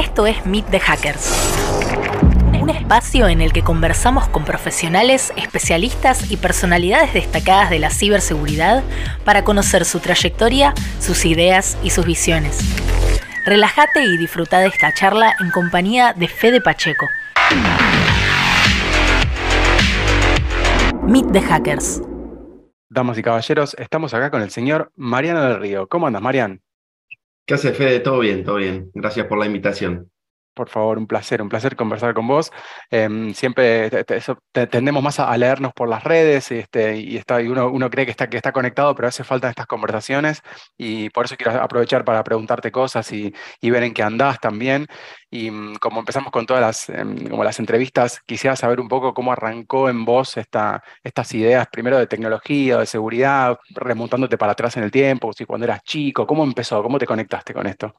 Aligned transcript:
Esto 0.00 0.26
es 0.26 0.46
Meet 0.46 0.64
the 0.70 0.80
Hackers. 0.80 1.30
Un 2.58 2.70
espacio 2.70 3.28
en 3.28 3.42
el 3.42 3.52
que 3.52 3.60
conversamos 3.60 4.26
con 4.28 4.46
profesionales, 4.46 5.30
especialistas 5.36 6.30
y 6.30 6.38
personalidades 6.38 7.12
destacadas 7.12 7.68
de 7.68 7.80
la 7.80 7.90
ciberseguridad 7.90 8.82
para 9.26 9.44
conocer 9.44 9.84
su 9.84 10.00
trayectoria, 10.00 10.72
sus 11.00 11.26
ideas 11.26 11.76
y 11.82 11.90
sus 11.90 12.06
visiones. 12.06 12.60
Relájate 13.44 14.02
y 14.02 14.16
disfruta 14.16 14.60
de 14.60 14.68
esta 14.68 14.90
charla 14.94 15.34
en 15.38 15.50
compañía 15.50 16.14
de 16.14 16.28
Fede 16.28 16.62
Pacheco. 16.62 17.06
Meet 21.02 21.30
the 21.30 21.42
Hackers. 21.42 22.00
Damas 22.88 23.18
y 23.18 23.22
caballeros, 23.22 23.76
estamos 23.78 24.14
acá 24.14 24.30
con 24.30 24.40
el 24.40 24.50
señor 24.50 24.92
Mariano 24.96 25.42
del 25.42 25.60
Río. 25.60 25.88
¿Cómo 25.88 26.06
andas, 26.06 26.22
Marian? 26.22 26.62
¿Qué 27.46 27.52
hace, 27.54 27.72
Fede? 27.74 28.00
Todo 28.00 28.20
bien, 28.20 28.44
todo 28.44 28.56
bien. 28.56 28.90
Gracias 28.94 29.26
por 29.26 29.38
la 29.38 29.44
invitación. 29.46 30.10
Por 30.54 30.68
favor, 30.68 30.98
un 30.98 31.06
placer, 31.06 31.40
un 31.40 31.48
placer 31.48 31.76
conversar 31.76 32.12
con 32.12 32.26
vos. 32.26 32.50
Em, 32.90 33.32
siempre 33.34 33.88
tendemos 34.70 35.02
más 35.02 35.20
a, 35.20 35.36
leernos 35.36 35.72
por 35.72 35.88
las 35.88 36.04
redes 36.04 36.50
este, 36.50 36.96
y, 36.98 37.16
está, 37.16 37.40
y 37.40 37.48
uno, 37.48 37.68
uno, 37.68 37.88
cree 37.88 38.04
que 38.04 38.10
está, 38.10 38.28
que 38.28 38.36
está 38.36 38.52
conectado, 38.52 38.94
pero 38.94 39.08
hace 39.08 39.24
falta 39.24 39.48
estas 39.48 39.66
conversaciones 39.66 40.42
y 40.76 41.08
por 41.10 41.24
eso 41.24 41.36
quiero 41.36 41.52
aprovechar 41.62 42.04
para 42.04 42.22
preguntarte 42.24 42.70
cosas 42.72 43.10
y, 43.12 43.32
y 43.60 43.70
ver 43.70 43.84
en 43.84 43.94
qué 43.94 44.02
andás 44.02 44.40
también. 44.40 44.86
Y 45.30 45.50
mm, 45.50 45.76
como 45.76 46.00
empezamos 46.00 46.32
con 46.32 46.46
todas 46.46 46.60
las, 46.60 46.88
em, 46.90 47.28
como 47.28 47.44
las 47.44 47.58
entrevistas, 47.58 48.20
quisiera 48.26 48.56
saber 48.56 48.80
un 48.80 48.88
poco 48.88 49.14
cómo 49.14 49.32
arrancó 49.32 49.88
en 49.88 50.04
vos 50.04 50.36
esta, 50.36 50.82
estas 51.02 51.32
ideas, 51.34 51.68
primero 51.70 51.98
de 51.98 52.06
tecnología, 52.06 52.78
de 52.78 52.86
seguridad, 52.86 53.58
remontándote 53.70 54.36
para 54.38 54.52
atrás 54.52 54.76
en 54.76 54.84
el 54.84 54.90
tiempo, 54.90 55.32
si 55.32 55.44
cuando 55.44 55.64
eras 55.64 55.82
chico, 55.84 56.26
¿cómo 56.26 56.44
empezó? 56.44 56.82
¿Cómo 56.82 56.98
te 56.98 57.06
conectaste 57.06 57.54
con 57.54 57.66
esto? 57.66 57.94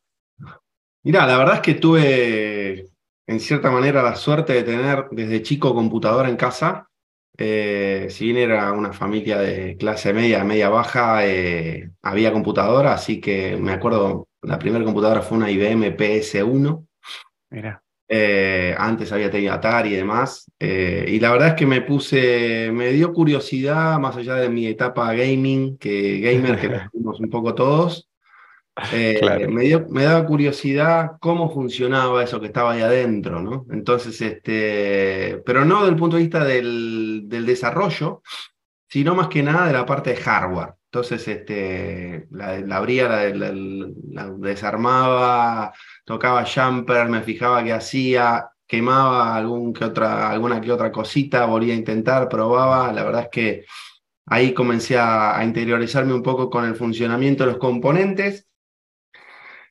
Mirá, 1.03 1.25
la 1.25 1.37
verdad 1.37 1.55
es 1.55 1.61
que 1.61 1.73
tuve 1.75 2.85
en 3.25 3.39
cierta 3.39 3.71
manera 3.71 4.03
la 4.03 4.15
suerte 4.15 4.53
de 4.53 4.63
tener 4.63 5.05
desde 5.11 5.41
chico 5.41 5.73
computadora 5.73 6.29
en 6.29 6.35
casa. 6.35 6.87
Eh, 7.37 8.07
si 8.09 8.25
bien 8.25 8.37
era 8.37 8.71
una 8.71 8.93
familia 8.93 9.39
de 9.39 9.77
clase 9.77 10.13
media, 10.13 10.43
media 10.43 10.69
baja, 10.69 11.25
eh, 11.25 11.89
había 12.03 12.31
computadora, 12.31 12.93
así 12.93 13.19
que 13.19 13.57
me 13.57 13.71
acuerdo, 13.71 14.27
la 14.43 14.59
primera 14.59 14.83
computadora 14.83 15.21
fue 15.21 15.37
una 15.37 15.49
IBM 15.49 15.95
PS1. 15.97 16.85
Mira. 17.49 17.81
Eh, 18.13 18.75
antes 18.77 19.11
había 19.13 19.31
tenido 19.31 19.53
Atari 19.53 19.93
y 19.93 19.95
demás. 19.95 20.51
y 20.59 21.19
la 21.19 21.31
verdad 21.31 21.47
es 21.49 21.53
que 21.53 21.65
me 21.65 21.81
puse, 21.81 22.69
me 22.73 22.91
dio 22.91 23.13
curiosidad, 23.13 23.97
más 23.97 24.17
allá 24.17 24.35
de 24.35 24.49
mi 24.49 24.67
etapa 24.67 25.13
gaming, 25.13 25.77
que 25.77 26.19
gamer, 26.19 26.59
que 26.59 26.67
tuvimos 26.91 27.19
un 27.21 27.29
poco 27.29 27.55
todos. 27.55 28.10
Eh, 28.93 29.47
me, 29.49 30.03
daba 30.03 30.25
curiosidad 30.25 31.17
cómo 31.19 31.51
funcionaba 31.53 32.23
eso 32.23 32.39
que 32.39 32.47
estaba 32.47 32.71
ahí 32.71 32.81
adentro, 32.81 33.41
¿no? 33.41 33.65
Entonces, 33.69 34.19
este, 34.21 35.41
pero 35.45 35.65
no 35.65 35.79
desde 35.79 35.89
el 35.89 35.97
punto 35.97 36.15
de 36.15 36.21
vista 36.21 36.43
del, 36.45 37.27
desarrollo, 37.27 38.21
sino 38.87 39.13
más 39.13 39.27
que 39.27 39.43
nada 39.43 39.67
de 39.67 39.73
la 39.73 39.85
parte 39.85 40.11
de 40.11 40.17
hardware. 40.17 40.75
Entonces, 40.85 41.27
este, 41.27 42.27
la, 42.31 42.77
abría, 42.77 43.07
la, 43.33 44.29
desarmaba, 44.37 45.73
tocaba 46.05 46.45
jumper, 46.45 47.09
me 47.09 47.21
fijaba 47.21 47.63
qué 47.63 47.73
hacía, 47.73 48.49
quemaba 48.67 49.35
algún 49.35 49.73
que 49.73 49.85
otra, 49.85 50.29
alguna 50.29 50.61
que 50.61 50.71
otra 50.71 50.91
cosita, 50.91 51.45
volvía 51.45 51.73
a 51.73 51.77
intentar, 51.77 52.29
probaba. 52.29 52.91
La 52.93 53.03
verdad 53.03 53.23
es 53.23 53.29
que 53.29 53.65
ahí 54.27 54.53
comencé 54.53 54.97
a 54.97 55.41
interiorizarme 55.43 56.13
un 56.13 56.23
poco 56.23 56.49
con 56.49 56.65
el 56.65 56.75
funcionamiento 56.75 57.45
de 57.45 57.51
los 57.51 57.59
componentes 57.59 58.47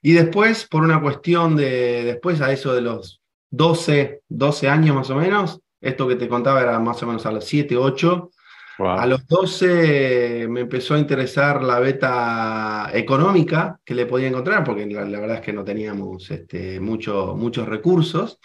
y 0.03 0.13
después, 0.13 0.67
por 0.67 0.83
una 0.83 1.01
cuestión 1.01 1.57
de, 1.57 2.05
después 2.05 2.41
a 2.41 2.53
eso 2.53 2.75
de 2.75 2.81
los 2.81 3.21
12, 3.51 4.23
12 4.29 4.69
años 4.69 4.97
más 4.97 5.11
o 5.11 5.17
menos, 5.17 5.61
esto 5.81 6.09
que 6.09 6.17
te 6.17 6.29
contaba 6.29 6.61
era 6.61 6.79
más 6.79 7.03
o 7.03 7.07
menos 7.07 7.27
a 7.27 7.33
los 7.33 7.45
7, 7.45 7.77
8, 7.77 8.31
A 8.79 9.07
los 9.07 9.27
12 9.27 10.47
me 10.49 10.61
empezó 10.61 10.95
a 10.95 10.99
interesar 10.99 11.63
la 11.63 11.81
beta 11.81 12.91
económica 12.95 13.79
que 13.85 13.95
le 13.95 14.07
podía 14.07 14.29
encontrar, 14.29 14.65
porque 14.65 14.87
la, 14.87 15.05
verdad 15.05 15.37
es 15.37 15.43
que 15.43 15.53
no 15.53 15.65
teníamos 15.65 16.31
este, 16.31 16.81
mucho, 16.81 17.35
muchos 17.37 17.69
recursos, 17.69 18.39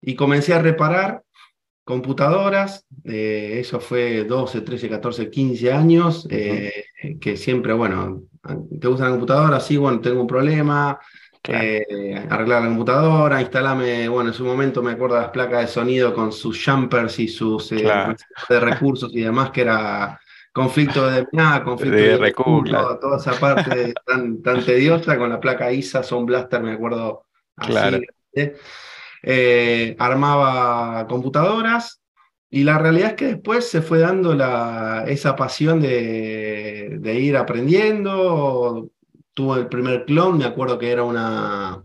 y 0.00 0.14
comencé 0.14 0.54
a 0.54 0.62
reparar 0.62 1.22
computadoras, 1.84 2.86
eh, 3.04 3.58
eso 3.60 3.78
fue 3.78 4.24
12, 4.24 4.62
13, 4.62 4.88
14, 4.88 5.30
15 5.30 5.72
años, 5.72 6.26
eh, 6.30 6.86
que 7.20 7.36
siempre, 7.36 7.74
bueno, 7.74 8.22
¿Te 8.80 8.88
gusta 8.88 9.04
la 9.04 9.10
computadora? 9.10 9.60
Sí, 9.60 9.76
bueno, 9.76 10.00
tengo 10.00 10.20
un 10.20 10.26
problema. 10.26 10.98
Eh, 11.48 12.26
arreglar 12.28 12.62
la 12.62 12.68
computadora, 12.68 13.40
instalame, 13.40 14.08
bueno, 14.08 14.30
en 14.30 14.34
su 14.34 14.44
momento 14.44 14.82
me 14.82 14.92
acuerdo 14.92 15.14
de 15.14 15.22
las 15.22 15.30
placas 15.30 15.60
de 15.60 15.66
sonido 15.68 16.12
con 16.12 16.32
sus 16.32 16.62
jumpers 16.64 17.20
y 17.20 17.28
sus 17.28 17.70
eh, 17.70 17.88
de 18.48 18.60
recursos 18.60 19.12
y 19.14 19.20
demás, 19.20 19.50
que 19.50 19.60
era 19.60 20.20
conflicto 20.52 21.08
de 21.08 21.24
nada, 21.32 21.62
conflicto 21.62 21.96
de, 21.96 22.16
recursos, 22.16 23.00
toda, 23.00 23.18
esa 23.18 23.32
parte 23.34 23.94
tan, 24.04 24.42
tan 24.42 24.64
tediosa 24.64 25.16
con 25.16 25.30
la 25.30 25.38
placa 25.38 25.70
ISA, 25.70 26.02
Son 26.02 26.26
Blaster, 26.26 26.62
me 26.62 26.72
acuerdo 26.72 27.26
así. 27.56 28.02
Eh, 29.22 29.96
armaba 29.98 31.06
computadoras, 31.08 32.00
y 32.50 32.62
la 32.64 32.78
realidad 32.78 33.10
es 33.10 33.14
que 33.16 33.26
después 33.26 33.68
se 33.68 33.82
fue 33.82 33.98
dando 33.98 34.34
la, 34.34 35.04
esa 35.08 35.34
pasión 35.34 35.80
de, 35.80 36.96
de, 37.00 37.20
ir 37.20 37.36
aprendiendo. 37.36 38.90
Tuve 39.34 39.60
el 39.60 39.68
primer 39.68 40.04
clon, 40.04 40.38
me 40.38 40.44
acuerdo 40.44 40.78
que 40.78 40.90
era 40.90 41.02
una 41.02 41.84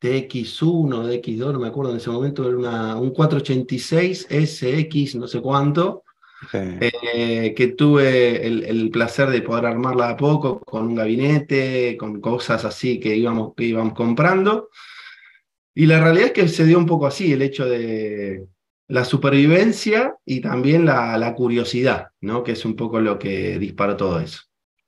TX1, 0.00 0.88
DX2, 0.88 1.52
no 1.52 1.60
me 1.60 1.68
acuerdo 1.68 1.92
en 1.92 1.98
ese 1.98 2.10
momento, 2.10 2.48
era 2.48 2.56
una, 2.56 2.96
un 2.96 3.10
486 3.10 4.26
SX, 4.28 5.14
no 5.14 5.28
sé 5.28 5.40
cuánto, 5.40 6.02
eh, 6.52 7.54
que 7.56 7.68
tuve 7.68 8.44
el, 8.44 8.64
el, 8.64 8.90
placer 8.90 9.30
de 9.30 9.42
poder 9.42 9.66
armarla 9.66 10.10
a 10.10 10.16
poco 10.16 10.58
con 10.58 10.88
un 10.88 10.94
gabinete, 10.96 11.96
con 11.96 12.20
cosas 12.20 12.64
así 12.64 12.98
que 12.98 13.14
íbamos, 13.14 13.54
que 13.54 13.64
íbamos 13.64 13.92
comprando. 13.92 14.70
Y 15.74 15.86
la 15.86 16.00
realidad 16.00 16.26
es 16.26 16.32
que 16.32 16.48
se 16.48 16.64
dio 16.64 16.78
un 16.78 16.86
poco 16.86 17.06
así, 17.06 17.32
el 17.32 17.42
hecho 17.42 17.64
de, 17.66 18.44
la 18.92 19.06
supervivencia 19.06 20.16
y 20.26 20.42
también 20.42 20.84
la, 20.84 21.16
la, 21.16 21.34
curiosidad, 21.34 22.08
¿no? 22.20 22.44
que 22.44 22.52
es 22.52 22.66
un 22.66 22.76
poco 22.76 23.00
lo 23.00 23.18
que 23.18 23.58
disparó 23.58 23.96
todo 23.96 24.20
eso. 24.20 24.42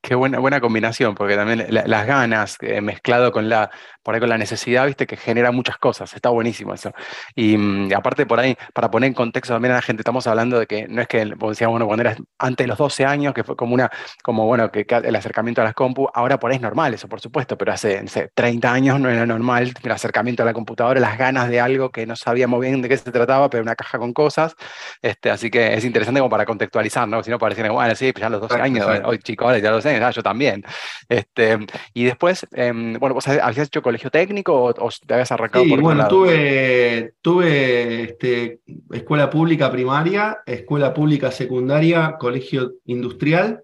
Qué 0.04 0.14
buena, 0.14 0.38
buena 0.38 0.60
combinación, 0.60 1.14
porque 1.14 1.34
también 1.34 1.66
las 1.70 2.06
ganas 2.06 2.58
eh, 2.60 2.82
mezclado 2.82 3.32
con 3.32 3.48
la, 3.48 3.70
por 4.02 4.14
ahí 4.14 4.20
con 4.20 4.28
la 4.28 4.36
necesidad, 4.36 4.84
viste, 4.84 5.06
que 5.06 5.16
genera 5.16 5.50
muchas 5.50 5.78
cosas. 5.78 6.12
Está 6.12 6.28
buenísimo 6.28 6.74
eso. 6.74 6.92
Y, 7.34 7.56
mm, 7.56 7.90
aparte, 7.96 8.26
por 8.26 8.38
ahí, 8.38 8.54
para 8.74 8.90
poner 8.90 9.08
en 9.08 9.14
contexto 9.14 9.54
también 9.54 9.72
a 9.72 9.76
la 9.76 9.82
gente, 9.82 10.02
estamos 10.02 10.26
hablando 10.26 10.58
de 10.58 10.66
que 10.66 10.86
no 10.88 11.00
es 11.00 11.08
que, 11.08 11.24
decíamos, 11.24 11.72
bueno, 11.72 11.86
cuando 11.86 12.02
eras 12.02 12.18
antes 12.38 12.64
de 12.64 12.68
los 12.68 12.76
12 12.76 13.06
años, 13.06 13.32
que 13.32 13.44
fue 13.44 13.56
como 13.56 13.72
una, 13.72 13.90
como 14.22 14.44
bueno, 14.44 14.70
que 14.70 14.86
el 14.86 15.16
acercamiento 15.16 15.62
a 15.62 15.64
las 15.64 15.72
compu, 15.72 16.06
ahora 16.12 16.38
por 16.38 16.50
ahí 16.50 16.56
es 16.56 16.62
normal 16.62 16.92
eso, 16.92 17.08
por 17.08 17.22
supuesto, 17.22 17.56
pero 17.56 17.72
hace, 17.72 18.04
30 18.34 18.70
años 18.70 19.00
no 19.00 19.08
era 19.08 19.24
normal 19.24 19.72
el 19.82 19.90
acercamiento 19.90 20.42
a 20.42 20.46
la 20.46 20.52
computadora, 20.52 21.00
las 21.00 21.16
ganas 21.16 21.48
de 21.48 21.60
algo 21.60 21.90
que 21.90 22.04
no 22.04 22.14
sabíamos 22.14 22.60
bien 22.60 22.82
de 22.82 22.90
qué 22.90 22.98
se 22.98 23.10
trataba, 23.10 23.48
pero 23.48 23.62
una 23.62 23.74
caja 23.74 23.98
con 23.98 24.12
cosas. 24.12 24.54
Este, 25.00 25.30
así 25.30 25.50
que 25.50 25.72
es 25.72 25.84
interesante 25.86 26.20
como 26.20 26.28
para 26.28 26.44
contextualizar, 26.44 27.08
¿no? 27.08 27.22
Si 27.22 27.30
no 27.30 27.38
pareciera, 27.38 27.70
bueno, 27.70 27.94
sí, 27.94 28.12
pues 28.12 28.20
ya 28.20 28.28
los 28.28 28.42
12 28.42 28.60
años, 28.60 28.86
hoy 29.06 29.18
chicos, 29.18 29.46
ahora 29.46 29.58
ya 29.60 29.70
los 29.70 29.93
ah, 30.02 30.10
yo 30.10 30.22
también. 30.22 30.64
Este, 31.08 31.58
y 31.92 32.04
después, 32.04 32.46
em, 32.52 32.94
bueno, 32.94 33.14
vos 33.14 33.26
habías 33.28 33.66
hecho 33.66 33.82
colegio 33.82 34.10
técnico 34.10 34.64
o, 34.64 34.90
te 35.06 35.14
habías 35.14 35.32
arrancado 35.32 35.64
sí, 35.64 35.76
bueno, 35.76 36.08
tuve, 36.08 37.14
tuve 37.20 38.02
este, 38.04 38.60
escuela 38.92 39.30
pública 39.30 39.70
primaria, 39.70 40.38
escuela 40.46 40.92
pública 40.92 41.30
secundaria, 41.30 42.16
colegio 42.18 42.74
industrial. 42.86 43.62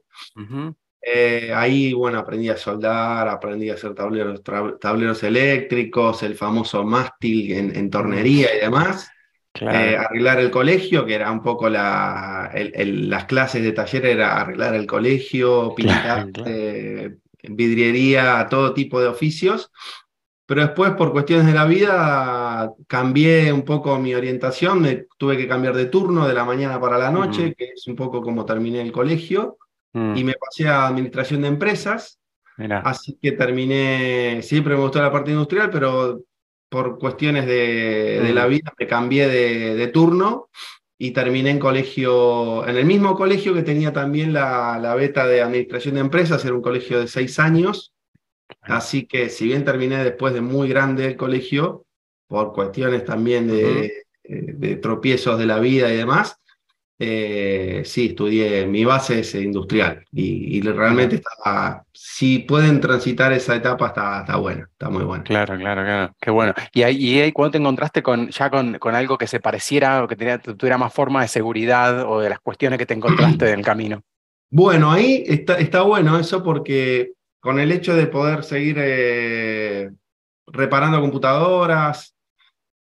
Eh, 1.02 1.50
ahí, 1.54 1.94
bueno, 1.94 2.18
aprendí 2.18 2.50
a 2.50 2.56
soldar, 2.56 3.26
aprendí 3.28 3.70
a 3.70 3.74
hacer 3.74 3.94
tableros, 3.94 4.42
tableros 4.80 5.22
eléctricos, 5.22 6.22
el 6.22 6.34
famoso 6.34 6.84
mástil 6.84 7.52
en, 7.52 7.90
tornería 7.90 8.54
y 8.54 8.60
demás. 8.60 9.10
Eh, 9.54 9.96
arreglar 9.96 10.38
el 10.40 10.50
colegio, 10.50 11.04
que 11.04 11.14
era 11.14 11.30
un 11.30 11.42
poco 11.42 11.68
la, 11.68 12.52
las 12.54 13.24
clases 13.24 13.62
de 13.62 13.72
taller, 13.72 14.06
era 14.06 14.40
arreglar 14.40 14.74
el 14.74 14.86
colegio, 14.86 15.74
pintar, 15.76 16.28
eh, 16.46 17.16
vidriería, 17.42 18.46
todo 18.48 18.72
tipo 18.72 19.00
de 19.00 19.08
oficios. 19.08 19.70
Pero 20.46 20.62
después, 20.62 20.92
por 20.92 21.12
cuestiones 21.12 21.46
de 21.46 21.52
la 21.52 21.64
vida, 21.64 22.72
cambié 22.88 23.52
un 23.52 23.62
poco 23.62 23.96
mi 23.98 24.14
orientación, 24.14 24.82
me 24.82 25.06
tuve 25.16 25.36
que 25.36 25.46
cambiar 25.46 25.76
de 25.76 25.86
turno 25.86 26.26
de 26.26 26.34
la 26.34 26.44
mañana 26.44 26.80
para 26.80 26.98
la 26.98 27.10
noche, 27.10 27.54
que 27.56 27.66
es 27.66 27.86
un 27.86 27.94
poco 27.94 28.20
como 28.20 28.44
terminé 28.44 28.80
el 28.80 28.90
colegio, 28.90 29.58
mm. 29.92 30.16
y 30.16 30.24
me 30.24 30.34
pasé 30.34 30.66
a 30.66 30.88
administración 30.88 31.42
de 31.42 31.48
empresas. 31.48 32.18
Así 32.84 33.16
que 33.20 33.32
terminé, 33.32 34.42
siempre 34.42 34.74
me 34.74 34.82
gustó 34.82 35.00
la 35.00 35.12
parte 35.12 35.30
industrial, 35.30 35.70
pero 35.70 36.20
por 36.70 36.98
cuestiones 36.98 37.46
de, 37.46 38.30
la 38.32 38.46
mm. 38.46 38.50
vida 38.50 38.72
me 38.78 38.86
cambié 38.86 39.28
de, 39.28 39.74
de, 39.74 39.86
turno 39.88 40.48
y 40.96 41.10
terminé 41.10 41.50
en 41.50 41.58
colegio, 41.58 42.66
en 42.66 42.76
el 42.76 42.84
mismo 42.84 43.16
colegio 43.16 43.52
que 43.52 43.62
tenía 43.62 43.92
también 43.92 44.32
la, 44.32 44.78
la 44.80 44.94
beta 44.94 45.26
de 45.26 45.42
administración 45.42 45.96
de 45.96 46.00
empresas, 46.00 46.44
era 46.44 46.54
un 46.54 46.62
colegio 46.62 47.00
de 47.00 47.08
seis 47.08 47.38
años. 47.38 47.92
Así 48.62 49.06
que 49.06 49.28
si 49.28 49.46
bien 49.46 49.64
terminé 49.64 50.02
después 50.02 50.32
de 50.32 50.40
muy 50.40 50.68
grande 50.68 51.06
el 51.06 51.16
colegio, 51.16 51.84
por 52.28 52.52
cuestiones 52.52 53.04
también 53.04 53.48
de, 53.48 54.04
de 54.22 54.76
tropiezos 54.76 55.38
de 55.38 55.46
la 55.46 55.58
vida 55.58 55.92
y 55.92 55.96
demás, 55.96 56.39
eh, 57.02 57.80
sí, 57.86 58.08
estudié, 58.08 58.66
mi 58.66 58.84
base 58.84 59.20
es 59.20 59.34
industrial 59.34 60.04
y, 60.12 60.60
realmente 60.60 61.16
está, 61.16 61.82
si 61.94 62.40
pueden 62.40 62.78
transitar 62.78 63.32
esa 63.32 63.56
etapa 63.56 63.86
está, 63.86 64.20
está 64.20 64.36
buena, 64.36 64.68
está 64.70 64.90
muy 64.90 65.04
buena. 65.04 65.24
Claro, 65.24 65.56
claro, 65.56 65.82
claro, 65.82 66.14
qué 66.20 66.30
bueno. 66.30 66.52
¿Y 66.74 66.82
ahí, 66.82 67.22
y 67.22 67.32
cuando 67.32 67.52
te 67.52 67.58
encontraste 67.58 68.02
con, 68.02 68.28
ya 68.28 68.50
con, 68.50 68.78
con, 68.78 68.94
algo 68.94 69.16
que 69.16 69.26
se 69.26 69.40
pareciera 69.40 70.04
o 70.04 70.08
que 70.08 70.14
tenía, 70.14 70.38
tuviera 70.38 70.76
más 70.76 70.92
forma 70.92 71.22
de 71.22 71.28
seguridad 71.28 72.06
o 72.06 72.20
de 72.20 72.28
las 72.28 72.40
cuestiones 72.40 72.78
que 72.78 72.84
te 72.84 72.92
encontraste 72.92 73.50
en 73.50 73.60
el 73.60 73.64
camino? 73.64 74.02
Bueno, 74.50 74.92
ahí 74.92 75.24
está, 75.26 75.54
está 75.54 75.80
bueno 75.80 76.18
eso 76.18 76.42
porque 76.42 77.12
con 77.40 77.58
el 77.58 77.72
hecho 77.72 77.96
de 77.96 78.08
poder 78.08 78.44
seguir 78.44 78.76
eh, 78.78 79.90
reparando 80.48 81.00
computadoras, 81.00 82.14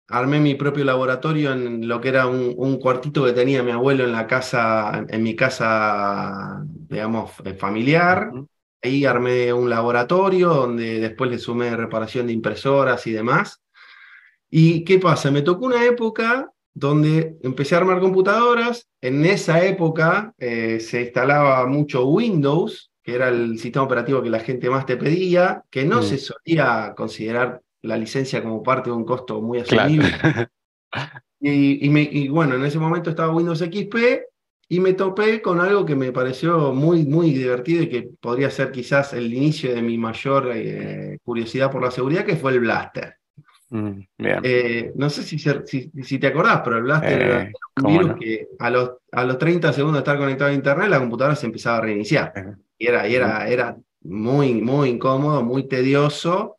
armé 0.09 0.41
mi 0.41 0.55
propio 0.55 0.85
laboratorio 0.85 1.53
en 1.53 1.87
lo 1.87 2.01
que 2.01 2.09
era 2.09 2.27
un, 2.27 2.79
cuartito 2.79 3.25
que 3.25 3.33
tenía 3.33 3.63
mi 3.63 3.71
abuelo 3.71 4.05
en 4.05 4.13
la 4.13 4.27
casa, 4.27 5.05
en, 5.09 5.23
mi 5.23 5.37
casa, 5.37 6.65
digamos, 6.67 7.33
eh, 7.45 7.55
familiar. 7.55 8.31
Ahí 8.83 9.05
armé 9.05 9.53
un 9.53 9.69
laboratorio 9.69 10.49
donde 10.49 11.01
después 11.01 11.31
le 11.31 11.39
sumé 11.39 11.77
reparación 11.77 12.27
de 12.27 12.33
impresoras 12.33 13.07
y 13.07 13.13
demás. 13.13 13.61
¿Y 14.51 14.85
qué 14.85 14.99
pasa? 14.99 15.31
Me 15.31 15.43
tocó 15.43 15.67
una 15.67 15.85
época 15.85 16.51
donde 16.73 17.37
empecé 17.43 17.75
a 17.75 17.79
armar 17.79 18.01
computadoras. 18.01 18.89
En 19.01 19.27
esa 19.27 19.63
época 19.65 20.33
eh, 20.39 20.81
se 20.81 21.03
instalaba 21.03 21.67
mucho 21.67 22.07
Windows, 22.07 22.91
que 23.03 23.15
era 23.15 23.29
el 23.29 23.59
sistema 23.59 23.85
operativo 23.85 24.23
que 24.23 24.31
la 24.31 24.41
gente 24.41 24.71
más 24.71 24.87
te 24.87 24.97
pedía, 24.97 25.65
que 25.71 25.85
no 25.85 26.01
mm. 26.01 26.03
se 26.05 26.19
solía 26.19 26.95
considerar 26.97 27.61
la 27.89 27.97
licencia 27.97 28.43
como 28.43 28.63
parte 28.63 28.91
de 28.91 28.97
un 28.97 29.05
costo 29.05 29.41
muy 29.41 29.59
asumible. 29.59 30.09
Y, 31.41 32.27
bueno, 32.31 32.57
en 32.57 32.65
ese 32.65 32.81
momento 32.81 33.11
estaba 33.11 33.33
Windows 33.33 33.61
XP 33.61 33.95
y 34.69 34.81
me 34.81 34.95
topé 34.95 35.41
con 35.41 35.61
algo 35.61 35.87
que 35.87 35.95
me 35.95 36.11
pareció 36.11 36.73
muy, 36.73 37.05
muy 37.05 37.31
divertido 37.31 37.85
y 37.85 37.89
que 37.89 38.11
podría 38.21 38.51
ser 38.51 38.73
quizás 38.73 39.13
el 39.13 39.33
inicio 39.33 39.73
de 39.73 39.81
mi 39.81 39.97
mayor 39.99 40.51
eh, 40.53 41.19
curiosidad 41.23 41.71
por 41.71 41.85
la 41.85 41.93
seguridad, 41.93 42.25
que 42.25 42.35
fue 42.35 42.55
el 42.55 42.61
Blaster. 42.61 43.19
Mm, 43.71 44.01
eh, 44.19 44.91
no 44.97 45.09
sé 45.09 45.23
si, 45.23 45.39
si, 45.39 46.19
te 46.19 46.27
acordás, 46.27 46.63
pero 46.65 46.79
el 46.79 46.83
Blaster 46.83 47.23
era 47.23 47.43
eh, 47.43 47.53
un 47.85 47.93
virus 47.93 48.15
que 48.19 48.49
a 48.59 48.71
los, 48.71 48.91
a 49.13 49.25
los 49.25 49.39
30 49.39 49.73
segundos 49.73 49.99
de 49.99 50.01
estar 50.01 50.19
conectado 50.19 50.51
a 50.51 50.55
Internet, 50.55 50.89
la 50.89 50.99
computadora 50.99 51.37
se 51.37 51.47
empezaba 51.47 51.79
a 51.79 51.83
reiniciar. 51.83 52.33
Y 52.77 52.89
era, 52.89 53.07
y 53.07 53.15
era, 53.15 53.47
era 53.47 53.77
muy, 54.03 54.55
muy 54.55 54.89
incómodo, 54.89 55.43
muy 55.45 55.69
tedioso. 55.69 56.57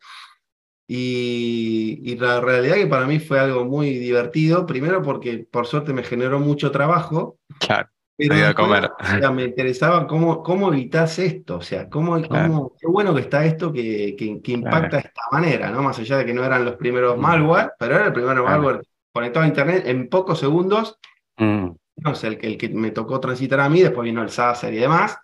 Y, 0.92 2.16
la 2.16 2.40
realidad 2.40 2.74
que 2.74 2.88
para 2.88 3.06
mí 3.06 3.20
fue 3.20 3.38
algo 3.38 3.64
muy 3.64 3.96
divertido, 3.96 4.66
primero 4.66 5.02
porque 5.02 5.46
por 5.48 5.68
suerte 5.68 5.92
me 5.92 6.02
generó 6.02 6.40
mucho 6.40 6.72
trabajo. 6.72 7.38
Claro. 7.60 7.88
Pero 8.16 8.54
comer. 8.56 8.90
me 9.32 9.44
interesaba 9.44 10.08
cómo, 10.08 10.42
cómo 10.42 10.72
evitas 10.72 11.18
esto, 11.20 11.58
o 11.58 11.60
sea, 11.62 11.88
cómo, 11.88 12.20
cómo, 12.28 12.72
qué 12.78 12.88
bueno 12.88 13.14
que 13.14 13.20
está 13.20 13.44
esto 13.44 13.72
que, 13.72 14.16
que, 14.18 14.52
impacta 14.52 14.96
de 14.96 15.04
esta 15.04 15.22
manera, 15.30 15.70
¿no? 15.70 15.80
Más 15.80 15.98
allá 16.00 16.18
de 16.18 16.26
que 16.26 16.34
no 16.34 16.44
eran 16.44 16.64
los 16.64 16.74
primeros 16.74 17.16
mm. 17.16 17.20
malware, 17.20 17.70
pero 17.78 17.94
era 17.94 18.06
el 18.06 18.12
primer 18.12 18.42
malware 18.42 18.82
conectado 19.12 19.44
a 19.44 19.48
Internet 19.48 19.84
en 19.86 20.08
pocos 20.08 20.40
segundos. 20.40 20.98
Mm. 21.38 21.68
No 21.96 22.14
sé, 22.16 22.26
el, 22.26 22.38
el 22.42 22.58
que 22.58 22.68
me 22.68 22.90
tocó 22.90 23.20
transitar 23.20 23.60
a 23.60 23.68
mí, 23.68 23.80
después 23.80 24.04
vino 24.04 24.22
el 24.22 24.30
SASER 24.30 24.74
y 24.74 24.78
demás. 24.78 25.16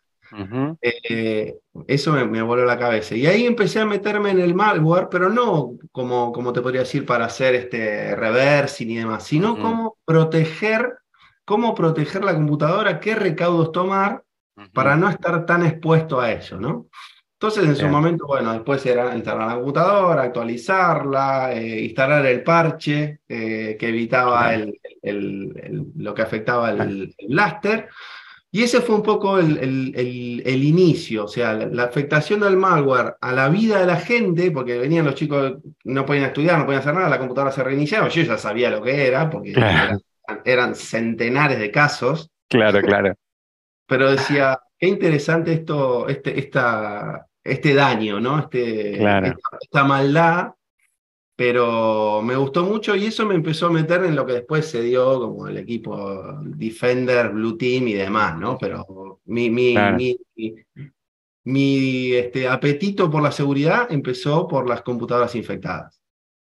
Eh, 0.80 1.54
eso 1.86 2.12
me, 2.12 2.42
voló 2.42 2.64
la 2.64 2.78
cabeza. 2.78 3.14
Y 3.14 3.26
ahí 3.26 3.46
empecé 3.46 3.80
a 3.80 3.86
meterme 3.86 4.30
en 4.30 4.40
el 4.40 4.54
malware, 4.54 5.08
pero 5.10 5.28
no 5.28 5.72
como, 5.92 6.32
como 6.32 6.52
te 6.52 6.60
podría 6.60 6.80
decir 6.80 7.04
para 7.04 7.26
hacer 7.26 7.54
este 7.54 8.14
reversing 8.16 8.90
y 8.90 8.96
demás, 8.96 9.24
sino 9.24 9.58
cómo 9.58 9.96
proteger, 10.04 10.98
cómo 11.44 11.74
proteger 11.74 12.24
la 12.24 12.34
computadora, 12.34 13.00
qué 13.00 13.14
recaudos 13.14 13.72
tomar 13.72 14.22
para 14.72 14.96
no 14.96 15.08
estar 15.08 15.44
tan 15.44 15.64
expuesto 15.64 16.20
a 16.20 16.32
eso, 16.32 16.58
¿no? 16.58 16.86
Entonces, 17.38 17.66
en 17.66 17.76
su 17.76 17.86
momento, 17.88 18.26
bueno, 18.26 18.54
después 18.54 18.84
era 18.86 19.14
instalar 19.14 19.48
la 19.48 19.56
computadora, 19.56 20.22
actualizarla, 20.22 21.52
eh, 21.52 21.82
instalar 21.82 22.24
el 22.24 22.42
parche 22.42 23.20
eh, 23.28 23.76
que 23.78 23.88
evitaba 23.88 24.54
el, 24.54 25.92
lo 25.96 26.14
que 26.14 26.22
afectaba 26.22 26.70
el, 26.70 27.14
blaster. 27.28 27.90
Y 28.56 28.62
ese 28.62 28.80
fue 28.80 28.94
un 28.94 29.02
poco 29.02 29.38
el, 29.38 29.92
el, 30.42 30.64
inicio, 30.64 31.26
o 31.26 31.28
sea, 31.28 31.52
la, 31.52 31.82
afectación 31.82 32.40
del 32.40 32.56
malware 32.56 33.16
a 33.20 33.32
la 33.32 33.50
vida 33.50 33.80
de 33.80 33.86
la 33.86 33.96
gente, 33.96 34.50
porque 34.50 34.78
venían 34.78 35.04
los 35.04 35.14
chicos, 35.14 35.58
no 35.84 36.06
podían 36.06 36.24
estudiar, 36.24 36.58
no 36.58 36.64
podían 36.64 36.80
hacer 36.80 36.94
nada, 36.94 37.10
la 37.10 37.18
computadora 37.18 37.52
se 37.52 37.62
reiniciaba, 37.62 38.08
yo 38.08 38.22
ya 38.22 38.38
sabía 38.38 38.70
lo 38.70 38.80
que 38.80 39.08
era, 39.08 39.28
porque 39.28 39.52
eran, 40.42 40.74
centenares 40.74 41.58
de 41.58 41.70
casos. 41.70 42.30
Claro, 42.48 42.80
claro. 42.80 43.12
Pero 43.86 44.10
decía, 44.10 44.58
qué 44.78 44.88
interesante 44.88 45.52
esto, 45.52 46.08
este, 46.08 46.38
esta, 46.38 47.26
este 47.44 47.74
daño, 47.74 48.20
¿no? 48.20 48.38
Este, 48.38 48.94
esta, 48.94 49.84
maldad 49.84 50.52
pero 51.36 52.22
me 52.22 52.34
gustó 52.34 52.64
mucho 52.64 52.96
y 52.96 53.04
eso 53.04 53.26
me 53.26 53.34
empezó 53.34 53.66
a 53.66 53.70
meter 53.70 54.02
en 54.04 54.16
lo 54.16 54.24
que 54.24 54.32
después 54.32 54.66
se 54.66 54.80
dio 54.80 55.20
como 55.20 55.46
el 55.46 55.58
equipo 55.58 56.40
Defender, 56.42 57.28
Blue 57.28 57.58
Team 57.58 57.88
y 57.88 57.92
demás, 57.92 58.38
¿no? 58.38 58.56
Pero 58.58 59.20
mi, 59.26 59.50
mi, 59.50 59.76
mi, 61.44 62.12
este, 62.14 62.48
apetito 62.48 63.10
por 63.10 63.22
la 63.22 63.30
seguridad 63.30 63.86
empezó 63.90 64.48
por 64.48 64.66
las 64.66 64.80
computadoras 64.80 65.34
infectadas. 65.34 66.00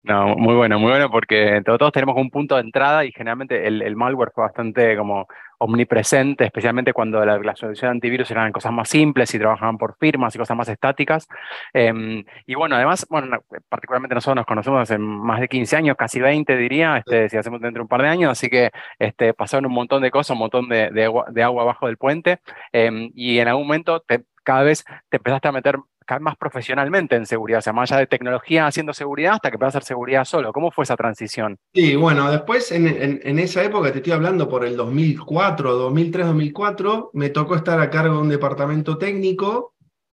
No, 0.04 0.36
muy 0.36 0.54
bueno, 0.54 0.80
muy 0.80 0.92
bueno 0.92 1.10
porque 1.10 1.62
todos 1.66 1.94
tenemos 1.94 2.18
un 2.18 2.30
punto 2.30 2.56
de 2.56 2.62
entrada 2.62 3.06
y 3.06 3.14
generalmente 3.14 3.66
el, 3.66 3.82
el 3.82 3.96
malware 3.96 4.32
fue 4.36 4.44
bastante 4.44 4.98
como 4.98 5.28
omnipresente, 5.60 6.44
especialmente 6.44 6.92
cuando 6.92 7.26
la, 7.26 7.38
la, 7.38 7.56
solución 7.56 7.92
de 7.92 7.92
antivirus 7.94 8.30
eran 8.30 8.52
cosas 8.52 8.74
más 8.74 8.90
simples 8.90 9.34
y 9.34 9.40
trabajaban 9.40 9.78
por 9.78 9.96
firmas 9.98 10.36
y 10.36 10.38
cosas 10.38 10.58
más 10.58 10.68
estáticas. 10.68 11.26
Em, 11.74 12.26
y 12.46 12.54
bueno, 12.56 12.76
además, 12.76 13.08
bueno, 13.10 13.40
particularmente 13.70 14.14
nosotros 14.14 14.36
nos 14.36 14.46
conocemos 14.46 14.82
hace 14.82 14.98
más 14.98 15.40
de 15.40 15.48
15 15.48 15.78
años, 15.78 15.96
casi 15.96 16.20
20 16.20 16.58
diría, 16.58 16.98
este, 16.98 17.30
si 17.30 17.38
hacemos 17.38 17.62
dentro 17.62 17.80
de 17.80 17.84
un 17.84 17.88
par 17.88 18.02
de 18.02 18.10
años, 18.10 18.32
así 18.32 18.50
que 18.50 18.72
este, 19.00 19.34
pasaron 19.34 19.68
un 19.68 19.74
montón 19.74 20.02
de 20.02 20.12
cosas, 20.12 20.32
un 20.32 20.40
montón 20.40 20.68
de, 20.68 20.90
de, 20.92 21.06
agua, 21.06 21.28
de 21.30 21.44
agua, 21.44 21.64
abajo 21.64 21.88
del 21.88 21.96
puente 21.96 22.40
em, 22.74 23.10
y 23.16 23.40
en 23.40 23.48
algún 23.48 23.68
momento 23.68 24.02
te, 24.02 24.26
cada 24.44 24.64
vez 24.64 24.84
te 25.10 25.18
empezaste 25.18 25.48
a 25.48 25.52
meter 25.54 25.78
más 26.20 26.38
profesionalmente 26.38 27.16
en 27.16 27.26
seguridad, 27.26 27.60
o 27.60 27.62
sea, 27.62 27.74
más 27.74 27.92
allá 27.92 28.02
de 28.02 28.08
tecnología 28.08 28.68
haciendo 28.68 28.94
seguridad 28.94 29.34
hasta 29.34 29.52
que 29.52 29.58
puedas 29.58 29.76
hacer 29.76 29.84
seguridad 29.84 30.26
solo. 30.26 30.54
¿Cómo 30.54 30.72
fue 30.72 30.84
esa 30.84 30.96
transición? 30.96 31.58
Sí, 31.74 31.95
bueno, 31.95 32.31
después 32.31 32.72
en, 32.72 32.88
en, 33.24 33.40
esa 33.40 33.64
época, 33.64 33.92
te 33.92 33.98
estoy 33.98 34.14
hablando 34.14 34.48
por 34.48 34.66
el 34.66 34.76
2004, 34.76 35.74
2003, 35.74 36.28
2004, 36.28 37.12
me 37.14 37.30
tocó 37.30 37.56
estar 37.56 37.80
a 37.80 37.90
cargo 37.90 38.16
de 38.16 38.22
un 38.22 38.30
departamento 38.30 38.98
técnico 38.98 39.74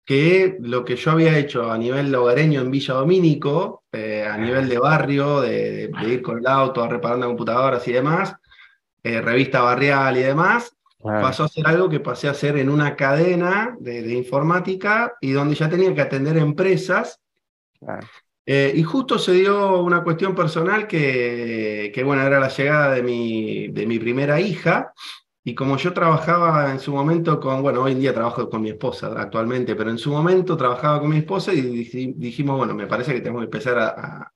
que 0.08 0.56
lo 0.62 0.86
que 0.86 0.96
yo 0.96 1.12
había 1.12 1.38
hecho 1.38 1.70
a 1.70 1.78
nivel 1.78 2.16
hogareño 2.16 2.62
en 2.62 2.72
Villa 2.72 2.94
Domínico, 2.94 3.84
eh, 3.92 4.26
a 4.26 4.38
nivel 4.38 4.70
de 4.70 4.80
barrio, 4.80 5.42
de, 5.42 5.92
ir 6.08 6.22
con 6.22 6.38
el 6.40 6.48
auto 6.48 6.88
reparando 6.88 7.28
computadoras 7.28 7.86
y 7.90 7.92
demás, 7.92 8.34
eh, 9.04 9.20
revista 9.20 9.62
barrial 9.62 10.16
y 10.16 10.22
demás, 10.22 10.77
Pasó 11.02 11.44
a 11.44 11.48
ser 11.48 11.68
algo 11.68 11.90
que 11.90 12.00
pasé 12.00 12.28
a 12.28 12.32
hacer 12.32 12.58
en 12.58 12.70
una 12.70 12.96
cadena 12.96 13.78
de, 13.80 14.14
informática 14.14 15.14
y 15.22 15.32
donde 15.32 15.56
ya 15.56 15.70
tenía 15.70 15.94
que 15.94 16.02
atender 16.02 16.38
empresas. 16.38 17.20
Eh, 18.46 18.74
y 18.76 18.84
justo 18.84 19.20
se 19.20 19.34
dio 19.34 19.84
una 19.84 20.04
cuestión 20.04 20.34
personal 20.34 20.88
que, 20.88 21.92
que, 21.94 22.04
bueno, 22.04 22.24
era 22.24 22.40
la 22.40 22.50
llegada 22.50 22.96
de 22.96 23.04
mi, 23.04 23.68
de 23.68 23.86
mi 23.86 24.00
primera 24.00 24.40
hija. 24.40 24.94
Y 25.44 25.56
como 25.56 25.78
yo 25.78 25.94
trabajaba 25.94 26.72
en 26.72 26.80
su 26.80 26.92
momento 26.92 27.40
con, 27.40 27.62
bueno, 27.62 27.84
hoy 27.84 27.94
en 27.94 28.00
día 28.02 28.14
trabajo 28.14 28.50
con 28.50 28.62
mi 28.62 28.70
esposa 28.70 29.14
actualmente, 29.18 29.76
pero 29.76 29.90
en 29.90 29.98
su 29.98 30.12
momento 30.12 30.58
trabajaba 30.58 31.00
con 31.00 31.10
mi 31.10 31.20
esposa 31.20 31.54
y 31.54 31.62
dijimos, 31.62 32.58
bueno, 32.58 32.74
me 32.74 32.88
parece 32.88 33.14
que 33.14 33.22
tenemos 33.22 33.42
que 33.42 33.46
empezar 33.46 33.78
a, 33.80 33.90
a, 33.90 34.32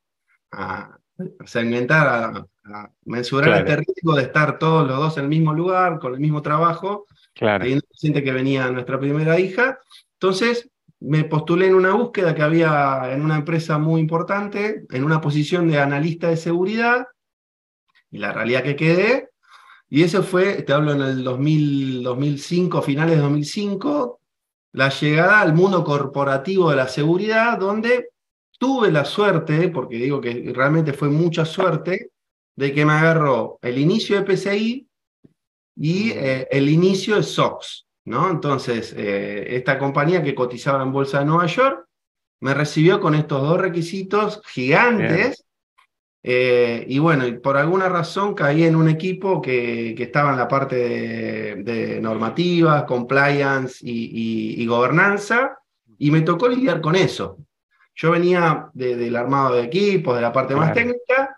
a 0.52 1.01
segmentar, 1.46 2.08
a, 2.08 2.48
a 2.74 2.92
mensurar 3.06 3.60
este 3.60 3.78
riesgo 3.78 4.16
de 4.16 4.24
estar 4.24 4.60
todos 4.60 4.88
los 4.88 4.98
dos 4.98 5.18
en 5.18 5.24
el 5.24 5.30
mismo 5.30 5.54
lugar, 5.54 6.00
con 6.00 6.14
el 6.14 6.20
mismo 6.20 6.42
trabajo, 6.42 7.06
claro. 7.34 7.64
teniendo 7.64 7.86
presente 7.88 8.24
que 8.24 8.32
venía 8.32 8.70
nuestra 8.72 9.00
primera 9.00 9.40
hija. 9.40 9.80
Entonces, 10.14 10.70
me 11.00 11.24
postulé 11.24 11.68
en 11.68 11.76
una 11.76 11.94
búsqueda 11.94 12.36
que 12.36 12.44
había 12.44 13.12
en 13.12 13.24
una 13.24 13.38
empresa 13.38 13.78
muy 13.78 14.00
importante, 14.00 14.86
en 14.90 15.04
una 15.04 15.20
posición 15.20 15.68
de 15.70 15.80
analista 15.80 16.28
de 16.28 16.38
seguridad, 16.38 17.08
y 18.12 18.20
la 18.20 18.34
realidad 18.34 18.64
que 18.64 18.76
quedé, 18.76 19.30
y 19.90 20.04
ese 20.04 20.22
fue, 20.22 20.62
te 20.62 20.72
hablo 20.72 20.94
en 20.94 21.02
el 21.02 21.24
2000, 21.24 22.04
2005, 22.04 22.82
finales 22.82 23.18
de 23.18 23.22
2005, 23.22 24.22
la 24.72 24.90
llegada 24.90 25.42
al 25.42 25.54
mundo 25.54 25.84
corporativo 25.84 26.70
de 26.70 26.78
la 26.78 26.88
seguridad, 26.88 27.58
donde 27.58 28.12
tuve 28.62 28.92
la 28.92 29.06
suerte, 29.06 29.70
porque 29.70 29.96
digo 29.96 30.22
que 30.22 30.52
realmente 30.54 30.94
fue 30.94 31.10
mucha 31.10 31.46
suerte, 31.46 32.12
de 32.56 32.72
que 32.72 32.86
me 32.86 32.94
agarró 32.94 33.58
el 33.64 33.80
inicio 33.80 34.16
de 34.16 34.22
PCI 34.22 34.88
y 35.78 36.12
eh, 36.12 36.48
el 36.52 36.70
inicio 36.70 37.16
de 37.16 37.24
SOX. 37.24 37.88
¿no? 38.06 38.30
Entonces, 38.30 38.94
eh, 38.96 39.56
esta 39.56 39.80
compañía 39.80 40.22
que 40.22 40.36
cotizaba 40.36 40.84
en 40.84 40.92
Bolsa 40.92 41.20
de 41.20 41.26
Nueva 41.26 41.48
York 41.48 41.88
me 42.42 42.54
recibió 42.54 43.00
con 43.00 43.16
estos 43.16 43.42
dos 43.42 43.60
requisitos 43.60 44.44
gigantes 44.46 45.44
Eh, 46.24 46.86
y 46.88 47.00
bueno, 47.00 47.26
por 47.42 47.58
alguna 47.58 47.90
razón 47.90 48.36
caí 48.36 48.64
en 48.64 48.76
un 48.76 48.88
equipo 48.88 49.42
que, 49.42 49.94
estaba 49.98 50.30
en 50.30 50.38
la 50.38 50.48
parte 50.48 50.76
de, 50.76 52.00
normativa, 52.00 52.86
compliance 52.86 53.80
y, 53.82 54.64
gobernanza, 54.68 55.58
y 55.98 56.12
me 56.12 56.22
tocó 56.22 56.48
lidiar 56.48 56.80
con 56.80 56.96
eso. 56.96 57.40
Yo 57.96 58.12
venía 58.12 58.70
del 58.74 59.16
armado 59.16 59.56
de 59.56 59.64
equipos, 59.64 60.16
de 60.16 60.22
la 60.22 60.32
parte 60.32 60.56
más 60.56 60.74
técnica, 60.74 61.38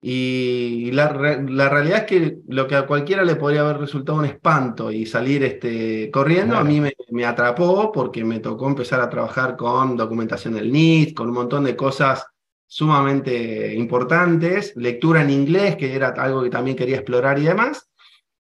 y 0.00 0.92
la, 0.92 1.08
realidad 1.08 1.98
es 1.98 2.04
que 2.04 2.38
lo 2.48 2.68
que 2.68 2.76
a 2.76 2.86
cualquiera 2.86 3.24
le 3.24 3.36
podría 3.36 3.62
haber 3.62 3.78
resultado 3.78 4.18
un 4.18 4.26
espanto 4.26 4.92
y 4.92 5.06
salir 5.06 5.42
este, 5.42 6.10
corriendo, 6.10 6.56
a 6.56 6.62
mí 6.62 6.80
me, 6.80 6.92
me, 7.10 7.24
atrapó 7.24 7.90
porque 7.90 8.22
me 8.22 8.38
tocó 8.38 8.68
empezar 8.68 9.00
a 9.00 9.10
trabajar 9.10 9.56
con 9.56 9.96
documentación 9.96 10.54
del 10.54 10.70
NIST, 10.70 11.16
con 11.16 11.28
un 11.28 11.34
montón 11.34 11.64
de 11.64 11.74
cosas 11.74 12.24
sumamente 12.66 13.74
importantes, 13.74 14.74
lectura 14.76 15.22
en 15.22 15.30
inglés, 15.30 15.76
que 15.76 15.94
era 15.94 16.08
algo 16.08 16.42
que 16.42 16.50
también 16.50 16.76
quería 16.76 16.96
explorar 16.96 17.38
y 17.38 17.44
demás. 17.44 17.88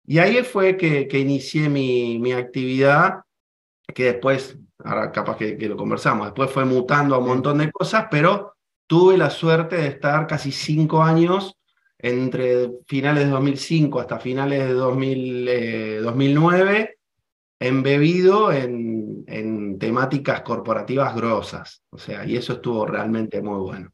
Y 0.07 0.19
ahí 0.19 0.43
fue 0.43 0.77
que, 0.77 1.09
que 1.09 1.19
inicié 1.19 1.69
mi, 1.69 2.19
mi, 2.19 2.33
actividad, 2.33 3.21
que 3.95 4.05
después, 4.05 4.59
ahora 4.85 5.11
capaz 5.11 5.37
que, 5.37 5.57
que, 5.57 5.69
lo 5.69 5.77
conversamos, 5.77 6.27
después 6.27 6.51
fue 6.51 6.65
mutando 6.65 7.15
a 7.15 7.19
un 7.19 7.27
montón 7.27 7.59
de 7.59 7.73
cosas, 7.73 8.07
pero 8.11 8.55
tuve 8.87 9.17
la 9.17 9.31
suerte 9.31 9.77
de 9.77 9.89
estar 9.89 10.27
casi 10.27 10.53
cinco 10.53 11.03
años 11.03 11.57
entre 11.99 12.71
finales 12.87 13.25
de 13.25 13.31
2005 13.31 13.99
hasta 13.99 14.19
finales 14.19 14.67
de 14.67 14.75
2000, 14.75 16.03
2009 16.03 16.81
eh, 16.81 16.97
embebido 17.61 18.53
en, 18.53 19.25
en 19.27 19.79
temáticas 19.79 20.43
corporativas 20.43 21.15
grosas. 21.15 21.83
O 21.91 21.97
sea, 21.97 22.27
y 22.27 22.37
eso 22.37 22.55
estuvo 22.55 22.85
realmente 22.87 23.41
muy 23.41 23.59
bueno. 23.59 23.91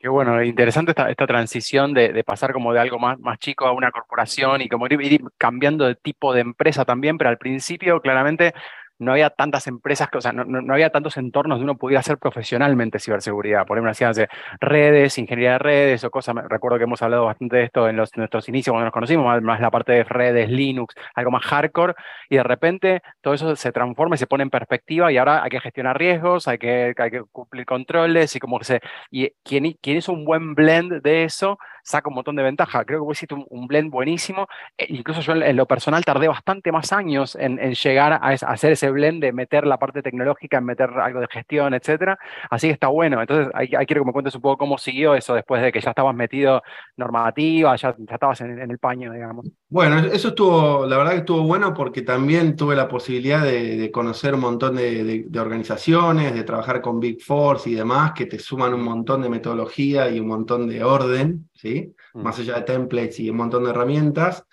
Qué 0.00 0.08
bueno, 0.08 0.40
interesante 0.44 0.92
esta, 0.92 1.10
esta 1.10 1.26
transición 1.26 1.92
de, 1.92 2.12
de, 2.12 2.22
pasar 2.22 2.52
como 2.52 2.72
de 2.72 2.78
algo 2.78 3.00
más, 3.00 3.18
más 3.18 3.40
chico 3.40 3.66
a 3.66 3.72
una 3.72 3.90
corporación 3.90 4.60
y 4.60 4.68
como 4.68 4.86
ir, 4.86 5.20
cambiando 5.36 5.86
de 5.86 5.96
tipo 5.96 6.32
de 6.32 6.42
empresa 6.42 6.84
también, 6.84 7.18
pero 7.18 7.30
al 7.30 7.38
principio 7.38 8.00
claramente 8.00 8.54
no 8.98 9.12
había 9.12 9.30
tantas 9.30 9.66
empresas, 9.66 10.08
o 10.12 10.20
sea, 10.20 10.32
no, 10.32 10.44
no, 10.44 10.72
había 10.72 10.90
tantos 10.90 11.16
entornos 11.16 11.58
donde 11.58 11.70
uno 11.70 11.78
pudiera 11.78 12.00
hacer 12.00 12.18
profesionalmente 12.18 12.98
ciberseguridad. 12.98 13.66
Por 13.66 13.76
ejemplo, 13.76 13.90
hacían 13.90 14.12
redes, 14.60 15.18
ingeniería 15.18 15.52
de 15.52 15.58
redes 15.58 16.04
o 16.04 16.10
cosas. 16.10 16.34
Recuerdo 16.48 16.78
que 16.78 16.84
hemos 16.84 17.02
hablado 17.02 17.26
bastante 17.26 17.56
de 17.56 17.64
esto 17.64 17.88
en, 17.88 17.96
los, 17.96 18.16
nuestros 18.16 18.48
inicios 18.48 18.72
cuando 18.72 18.86
nos 18.86 18.92
conocimos, 18.92 19.42
más, 19.42 19.60
la 19.60 19.70
parte 19.70 19.92
de 19.92 20.04
redes, 20.04 20.50
Linux, 20.50 20.94
algo 21.14 21.30
más 21.30 21.44
hardcore, 21.44 21.94
y 22.28 22.36
de 22.36 22.42
repente 22.42 23.02
todo 23.20 23.34
eso 23.34 23.54
se 23.56 23.72
transforma 23.72 24.16
y 24.16 24.18
se 24.18 24.26
pone 24.26 24.42
en 24.42 24.50
perspectiva 24.50 25.12
y 25.12 25.18
ahora 25.18 25.42
hay 25.42 25.50
que 25.50 25.60
gestionar 25.60 25.98
riesgos, 25.98 26.48
hay 26.48 26.58
que, 26.58 26.94
hay 26.96 27.10
que 27.10 27.22
cumplir 27.30 27.64
controles 27.66 28.34
y 28.36 28.40
como 28.40 28.58
que 28.58 28.64
se... 28.64 28.80
Y 29.10 29.30
quien, 29.44 29.72
quien 29.80 29.98
hizo 29.98 30.12
un 30.12 30.24
buen 30.24 30.54
blend 30.54 31.02
de 31.02 31.24
eso 31.24 31.58
saca 31.88 32.08
un 32.08 32.14
montón 32.16 32.36
de 32.36 32.42
ventaja. 32.42 32.84
Creo 32.84 33.00
que 33.00 33.04
vos 33.04 33.16
hiciste 33.16 33.34
un, 33.34 33.66
blend 33.66 33.90
buenísimo. 33.90 34.46
E 34.76 34.86
incluso 34.90 35.20
yo 35.20 35.32
en, 35.32 35.56
lo 35.56 35.66
personal 35.66 36.04
tardé 36.04 36.28
bastante 36.28 36.70
más 36.70 36.92
años 36.92 37.36
en, 37.40 37.58
llegar 37.72 38.12
a, 38.12 38.28
hacer 38.28 38.72
ese 38.72 38.90
blend 38.90 39.22
de 39.22 39.32
meter 39.32 39.66
la 39.66 39.78
parte 39.78 40.02
tecnológica, 40.02 40.58
en 40.58 40.64
meter 40.64 40.90
algo 40.90 41.20
de 41.20 41.28
gestión, 41.30 41.74
etcétera. 41.74 42.18
Así 42.50 42.68
que 42.68 42.74
está 42.74 42.88
bueno. 42.88 43.20
Entonces, 43.20 43.50
ahí, 43.54 43.68
quiero 43.68 44.02
que 44.02 44.06
me 44.06 44.12
cuentes 44.12 44.34
un 44.34 44.42
poco 44.42 44.58
cómo 44.58 44.76
siguió 44.78 45.14
eso 45.14 45.34
después 45.34 45.62
de 45.62 45.72
que 45.72 45.80
ya 45.80 45.90
estabas 45.90 46.14
metido 46.14 46.62
normativa, 46.96 47.74
ya, 47.76 47.94
ya 47.96 48.14
estabas 48.14 48.40
en, 48.42 48.58
el 48.58 48.78
paño, 48.78 49.12
digamos. 49.12 49.46
Bueno, 49.68 49.98
eso 49.98 50.28
estuvo, 50.28 50.86
la 50.86 50.98
verdad 50.98 51.12
que 51.12 51.18
estuvo 51.18 51.42
bueno 51.42 51.72
porque 51.72 52.02
también 52.02 52.56
tuve 52.56 52.76
la 52.76 52.88
posibilidad 52.88 53.42
de, 53.42 53.90
conocer 53.92 54.34
un 54.34 54.40
montón 54.40 54.76
de, 54.76 55.24
de, 55.26 55.40
organizaciones, 55.40 56.34
de 56.34 56.44
trabajar 56.44 56.80
con 56.82 57.00
Big 57.00 57.22
Force 57.22 57.70
y 57.70 57.74
demás, 57.74 58.12
que 58.12 58.26
te 58.26 58.38
suman 58.38 58.74
un 58.74 58.82
montón 58.82 59.22
de 59.22 59.30
metodología 59.30 60.10
y 60.10 60.20
un 60.20 60.28
montón 60.28 60.68
de 60.68 60.84
orden. 60.84 61.47
¿Sí? 61.58 61.94
Mm. 62.14 62.22
Más 62.22 62.38
allá 62.38 62.56
de 62.56 62.62
templates 62.62 63.20
y 63.20 63.30
un 63.30 63.36
montón 63.36 63.64
de 63.64 63.70
herramientas. 63.70 64.44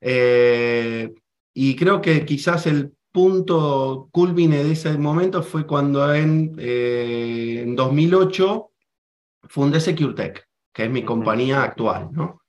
Eh, 0.00 1.12
y 1.54 1.76
creo 1.76 2.00
que 2.00 2.24
quizás 2.24 2.66
el 2.66 2.92
punto 3.12 4.08
culmine 4.10 4.64
de 4.64 4.72
ese 4.72 4.96
momento 4.98 5.42
fue 5.42 5.66
cuando 5.66 6.12
en, 6.14 6.54
eh, 6.58 7.62
en 7.62 7.76
2008 7.76 8.70
fundé 9.48 9.80
SecureTech, 9.80 10.46
que 10.72 10.84
es 10.84 10.90
mi 10.90 11.02
compañía 11.02 11.62
actual, 11.62 12.10
¿no? 12.12 12.42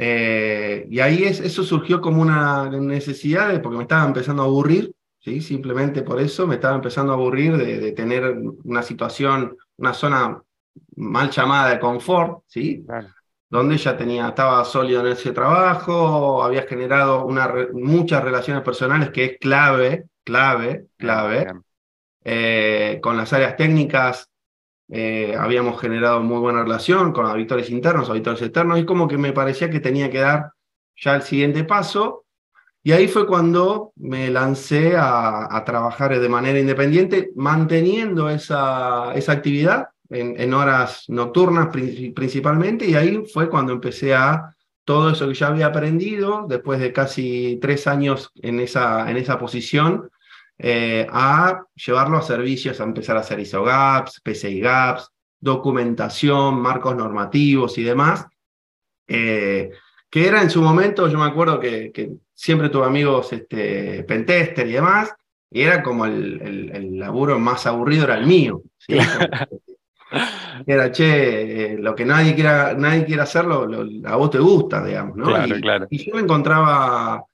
Eh, 0.00 0.86
y 0.88 1.00
ahí 1.00 1.24
es, 1.24 1.40
eso 1.40 1.64
surgió 1.64 2.00
como 2.00 2.22
una 2.22 2.70
necesidad, 2.70 3.52
de, 3.52 3.58
porque 3.58 3.78
me 3.78 3.82
estaba 3.82 4.06
empezando 4.06 4.42
a 4.42 4.46
aburrir, 4.46 4.94
¿sí? 5.18 5.40
simplemente 5.40 6.02
por 6.02 6.20
eso 6.20 6.46
me 6.46 6.54
estaba 6.54 6.76
empezando 6.76 7.12
a 7.12 7.16
aburrir 7.16 7.56
de, 7.56 7.90
tener 7.92 8.38
una 8.62 8.82
situación, 8.82 9.56
una 9.76 9.92
zona 9.92 10.40
mal 10.94 11.30
llamada 11.30 11.70
de 11.70 11.80
confort, 11.80 12.44
¿sí? 12.46 12.86
Donde 13.50 13.78
ya 13.78 13.96
tenía, 13.96 14.28
estaba 14.28 14.64
sólido 14.64 15.00
en 15.00 15.12
ese 15.12 15.32
trabajo, 15.32 16.42
había 16.42 16.62
generado 16.62 17.24
una, 17.24 17.52
muchas 17.72 18.22
relaciones 18.22 18.62
personales 18.62 19.10
que 19.10 19.24
es 19.24 19.38
clave, 19.38 20.06
clave, 20.22 20.86
clave. 20.96 21.46
Eh, 22.24 22.98
con 23.02 23.16
las 23.16 23.32
áreas 23.32 23.56
técnicas 23.56 24.28
eh, 24.90 25.34
habíamos 25.38 25.80
generado 25.80 26.20
muy 26.20 26.38
buena 26.38 26.62
relación 26.62 27.12
con 27.12 27.24
auditores 27.24 27.70
internos, 27.70 28.10
auditores 28.10 28.42
externos, 28.42 28.78
y 28.78 28.84
como 28.84 29.08
que 29.08 29.16
me 29.16 29.32
parecía 29.32 29.70
que 29.70 29.80
tenía 29.80 30.10
que 30.10 30.18
dar 30.18 30.52
ya 30.96 31.14
el 31.14 31.22
siguiente 31.22 31.64
paso. 31.64 32.26
Y 32.82 32.92
ahí 32.92 33.08
fue 33.08 33.26
cuando 33.26 33.92
me 33.96 34.30
lancé 34.30 34.96
a, 34.96 35.54
a 35.54 35.64
trabajar 35.64 36.18
de 36.18 36.28
manera 36.28 36.58
independiente, 36.58 37.30
manteniendo 37.34 38.28
esa, 38.30 39.14
esa 39.14 39.32
actividad, 39.32 39.88
en, 40.10 40.54
horas 40.54 41.04
nocturnas 41.08 41.68
principalmente, 41.68 42.86
y 42.86 42.94
ahí 42.94 43.22
fue 43.32 43.48
cuando 43.48 43.72
empecé 43.72 44.14
a 44.14 44.54
todo 44.84 45.10
eso 45.10 45.28
que 45.28 45.34
ya 45.34 45.48
había 45.48 45.66
aprendido, 45.66 46.46
después 46.48 46.80
de 46.80 46.92
casi 46.92 47.58
tres 47.60 47.86
años 47.86 48.30
en 48.36 48.60
esa, 48.60 49.10
en 49.10 49.18
esa 49.18 49.38
posición, 49.38 50.08
eh, 50.56 51.06
a 51.10 51.62
llevarlo 51.74 52.16
a 52.16 52.22
servicios, 52.22 52.80
a 52.80 52.84
empezar 52.84 53.16
a 53.16 53.20
hacer 53.20 53.38
ISO 53.38 53.62
GAPS, 53.62 54.20
PCI 54.22 54.60
GAPS, 54.60 55.10
documentación, 55.38 56.60
marcos 56.60 56.96
normativos 56.96 57.76
y 57.76 57.84
demás, 57.84 58.26
eh, 59.06 59.70
que 60.10 60.26
era 60.26 60.42
en 60.42 60.50
su 60.50 60.62
momento, 60.62 61.06
yo 61.06 61.18
me 61.18 61.26
acuerdo 61.26 61.60
que, 61.60 62.12
siempre 62.34 62.68
tuve 62.68 62.86
amigos 62.86 63.32
este, 63.32 64.04
pentester 64.04 64.66
y 64.66 64.72
demás, 64.72 65.12
y 65.50 65.62
era 65.62 65.82
como 65.82 66.06
el, 66.06 66.70
el, 66.72 66.98
laburo 66.98 67.38
más 67.38 67.66
aburrido 67.66 68.04
era 68.04 68.16
el 68.16 68.26
mío. 68.26 68.62
¿sí? 68.78 68.96
Era, 70.66 70.90
che, 70.90 71.72
eh, 71.72 71.78
lo 71.78 71.94
que 71.94 72.04
nadie 72.04 72.34
quiera, 72.34 72.74
nadie 72.74 73.04
quiera 73.04 73.24
hacerlo, 73.24 73.68
a 74.04 74.16
vos 74.16 74.30
te 74.30 74.38
gusta, 74.38 74.84
digamos, 74.84 75.16
¿no? 75.16 75.30
y, 75.90 76.04
yo 76.04 76.14
le 76.14 76.22
encontraba, 76.22 77.24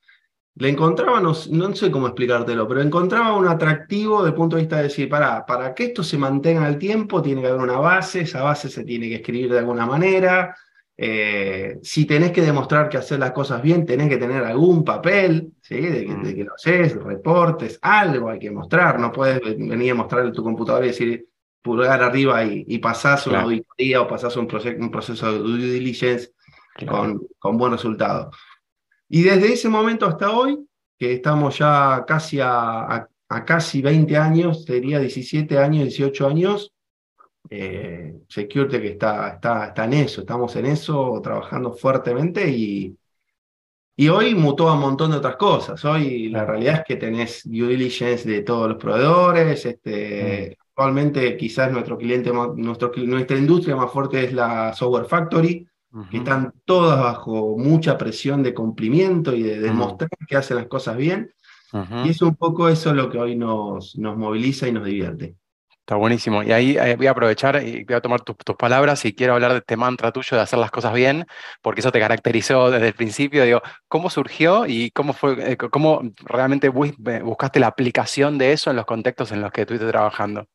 le 0.57 0.69
encontraba, 0.69 1.21
no, 1.21 1.35
sé 1.35 1.91
cómo 1.91 2.07
explicártelo, 2.07 2.67
pero 2.67 2.83
encontraba 2.83 3.37
un 3.37 3.49
atractivo 3.49 4.19
desde 4.19 4.31
el 4.31 4.35
punto 4.35 4.57
de 4.57 4.63
vista 4.63 4.77
de 4.77 4.85
decir, 4.85 5.09
para, 5.09 5.47
para 5.47 5.75
que 5.75 5.85
esto 5.85 6.03
se 6.03 6.19
mantenga 6.19 6.63
en 6.63 6.75
el 6.75 6.79
tiempo, 6.79 7.23
tiene 7.23 7.41
que 7.41 7.49
haber 7.49 7.61
una 7.61 7.79
base, 7.79 8.23
esa 8.23 8.43
base 8.43 8.69
se 8.69 8.85
tiene 8.85 9.09
que 9.09 9.17
escribir 9.17 9.53
de 9.53 9.61
alguna 9.61 9.87
manera. 9.87 10.57
Eh, 10.97 11.81
si 11.83 12.05
tenés 12.05 12.31
que 12.31 12.41
demostrar 12.41 12.89
que 12.89 12.99
hacer 12.99 13.19
las 13.19 13.33
cosas 13.33 13.61
bien, 13.61 13.85
tenés 13.85 14.09
que 14.09 14.17
tener 14.17 14.45
algún 14.45 14.85
papel, 14.85 15.53
¿sí? 15.61 15.81
de, 15.81 16.07
que, 16.07 16.15
de 16.15 16.35
que 16.37 16.45
lo 16.45 16.55
haces, 16.55 16.95
reportes, 16.95 17.81
algo 17.83 18.31
hay 18.31 18.39
que 18.39 18.53
mostrar. 18.53 19.01
No 19.01 19.11
puedes 19.11 19.41
venir 19.43 19.91
a 19.91 19.97
mostrarle 19.97 20.31
tu 20.31 20.45
computadora 20.45 20.87
y 20.87 20.91
decir, 20.91 21.27
pulgar 21.65 22.03
arriba 22.03 22.45
y, 22.45 22.63
y 22.69 22.79
pasás 22.79 23.27
una 23.27 23.41
auditoría 23.41 24.03
o 24.03 24.07
pasás 24.07 24.37
un, 24.37 24.47
proceso, 24.47 24.77
un 24.79 24.91
proceso 24.91 25.33
de 25.33 25.39
due 25.39 25.59
diligence 25.59 26.33
con, 26.87 27.27
con 27.39 27.57
buen 27.57 27.73
resultado. 27.73 28.31
Y 29.09 29.23
desde 29.23 29.55
ese 29.55 29.71
momento 29.71 30.05
hasta 30.05 30.31
hoy, 30.31 30.59
que 30.99 31.15
estamos 31.15 31.57
ya 31.57 32.05
casi 32.07 32.39
a, 32.39 33.09
a, 33.29 33.45
casi 33.47 33.81
20 33.81 34.15
años, 34.15 34.65
sería 34.65 35.01
17 35.01 35.59
años, 35.59 35.85
18 35.85 36.29
años, 36.29 36.75
eh, 37.49 38.15
Security 38.29 38.81
que 38.81 38.89
está, 38.89 39.29
está, 39.29 39.69
está 39.69 39.85
en 39.87 39.95
eso, 39.95 40.21
estamos 40.21 40.55
en 40.57 40.67
eso, 40.67 41.19
trabajando 41.23 41.73
fuertemente 41.73 42.47
y, 42.47 42.95
y 43.97 44.09
hoy 44.09 44.35
mutó 44.35 44.69
a 44.69 44.75
un 44.75 44.81
montón 44.81 45.13
de 45.13 45.17
otras 45.17 45.37
cosas. 45.37 45.83
Hoy 45.87 46.29
la 46.29 46.45
realidad 46.45 46.81
es 46.81 46.85
que 46.85 46.97
tenés 46.97 47.41
due 47.45 47.69
diligence 47.69 48.29
de 48.29 48.43
todos 48.43 48.69
los 48.69 48.77
proveedores, 48.77 49.65
este, 49.65 50.59
mm. 50.61 50.64
Actualmente 50.77 51.37
quizás 51.37 51.71
nuestro 51.71 51.97
cliente, 51.97 52.33
nuestro, 52.33 52.91
nuestra 52.97 53.39
industria 53.39 53.77
más 53.77 53.93
fuerte 53.93 54.25
es 54.25 54.33
la 54.33 54.73
Software 54.73 55.05
Factory, 55.05 55.69
que 56.11 56.17
están 56.17 56.53
todas 56.65 56.99
bajo 56.99 57.57
mucha 57.57 57.97
presión 57.97 58.43
de 58.43 58.53
cumplimiento 58.53 59.33
y 59.33 59.45
de 59.45 59.61
demostrar 59.61 60.11
que 60.27 60.37
hacen 60.37 60.57
las 60.57 60.67
cosas 60.67 60.97
bien. 60.97 61.33
Y 62.05 62.09
es 62.09 62.21
un 62.23 62.35
poco 62.35 62.69
eso 62.69 62.93
lo 62.93 63.09
que 63.09 63.19
hoy 63.19 63.37
nos, 63.37 63.97
nos 63.97 64.17
moviliza 64.17 64.67
y 64.67 64.73
nos 64.73 64.85
divierte. 64.85 65.37
Está 65.85 65.97
buenísimo. 65.97 66.43
Y 66.43 66.51
ahí 66.51 66.79
eh, 66.79 66.97
voy 66.97 67.07
a 67.07 67.11
aprovechar 67.11 67.63
y 67.63 67.85
voy 67.85 67.95
a 67.95 68.01
tomar 68.01 68.23
tus 68.23 68.57
palabras 68.57 69.05
y 69.05 69.15
quiero 69.15 69.35
hablar 69.35 69.53
de 69.53 69.59
este 69.59 69.77
mantra 69.77 70.11
tuyo 70.11 70.37
de 70.37 70.43
hacer 70.43 70.59
las 70.59 70.71
cosas 70.71 70.95
bien, 70.95 71.27
porque 71.61 71.83
eso 71.83 71.93
te 71.93 72.01
caracterizó 72.01 72.71
desde 72.71 72.89
el 72.89 72.95
principio. 72.95 73.45
Digo, 73.45 73.61
¿cómo 73.87 74.09
surgió 74.09 74.67
y 74.67 74.91
cómo 74.93 75.13
fue, 75.13 75.53
eh, 75.53 75.57
cómo 75.57 76.01
realmente 76.25 76.69
buscaste 76.71 77.61
la 77.61 77.67
aplicación 77.67 78.39
de 78.39 78.53
eso 78.53 78.71
en 78.71 78.77
los 78.77 78.87
contextos 78.87 79.31
en 79.31 79.43
los 79.43 79.53
que 79.53 79.61
estuviste 79.61 79.87
trabajando? 79.87 80.49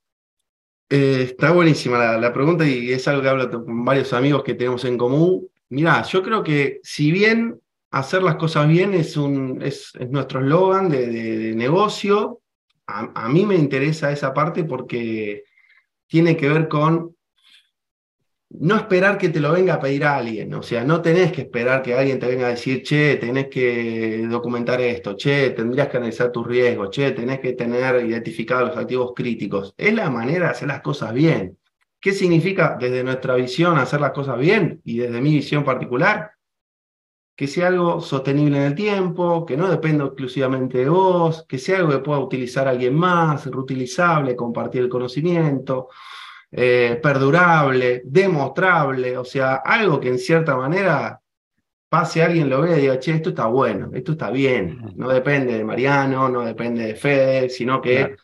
Eh, 0.92 1.22
está 1.22 1.52
buenísima 1.52 2.18
la, 2.18 2.34
pregunta 2.34 2.68
y 2.68 2.92
es 2.92 3.08
algo 3.08 3.22
que 3.22 3.30
hablo 3.30 3.52
con 3.52 3.86
varios 3.86 4.12
amigos 4.12 4.44
que 4.44 4.56
tenemos 4.56 4.84
en 4.86 4.98
común. 4.98 5.48
Mirá, 5.70 6.02
yo 6.04 6.24
creo 6.24 6.44
que 6.44 6.80
si 6.84 7.12
bien 7.12 7.62
hacer 7.92 8.24
las 8.24 8.36
cosas 8.36 8.68
bien 8.68 8.96
es, 8.96 9.16
un, 9.16 9.62
es, 9.62 9.94
nuestro 10.10 10.40
eslogan 10.40 10.90
de, 10.90 11.54
negocio, 11.56 12.42
a, 12.88 13.30
mí 13.30 13.46
me 13.46 13.56
interesa 13.56 14.12
esa 14.12 14.34
parte 14.34 14.64
porque 14.64 15.44
tiene 16.08 16.36
que 16.36 16.50
ver 16.50 16.68
con 16.68 17.16
no 18.52 18.76
esperar 18.76 19.18
que 19.18 19.30
te 19.30 19.40
lo 19.40 19.52
venga 19.52 19.76
a 19.76 19.80
pedir 19.80 20.04
a 20.06 20.18
alguien, 20.18 20.54
o 20.56 20.64
sea, 20.64 20.84
no 20.84 21.02
tenés 21.02 21.32
que 21.32 21.42
esperar 21.42 21.84
que 21.84 21.94
alguien 21.94 22.20
te 22.20 22.28
venga 22.28 22.48
a 22.48 22.50
decir, 22.50 22.82
che, 22.82 23.18
tenés 23.18 23.48
que 23.48 24.26
documentar 24.28 24.82
esto, 24.82 25.16
che, 25.16 25.52
tendrías 25.52 25.88
que 25.88 25.98
analizar 25.98 26.32
tus 26.32 26.48
riesgos, 26.48 26.90
che, 26.90 27.12
tenés 27.12 27.40
que 27.40 27.54
tener 27.54 28.04
identificados 28.04 28.70
los 28.70 28.78
activos 28.78 29.14
críticos. 29.16 29.74
Es 29.78 29.94
la 29.94 30.10
manera 30.10 30.46
de 30.46 30.52
hacer 30.52 30.68
las 30.68 30.82
cosas 30.82 31.14
bien. 31.14 31.58
¿Qué 32.02 32.12
significa 32.12 32.78
desde 32.80 33.04
nuestra 33.04 33.36
visión 33.36 33.78
hacer 33.78 34.02
las 34.02 34.12
cosas 34.12 34.40
bien 34.40 34.82
y 34.84 34.98
desde 35.00 35.22
mi 35.22 35.34
visión 35.34 35.64
particular? 35.64 36.32
Que 37.36 37.46
sea 37.46 37.68
algo 37.68 38.02
sostenible 38.02 38.58
en 38.58 38.64
el 38.64 38.76
tiempo, 38.76 39.46
que 39.46 39.58
no 39.58 39.70
dependa 39.70 40.06
exclusivamente 40.06 40.80
de 40.80 40.90
vos, 40.90 41.46
que 41.48 41.58
sea 41.58 41.78
algo 41.78 41.92
que 41.92 42.00
pueda 42.00 42.20
utilizar 42.20 42.68
alguien 42.68 42.96
más, 42.96 43.46
reutilizable, 43.46 44.36
compartir 44.36 44.82
el 44.84 44.90
conocimiento, 44.90 45.90
eh, 46.52 47.00
perdurable, 47.02 48.02
demostrable, 48.06 49.18
o 49.18 49.26
sea, 49.26 49.56
algo 49.56 50.00
que 50.00 50.10
en 50.10 50.20
cierta 50.20 50.56
manera 50.56 51.22
pase 51.88 52.24
alguien 52.24 52.50
lo 52.50 52.62
vea 52.62 52.78
y 52.78 52.82
diga, 52.82 53.00
che, 53.00 53.14
esto 53.14 53.30
está 53.30 53.48
bueno, 53.48 53.90
esto 53.94 54.14
está 54.14 54.30
bien, 54.32 54.94
no 54.96 55.10
depende 55.10 55.58
de 55.58 55.64
Mariano, 55.64 56.30
no 56.30 56.42
depende 56.42 56.86
de 56.86 56.96
Fede, 56.96 57.50
sino 57.50 57.82
que 57.82 58.16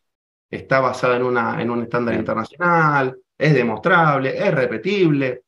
está 0.50 0.79
basado 0.79 1.15
en, 1.15 1.24
una, 1.24 1.62
en 1.62 1.70
un 1.70 1.84
estándar 1.84 2.15
internacional, 2.15 3.17
es 3.38 3.53
demostrable, 3.53 4.38
es 4.38 4.53
repetible, 4.53 5.44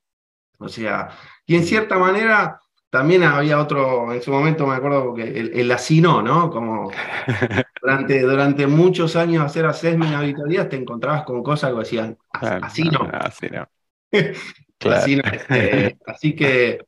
o 0.60 0.68
sea, 0.68 1.10
y 1.46 1.56
en 1.56 1.64
cierta 1.64 1.98
manera 1.98 2.60
también 2.90 3.24
había 3.24 3.60
otro, 3.60 4.14
en 4.14 4.22
su 4.22 4.32
momento 4.32 4.66
me 4.66 4.76
acuerdo 4.76 5.14
que 5.14 5.24
el, 5.24 5.52
el 5.54 5.72
asino, 5.72 6.22
¿no? 6.22 6.50
Como 6.50 6.90
durante, 7.82 8.22
durante 8.22 8.68
muchos 8.68 9.16
años 9.16 9.44
hacer 9.44 9.66
assessment 9.66 10.14
auditorías 10.16 10.70
te 10.70 10.78
encontrabas 10.78 11.24
con 11.24 11.44
cosas 11.44 11.74
que 11.74 11.80
decían, 11.80 12.18
así 12.32 12.84
no. 12.84 13.10
Así 13.12 13.48
no. 13.50 13.68
así, 14.92 15.22
este, 15.32 15.98
así 16.06 16.36
que 16.36 16.80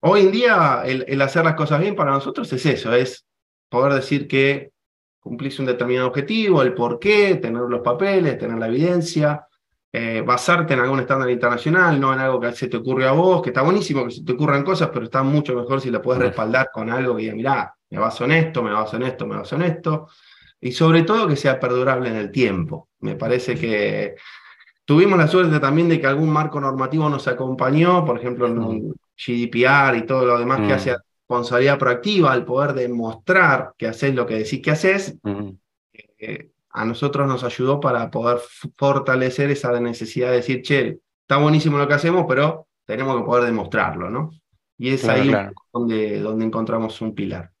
hoy 0.00 0.22
en 0.22 0.32
día 0.32 0.82
el, 0.84 1.04
el, 1.06 1.22
hacer 1.22 1.44
las 1.44 1.54
cosas 1.54 1.80
bien 1.80 1.94
para 1.94 2.10
nosotros 2.10 2.52
es 2.52 2.66
eso, 2.66 2.92
es 2.92 3.24
poder 3.68 3.94
decir 3.94 4.26
que 4.26 4.72
cumplís 5.20 5.58
un 5.58 5.66
determinado 5.66 6.08
objetivo, 6.08 6.62
el 6.62 6.74
por 6.74 6.98
qué, 6.98 7.36
tener 7.36 7.62
los 7.62 7.80
papeles, 7.80 8.38
tener 8.38 8.58
la 8.58 8.66
evidencia, 8.66 9.46
eh, 9.96 10.22
basarte 10.22 10.74
en 10.74 10.80
algún 10.80 10.98
estándar 10.98 11.30
internacional, 11.30 12.00
no 12.00 12.12
en 12.12 12.18
algo 12.18 12.40
que 12.40 12.50
se 12.50 12.66
te 12.66 12.78
ocurre 12.78 13.06
a 13.06 13.12
vos, 13.12 13.40
que 13.40 13.50
está 13.50 13.62
buenísimo 13.62 14.04
que 14.04 14.10
se 14.10 14.24
te 14.24 14.32
ocurran 14.32 14.64
cosas, 14.64 14.90
pero 14.92 15.04
está 15.04 15.22
mucho 15.22 15.54
mejor 15.54 15.80
si 15.80 15.88
la 15.88 16.02
puedes 16.02 16.20
respaldar 16.20 16.70
con 16.72 16.90
algo 16.90 17.14
que 17.14 17.22
diga, 17.22 17.34
mirá, 17.36 17.74
me 17.90 18.00
baso 18.00 18.24
en 18.24 18.32
esto, 18.32 18.60
me 18.60 18.72
baso 18.72 18.96
en 18.96 19.04
esto, 19.04 19.24
me 19.24 19.36
baso 19.36 19.54
en 19.54 19.62
esto, 19.62 20.08
y 20.60 20.72
sobre 20.72 21.04
todo 21.04 21.28
que 21.28 21.36
sea 21.36 21.60
perdurable 21.60 22.08
en 22.08 22.16
el 22.16 22.32
tiempo. 22.32 22.88
Me 23.02 23.14
parece 23.14 23.54
que 23.54 24.16
tuvimos 24.84 25.16
la 25.16 25.28
suerte 25.28 25.60
también 25.60 25.88
de 25.88 26.00
que 26.00 26.08
algún 26.08 26.28
marco 26.28 26.60
normativo 26.60 27.08
nos 27.08 27.28
acompañó, 27.28 28.04
por 28.04 28.18
ejemplo, 28.18 28.48
en 28.48 28.58
un 28.58 28.94
GDPR 29.16 29.96
y 29.96 30.06
todo 30.06 30.26
lo 30.26 30.40
demás 30.40 30.66
que 30.66 30.72
hace 30.72 30.96
responsabilidad 31.20 31.78
proactiva, 31.78 32.32
al 32.32 32.44
poder 32.44 32.72
demostrar 32.72 33.74
que 33.78 33.86
haces 33.86 34.12
lo 34.12 34.26
que 34.26 34.38
decís 34.38 34.60
que 34.60 34.72
haces 34.72 35.16
a 36.74 36.84
nosotros 36.84 37.28
nos 37.28 37.44
ayudó 37.44 37.80
para 37.80 38.10
poder 38.10 38.38
fortalecer 38.76 39.50
esa 39.50 39.78
necesidad 39.80 40.30
de 40.30 40.36
decir, 40.36 40.60
che, 40.62 40.98
está 41.22 41.36
buenísimo 41.36 41.78
lo 41.78 41.86
que 41.86 41.94
hacemos, 41.94 42.26
pero 42.28 42.66
tenemos 42.84 43.16
que 43.16 43.22
poder 43.24 43.44
demostrarlo, 43.44 44.10
¿no? 44.10 44.30
Y 44.76 44.90
es 44.90 45.08
ahí 45.08 45.32
Donde, 45.72 46.20
donde 46.20 46.44
encontramos 46.44 47.00
un 47.00 47.14
pilar. 47.14 47.52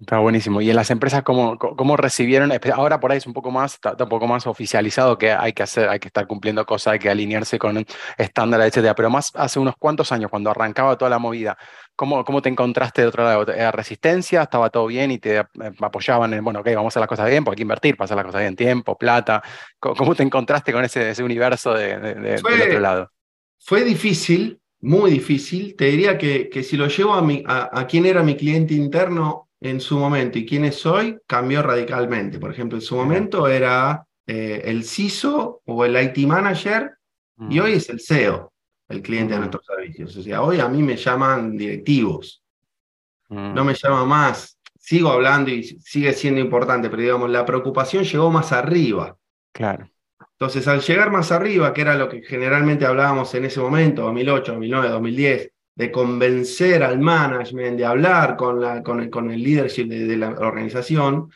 Está 0.00 0.18
buenísimo. 0.18 0.60
¿Y 0.60 0.68
en 0.68 0.74
las 0.74 0.90
empresas 0.90 1.22
cómo, 1.22 1.56
cómo 1.58 1.96
recibieron? 1.96 2.50
Ahora 2.74 2.98
por 2.98 3.12
ahí 3.12 3.18
es 3.18 3.26
un 3.26 3.34
poco 3.34 3.52
más, 3.52 3.74
está, 3.74 3.94
un 4.00 4.08
poco 4.08 4.26
más 4.26 4.48
oficializado 4.48 5.16
que 5.16 5.30
hay 5.30 5.52
que 5.52 5.62
hacer, 5.62 5.88
hay 5.88 6.00
que 6.00 6.08
estar 6.08 6.26
cumpliendo 6.26 6.66
cosas, 6.66 6.94
hay 6.94 6.98
que 6.98 7.08
alinearse 7.08 7.56
con 7.58 7.86
estándares, 8.16 8.66
etcétera. 8.68 8.96
Pero 8.96 9.10
más 9.10 9.30
hace 9.34 9.60
unos 9.60 9.76
cuantos 9.78 10.10
años, 10.10 10.28
cuando 10.28 10.50
arrancaba 10.50 10.98
toda 10.98 11.08
la 11.08 11.20
movida, 11.20 11.56
¿cómo, 11.96 12.24
cómo 12.24 12.42
te 12.42 12.48
encontraste 12.48 13.02
de 13.02 13.08
otro 13.08 13.24
lado? 13.24 13.52
¿Era 13.52 13.72
resistencia? 13.72 14.42
¿Estaba 14.42 14.70
todo 14.70 14.86
bien 14.86 15.10
y 15.10 15.18
te 15.18 15.38
apoyaban 15.38 16.34
en, 16.34 16.44
bueno, 16.44 16.60
ok, 16.60 16.66
vamos 16.74 16.86
a 16.86 16.88
hacer 16.88 17.00
las 17.00 17.08
cosas 17.08 17.28
bien, 17.28 17.44
porque 17.44 17.54
hay 17.54 17.58
que 17.58 17.62
invertir, 17.62 17.96
pasar 17.96 18.16
las 18.16 18.26
cosas 18.26 18.42
bien, 18.42 18.56
tiempo, 18.56 18.96
plata? 18.96 19.42
¿Cómo, 19.78 20.14
te 20.14 20.22
encontraste 20.22 20.72
con 20.72 20.84
ese, 20.84 21.10
ese 21.10 21.22
universo 21.22 21.74
de, 21.74 21.98
del 21.98 22.44
otro 22.44 22.80
lado? 22.80 23.10
Fue 23.58 23.84
difícil, 23.84 24.60
muy 24.80 25.10
difícil. 25.10 25.76
Te 25.76 25.86
diría 25.86 26.18
que, 26.18 26.48
que 26.48 26.62
si 26.62 26.76
lo 26.76 26.88
llevo 26.88 27.14
a, 27.14 27.22
mi, 27.22 27.42
a, 27.46 27.70
a 27.72 27.86
quién 27.86 28.06
era 28.06 28.22
mi 28.22 28.36
cliente 28.36 28.74
interno, 28.74 29.48
en 29.62 29.80
su 29.80 29.96
momento 29.96 30.38
y 30.38 30.44
quién 30.44 30.64
es 30.64 30.84
hoy 30.84 31.18
cambió 31.26 31.62
radicalmente. 31.62 32.38
Por 32.38 32.50
ejemplo, 32.50 32.76
en 32.76 32.82
su 32.82 32.96
momento 32.96 33.46
era 33.46 34.04
eh, 34.26 34.62
el 34.64 34.84
CISO 34.84 35.62
o 35.64 35.84
el 35.84 36.00
IT 36.02 36.26
manager 36.26 36.92
y 37.48 37.58
hoy 37.58 37.72
es 37.74 37.88
el 37.88 38.00
CEO, 38.00 38.51
el 38.92 39.02
cliente 39.02 39.34
de 39.34 39.40
nuestros 39.40 39.64
servicios. 39.64 40.16
O 40.16 40.22
sea, 40.22 40.42
hoy 40.42 40.60
a 40.60 40.68
mí 40.68 40.82
me 40.82 40.96
llaman 40.96 41.56
directivos, 41.56 42.42
no 43.28 43.64
me 43.64 43.74
llama 43.74 44.04
más. 44.04 44.58
Sigo 44.78 45.10
hablando 45.10 45.50
y 45.50 45.62
sigue 45.62 46.12
siendo 46.12 46.40
importante, 46.40 46.90
pero 46.90 47.02
digamos, 47.02 47.30
la 47.30 47.46
preocupación 47.46 48.04
llegó 48.04 48.30
más 48.30 48.52
arriba. 48.52 49.16
Claro. 49.52 49.88
Entonces, 50.32 50.66
al 50.66 50.80
llegar 50.80 51.10
más 51.10 51.30
arriba, 51.30 51.72
que 51.72 51.82
era 51.82 51.94
lo 51.94 52.08
que 52.08 52.22
generalmente 52.22 52.84
hablábamos 52.84 53.32
en 53.34 53.44
ese 53.44 53.60
momento, 53.60 54.02
2008, 54.02 54.52
2009, 54.52 54.88
2010, 54.88 55.52
de 55.74 55.92
convencer 55.92 56.82
al 56.82 56.98
management, 56.98 57.78
de 57.78 57.84
hablar 57.84 58.36
con, 58.36 58.60
la, 58.60 58.82
con, 58.82 59.00
el, 59.00 59.08
con 59.08 59.30
el 59.30 59.42
leadership 59.42 59.86
de, 59.86 60.16
la 60.16 60.30
organización. 60.30 61.30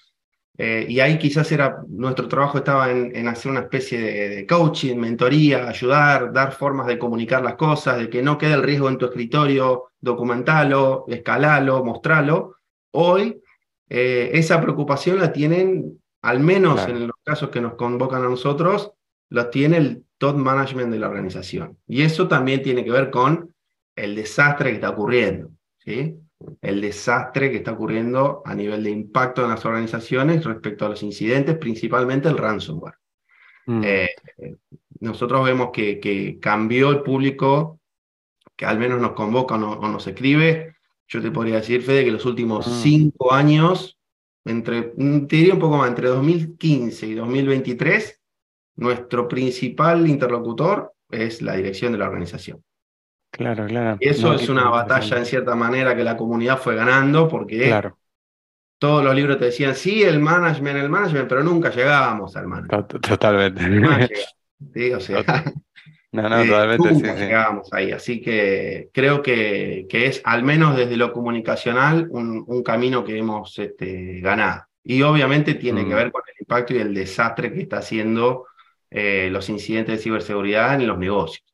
Eh, 0.59 0.87
y 0.89 1.01
ahí 1.01 1.19
quizás 1.19 1.51
era, 1.53 1.83
nuestro 1.89 2.29
trabajo 2.29 2.59
estaba 2.59 2.91
en, 2.91 3.29
hacer 3.29 3.51
una 3.51 3.61
especie 3.61 4.01
de, 4.01 4.47
coaching, 4.47 4.97
mentoría, 4.97 5.69
ayudar, 5.69 6.33
dar 6.33 6.53
formas 6.53 6.87
de 6.87 6.99
comunicar 6.99 7.43
las 7.43 7.57
cosas, 7.57 7.99
de 7.99 8.09
que 8.09 8.23
no 8.23 8.39
quede 8.39 8.55
el 8.55 8.63
riesgo 8.63 8.89
en 8.89 8.97
tu 8.97 9.07
escritorio, 9.07 9.91
documentalo, 10.01 11.05
escalalo, 11.09 11.85
mostralo. 11.85 12.57
Hoy 12.93 13.43
eh, 13.89 14.31
esa 14.33 14.61
preocupación 14.61 15.19
la 15.19 15.33
tienen, 15.33 16.01
al 16.23 16.41
menos 16.41 16.89
en 16.89 17.07
los 17.07 17.17
casos 17.23 17.51
que 17.51 17.61
nos 17.61 17.75
convocan 17.75 18.25
a 18.25 18.29
nosotros, 18.29 18.93
la 19.29 19.51
tiene 19.51 19.77
el 19.77 20.05
top 20.19 20.37
management 20.37 20.91
de 20.91 20.99
la 20.99 21.09
organización. 21.09 21.79
Y 21.87 22.03
eso 22.03 22.29
también 22.29 22.63
tiene 22.63 22.83
que 22.85 22.91
ver 22.91 23.11
con 23.11 23.55
el 23.95 24.15
desastre 24.15 24.71
que 24.71 24.77
está 24.77 24.91
ocurriendo, 24.91 25.51
¿sí? 25.79 26.17
El 26.61 26.81
desastre 26.81 27.51
que 27.51 27.59
está 27.59 27.73
ocurriendo 27.73 28.43
a 28.45 28.55
nivel 28.55 28.83
de 28.85 28.91
impacto 28.91 29.43
en 29.43 29.51
las 29.51 29.65
organizaciones 29.65 30.45
respecto 30.45 30.87
a 30.87 30.89
los 30.91 31.03
incidentes, 31.03 31.59
principalmente 31.59 32.29
el 32.29 32.39
ransomware. 32.39 32.95
Mm. 33.67 33.83
Eh, 33.85 34.11
nosotros 35.01 35.45
vemos 35.45 35.71
que, 35.73 36.01
que, 36.01 36.39
cambió 36.41 36.91
el 36.91 37.03
público 37.03 37.81
que 38.57 38.65
al 38.65 38.79
menos 38.79 39.01
nos 39.01 39.13
convoca 39.13 39.55
o, 39.55 39.89
nos 39.89 40.07
escribe. 40.07 40.77
Yo 41.09 41.23
te 41.23 41.31
podría 41.31 41.57
decir, 41.57 41.83
Fede, 41.83 42.05
que 42.05 42.11
los 42.11 42.25
últimos 42.25 42.67
mm. 42.67 42.83
cinco 42.83 43.33
años, 43.33 43.99
entre, 44.45 44.83
te 44.83 45.37
diría 45.37 45.55
un 45.55 45.61
poco 45.61 45.77
más, 45.77 45.89
entre 45.89 46.09
2015 46.09 47.07
y 47.07 47.15
2023, 47.15 48.21
nuestro 48.77 49.29
principal 49.29 50.09
interlocutor 50.09 50.93
es 51.11 51.43
la 51.43 51.55
dirección 51.55 51.93
de 51.93 51.99
la 51.99 52.09
organización. 52.09 52.63
Claro, 53.37 53.67
claro. 53.67 53.99
Y 54.01 54.09
eso 54.09 54.33
es 54.33 54.49
una 54.49 54.71
batalla 54.71 55.19
en 55.19 55.27
cierta 55.27 55.55
manera 55.55 55.95
que 55.95 56.03
la 56.03 56.17
comunidad 56.17 56.59
fue 56.59 56.75
ganando 56.75 57.29
porque 57.29 57.67
claro. 57.67 57.99
todos 58.79 59.05
los 59.05 59.15
libros 59.15 59.39
te 59.39 59.47
decían, 59.47 59.75
sí, 59.75 60.03
el 60.03 60.19
management, 60.19 60.79
el 60.79 60.89
management, 60.89 61.29
pero 61.29 61.43
nunca 61.43 61.71
llegábamos 61.71 62.35
al 62.35 62.47
management. 62.47 63.01
Totalmente. 63.07 63.69
No, 63.69 63.91
o 64.97 65.01
sea, 65.01 65.23
no, 66.13 66.23
no, 66.31 66.45
totalmente. 66.47 66.93
Nunca 66.93 67.15
llegábamos 67.15 67.73
ahí. 67.75 67.93
Así 67.93 68.23
que 68.23 68.89
creo 68.95 69.21
que, 69.21 69.87
que, 69.87 70.07
es, 70.07 70.23
al 70.25 70.43
menos 70.43 70.75
desde 70.75 70.97
lo 70.97 71.13
comunicacional, 71.13 72.07
un, 72.09 72.43
un 72.47 72.63
camino 72.63 73.05
que 73.05 73.19
hemos 73.19 73.59
este, 73.59 74.21
ganado. 74.21 74.65
Y 74.83 75.03
obviamente 75.03 75.55
tiene 75.55 75.85
que 75.85 75.93
mm. 75.93 75.97
ver 75.97 76.13
con 76.13 76.23
el 76.27 76.35
impacto 76.41 76.73
y 76.73 76.79
el 76.79 76.95
desastre 76.95 77.53
que 77.53 77.61
está 77.61 77.79
haciendo 77.79 78.47
eh, 78.91 79.29
los 79.31 79.51
incidentes 79.51 79.99
de 79.99 80.03
ciberseguridad 80.03 80.81
en 80.81 80.87
los 80.87 80.97
negocios. 80.97 81.45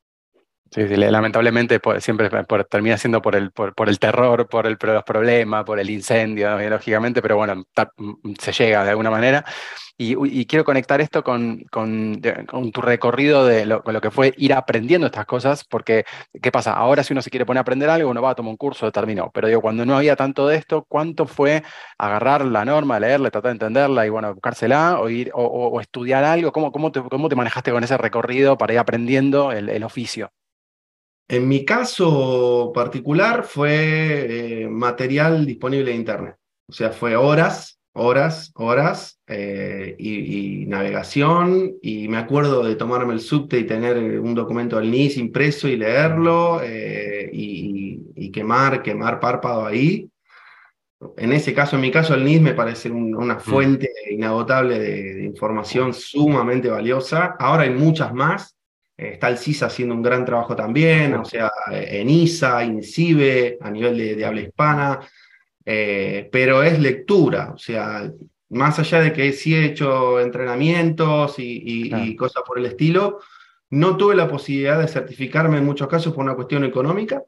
Sí, 0.74 0.86
lamentablemente 0.86 1.78
siempre 2.00 2.30
termina 2.70 2.96
siendo 2.96 3.20
por 3.20 3.36
el, 3.36 3.50
por, 3.50 3.90
el 3.90 3.98
terror, 3.98 4.48
por, 4.48 4.66
el, 4.66 4.78
los 4.80 5.04
problemas, 5.04 5.64
por 5.64 5.78
el 5.78 5.90
incendio, 5.90 6.58
lógicamente, 6.70 7.20
pero 7.20 7.36
bueno, 7.36 7.56
mm, 7.56 8.32
se 8.40 8.52
llega 8.52 8.82
de 8.82 8.90
alguna 8.90 9.10
manera. 9.10 9.44
Y, 9.98 10.46
quiero 10.46 10.64
conectar 10.64 11.00
esto 11.02 11.22
con, 11.22 11.64
con, 11.70 12.20
tu 12.72 12.80
recorrido 12.80 13.44
de 13.44 13.66
lo, 13.66 13.82
lo, 13.86 14.00
que 14.00 14.10
fue 14.10 14.32
ir 14.38 14.54
aprendiendo 14.54 15.06
estas 15.06 15.26
cosas, 15.26 15.64
porque 15.64 16.04
¿qué 16.42 16.50
pasa? 16.50 16.72
Ahora 16.72 17.04
si 17.04 17.12
uno 17.12 17.20
se 17.22 17.30
quiere 17.30 17.44
poner 17.44 17.58
a 17.58 17.62
aprender 17.62 17.90
algo, 17.90 18.10
uno 18.10 18.22
va 18.22 18.30
a 18.30 18.34
tomar 18.34 18.50
un 18.50 18.56
curso, 18.56 18.90
terminó. 18.90 19.30
Pero 19.32 19.48
digo, 19.48 19.60
cuando 19.60 19.84
no 19.84 19.96
había 19.96 20.16
tanto 20.16 20.48
de 20.48 20.56
esto, 20.56 20.86
¿cuánto 20.88 21.26
fue 21.26 21.62
agarrar 21.98 22.46
la 22.46 22.64
norma, 22.64 22.98
leerla, 22.98 23.30
tratar 23.30 23.50
de 23.50 23.56
entenderla 23.56 24.06
y 24.06 24.08
bueno, 24.08 24.32
buscársela 24.34 24.98
o, 25.00 25.10
ir, 25.10 25.30
o, 25.34 25.80
estudiar 25.80 26.24
algo? 26.24 26.50
¿Cómo, 26.52 26.72
cómo, 26.72 26.90
te, 26.90 27.02
¿Cómo 27.02 27.28
te 27.28 27.36
manejaste 27.36 27.70
con 27.72 27.84
ese 27.84 27.98
recorrido 27.98 28.56
para 28.58 28.72
ir 28.72 28.78
aprendiendo 28.78 29.52
el 29.52 29.84
oficio? 29.84 30.32
En 31.28 31.48
mi 31.48 31.64
caso 31.64 32.72
particular 32.74 33.44
fue 33.44 34.62
eh, 34.62 34.68
material 34.68 35.46
disponible 35.46 35.90
en 35.90 35.98
Internet. 35.98 36.36
O 36.68 36.72
sea, 36.72 36.90
fue 36.90 37.16
horas, 37.16 37.78
horas, 37.92 38.52
horas 38.54 39.20
eh, 39.26 39.94
y, 39.98 40.66
navegación. 40.66 41.74
Y 41.82 42.08
me 42.08 42.18
acuerdo 42.18 42.64
de 42.64 42.76
tomarme 42.76 43.14
el 43.14 43.20
subte 43.20 43.58
y 43.58 43.64
tener 43.64 44.20
un 44.20 44.34
documento 44.34 44.76
del 44.76 44.90
NIS 44.90 45.16
impreso 45.18 45.68
y 45.68 45.76
leerlo 45.76 46.60
eh, 46.62 47.30
y, 47.32 48.30
quemar, 48.30 48.82
quemar 48.82 49.20
párpado 49.20 49.66
ahí. 49.66 50.08
En 51.18 51.32
ese 51.32 51.52
caso, 51.52 51.76
en 51.76 51.82
mi 51.82 51.90
caso, 51.90 52.14
el 52.14 52.24
NIS 52.24 52.40
me 52.40 52.54
parece 52.54 52.90
una 52.90 53.34
mm. 53.34 53.40
fuente 53.40 53.90
inagotable 54.10 54.78
de 54.78 55.24
información 55.24 55.92
sumamente 55.92 56.70
valiosa. 56.70 57.36
Ahora 57.38 57.64
hay 57.64 57.70
muchas 57.70 58.14
más 58.14 58.56
Está 59.10 59.28
el 59.28 59.38
CISA 59.38 59.66
haciendo 59.66 59.94
un 59.94 60.02
gran 60.02 60.24
trabajo 60.24 60.54
también, 60.54 61.14
o 61.14 61.24
sea, 61.24 61.50
en 61.70 62.08
ISA, 62.08 62.64
INCIBE, 62.64 63.58
a 63.60 63.70
nivel 63.70 64.16
de, 64.16 64.24
habla 64.24 64.42
hispana, 64.42 65.00
eh, 65.64 66.28
pero 66.30 66.62
es 66.62 66.78
lectura, 66.78 67.52
o 67.54 67.58
sea, 67.58 68.10
más 68.50 68.78
allá 68.78 69.00
de 69.00 69.12
que 69.12 69.32
sí 69.32 69.54
he 69.54 69.64
hecho 69.64 70.20
entrenamientos 70.20 71.36
y, 71.38 72.14
cosas 72.16 72.42
por 72.46 72.58
el 72.58 72.66
estilo, 72.66 73.20
no 73.70 73.96
tuve 73.96 74.14
la 74.14 74.28
posibilidad 74.28 74.78
de 74.78 74.88
certificarme 74.88 75.58
en 75.58 75.64
muchos 75.64 75.88
casos 75.88 76.12
por 76.12 76.22
una 76.22 76.34
cuestión 76.34 76.64
económica, 76.64 77.22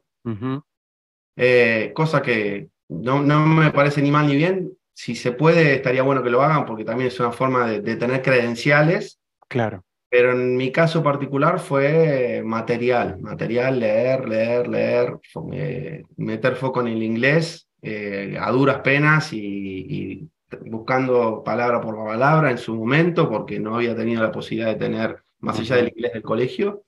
eh, 1.35 1.91
cosa 1.93 2.21
que 2.21 2.69
no, 2.87 3.19
me 3.21 3.71
parece 3.71 4.01
ni 4.01 4.11
mal 4.11 4.27
ni 4.27 4.35
bien. 4.35 4.71
Si 4.93 5.13
se 5.13 5.33
puede, 5.33 5.75
estaría 5.75 6.03
bueno 6.03 6.23
que 6.23 6.29
lo 6.29 6.41
hagan 6.41 6.65
porque 6.65 6.85
también 6.85 7.09
es 7.09 7.19
una 7.19 7.33
forma 7.33 7.67
de, 7.67 7.81
de 7.81 7.97
tener 7.97 8.21
credenciales. 8.21 9.19
Claro. 9.49 9.83
Pero 10.09 10.31
en 10.33 10.55
mi 10.55 10.71
caso 10.71 11.03
particular 11.03 11.59
fue 11.59 12.41
material, 12.45 13.19
material, 13.19 13.79
leer, 13.79 14.27
leer, 14.27 14.67
leer, 14.67 15.19
eh, 15.51 16.03
meter 16.17 16.55
foco 16.55 16.81
en 16.81 16.87
el 16.87 17.03
inglés 17.03 17.67
eh, 17.81 18.37
a 18.39 18.51
duras 18.51 18.79
penas 18.79 19.33
y, 19.33 20.29
buscando 20.67 21.43
palabra 21.43 21.81
por 21.81 21.95
palabra 21.97 22.51
en 22.51 22.57
su 22.57 22.75
momento, 22.75 23.29
porque 23.29 23.59
no 23.59 23.75
había 23.75 23.95
tenido 23.95 24.21
la 24.21 24.31
posibilidad 24.31 24.71
de 24.71 24.79
tener 24.79 25.17
más 25.39 25.59
allá 25.59 25.77
del 25.77 25.89
inglés 25.89 26.13
del 26.13 26.23
colegio. 26.23 26.83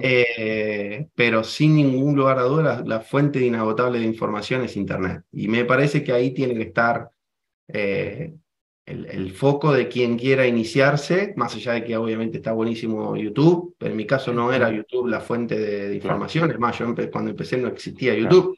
Eh, 0.00 1.08
pero 1.14 1.42
sin 1.42 1.74
ningún 1.74 2.14
lugar 2.14 2.38
a 2.38 2.42
dudas, 2.42 2.86
la, 2.86 3.00
fuente 3.00 3.40
inagotable 3.40 3.98
de 3.98 4.04
información 4.04 4.62
es 4.62 4.76
Internet. 4.76 5.24
Y 5.32 5.48
me 5.48 5.64
parece 5.64 6.04
que 6.04 6.12
ahí 6.12 6.32
tiene 6.32 6.54
que 6.54 6.62
estar 6.62 7.08
el, 8.86 9.32
foco 9.32 9.72
de 9.72 9.88
quien 9.88 10.18
quiera 10.18 10.46
iniciarse, 10.46 11.32
más 11.36 11.54
allá 11.54 11.72
de 11.72 11.84
que 11.84 11.96
obviamente 11.96 12.38
está 12.38 12.52
buenísimo 12.52 13.16
YouTube, 13.16 13.74
pero 13.78 13.92
en 13.92 13.96
mi 13.96 14.06
caso 14.06 14.32
no 14.32 14.52
era 14.52 14.70
YouTube 14.70 15.08
la 15.08 15.20
fuente 15.20 15.58
de, 15.58 15.94
información, 15.94 16.50
es 16.50 16.58
más, 16.58 16.78
yo 16.78 16.94
cuando 17.10 17.30
empecé 17.30 17.56
no 17.56 17.68
existía 17.68 18.14
YouTube, 18.14 18.56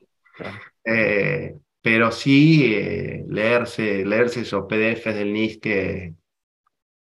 eh, 0.85 1.55
pero 1.81 2.11
sí 2.11 2.75
eh, 2.75 3.25
leerse, 3.29 4.05
leerse 4.05 4.41
esos 4.41 4.67
PDFs 4.67 5.15
del 5.15 5.33
NIS 5.33 5.59
que, 5.59 6.15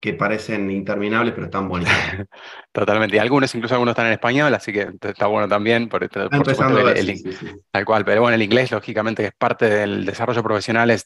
que 0.03 0.13
parecen 0.13 0.69
interminables, 0.69 1.33
pero 1.33 1.45
están 1.45 1.69
bonitos. 1.69 1.93
Totalmente. 2.73 3.15
Y 3.15 3.19
algunos, 3.19 3.55
incluso 3.55 3.75
algunos 3.75 3.93
están 3.93 4.07
en 4.07 4.11
español, 4.11 4.53
así 4.53 4.73
que 4.73 4.89
está 5.01 5.27
bueno 5.27 5.47
también. 5.47 5.87
Por, 5.87 6.09
Tal 7.71 7.85
cual. 7.85 8.03
Pero 8.03 8.19
bueno, 8.19 8.35
el 8.35 8.41
inglés, 8.41 8.69
lógicamente, 8.71 9.27
es 9.27 9.31
parte 9.31 9.69
del 9.69 10.05
desarrollo 10.05 10.43
profesional, 10.43 10.91
es, 10.91 11.05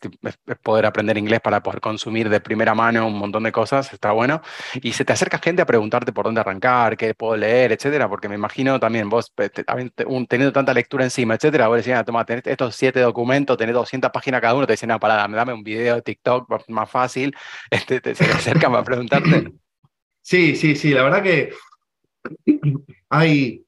poder 0.63 0.87
aprender 0.87 1.15
inglés 1.15 1.41
para 1.41 1.61
poder 1.61 1.79
consumir 1.79 2.27
de 2.27 2.39
primera 2.39 2.73
mano 2.73 3.05
un 3.05 3.19
montón 3.19 3.43
de 3.43 3.51
cosas, 3.51 3.93
está 3.93 4.13
bueno. 4.13 4.41
Y 4.81 4.93
se 4.93 5.05
te 5.05 5.13
acerca 5.13 5.37
gente 5.37 5.61
a 5.61 5.67
preguntarte 5.67 6.11
por 6.11 6.25
dónde 6.25 6.41
arrancar, 6.41 6.97
qué 6.97 7.13
puedo 7.13 7.37
leer, 7.37 7.73
etcétera, 7.73 8.09
porque 8.09 8.27
me 8.27 8.33
imagino 8.33 8.79
también 8.79 9.09
vos, 9.09 9.31
teniendo 10.27 10.51
tanta 10.51 10.73
lectura 10.73 11.03
encima, 11.03 11.35
etcétera, 11.35 11.67
vos 11.67 11.77
decís, 11.77 11.93
ah, 11.93 12.03
toma, 12.03 12.25
tenés 12.25 12.47
estos 12.47 12.75
siete 12.75 12.99
documentos, 12.99 13.57
tenés 13.57 13.75
200 13.75 14.09
páginas 14.09 14.41
cada 14.41 14.55
uno, 14.55 14.65
te 14.65 14.73
dicen, 14.73 14.89
no, 14.89 14.99
pará, 14.99 15.27
dame 15.27 15.53
un 15.53 15.61
video 15.61 15.93
de 15.93 16.01
TikTok 16.01 16.49
más 16.69 16.89
fácil, 16.89 17.35
este, 17.69 18.01
se 18.15 18.25
te 18.25 18.31
acercan 18.31 18.71
preguntarte. 18.87 19.53
Sí, 20.29 20.57
sí, 20.57 20.75
sí, 20.75 20.89
la 20.89 21.03
verdad 21.03 21.23
que 21.23 21.53
hay, 23.09 23.63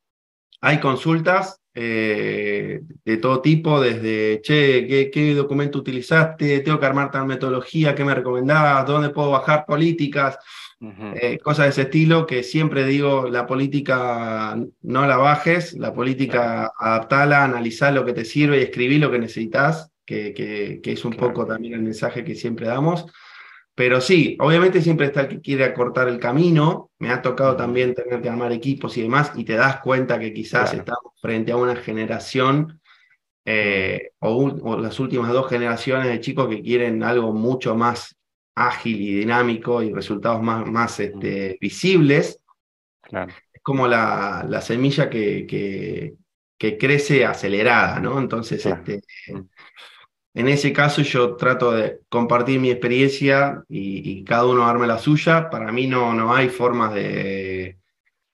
hay 0.60 0.80
consultas 0.82 1.62
eh, 1.74 2.82
de 3.06 3.18
todo 3.18 3.42
tipo, 3.42 3.80
desde, 3.80 4.42
che, 4.42 5.10
¿qué, 5.10 5.34
documento 5.34 5.80
utilizaste? 5.80 6.60
¿Tengo 6.60 6.78
que 6.78 6.86
armar 6.86 7.12
tal 7.12 7.28
metodología? 7.28 7.96
¿Qué 7.96 8.04
me 8.04 8.14
recomendabas? 8.14 8.86
¿Dónde 8.86 9.12
puedo 9.12 9.32
bajar 9.32 9.66
políticas? 9.66 10.38
Eh, 10.82 11.40
cosas 11.40 11.66
de 11.66 11.70
ese 11.70 11.82
estilo 11.84 12.26
que 12.26 12.44
siempre 12.44 12.86
digo, 12.86 13.30
la 13.30 13.48
política 13.48 14.58
no 14.82 15.08
la 15.08 15.16
bajes, 15.16 15.74
la 15.74 15.94
política 15.94 16.74
adaptala, 16.78 17.46
analizá 17.46 17.92
lo 17.92 18.04
que 18.04 18.14
te 18.14 18.26
sirve 18.26 18.60
y 18.60 18.64
escribí 18.64 18.98
lo 18.98 19.12
que 19.12 19.20
necesitas, 19.20 19.92
que, 20.06 20.34
que, 20.34 20.92
es 20.92 21.06
un 21.06 21.14
poco 21.14 21.46
también 21.46 21.76
el 21.76 21.82
mensaje 21.82 22.26
que 22.26 22.36
siempre 22.36 22.68
damos. 22.68 23.06
Pero 23.80 24.02
sí, 24.02 24.36
obviamente 24.42 24.82
siempre 24.82 25.06
está 25.06 25.22
el 25.22 25.30
que 25.30 25.40
quiere 25.40 25.64
acortar 25.64 26.10
el 26.10 26.20
camino. 26.20 26.92
Me 27.00 27.12
ha 27.12 27.22
tocado 27.22 27.56
también 27.56 27.96
tener 27.96 28.22
que 28.22 28.28
armar 28.28 28.52
equipos 28.52 28.98
y 28.98 29.04
demás, 29.04 29.32
y 29.38 29.46
te 29.46 29.54
das 29.54 29.80
cuenta 29.80 30.20
que 30.20 30.34
quizás 30.34 30.74
estamos 30.74 31.14
frente 31.22 31.54
a 31.54 31.56
una 31.56 31.78
generación 31.78 32.82
eh, 33.46 34.12
o, 34.20 34.78
las 34.78 35.00
últimas 35.00 35.32
dos 35.32 35.48
generaciones 35.48 36.10
de 36.10 36.20
chicos 36.20 36.50
que 36.50 36.62
quieren 36.62 37.04
algo 37.04 37.32
mucho 37.32 37.74
más 37.74 38.18
ágil 38.54 39.00
y 39.00 39.14
dinámico 39.14 39.82
y 39.82 39.94
resultados 39.94 40.42
más, 40.42 40.70
más 40.70 41.00
este, 41.00 41.58
visibles. 41.62 42.42
Es 43.10 43.64
como 43.64 43.88
la, 43.88 44.46
la 44.46 44.60
semilla 44.60 45.10
que, 45.10 45.48
que, 45.48 46.16
que, 46.58 46.78
crece 46.78 47.26
acelerada, 47.26 48.02
¿no? 48.02 48.20
Entonces, 48.20 48.66
este, 48.66 49.04
en 50.34 50.48
ese 50.48 50.72
caso 50.72 51.02
yo 51.02 51.36
trato 51.36 51.72
de 51.72 52.02
compartir 52.08 52.60
mi 52.60 52.70
experiencia 52.70 53.64
y, 53.68 54.24
cada 54.24 54.46
uno 54.46 54.68
arme 54.68 54.88
la 54.88 55.00
suya. 55.00 55.50
Para 55.50 55.72
mí 55.72 55.88
no, 55.88 56.14
no 56.14 56.34
hay 56.34 56.50
formas 56.50 56.94
de, 56.94 57.80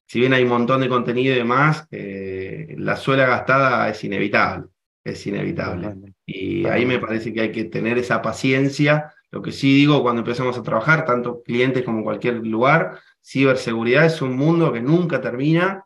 si 0.06 0.20
bien 0.20 0.34
hay 0.34 0.44
un 0.44 0.50
montón 0.50 0.82
de 0.82 0.90
contenido 0.90 1.34
y 1.34 1.38
demás, 1.38 1.88
eh, 1.92 2.76
la 2.78 2.96
suela 2.96 3.26
gastada 3.26 3.90
es 3.90 4.04
inevitable, 4.04 4.68
es 5.04 5.26
inevitable. 5.26 5.96
Y 6.26 6.66
ahí 6.68 6.86
me 6.86 7.00
parece 7.00 7.34
que 7.34 7.42
hay 7.42 7.52
que 7.52 7.66
tener 7.66 7.98
esa 7.98 8.22
paciencia. 8.22 9.14
Lo 9.32 9.42
que 9.42 9.52
sí 9.52 9.74
digo 9.74 10.02
cuando 10.04 10.22
empezamos 10.22 10.58
a 10.58 10.64
trabajar, 10.64 11.06
tanto 11.06 11.42
clientes 11.44 11.84
como 11.84 12.04
cualquier 12.04 12.36
lugar, 12.46 13.00
ciberseguridad 13.24 14.06
es 14.06 14.22
un 14.22 14.36
mundo 14.36 14.72
que 14.72 14.82
nunca 14.82 15.22
termina 15.22 15.85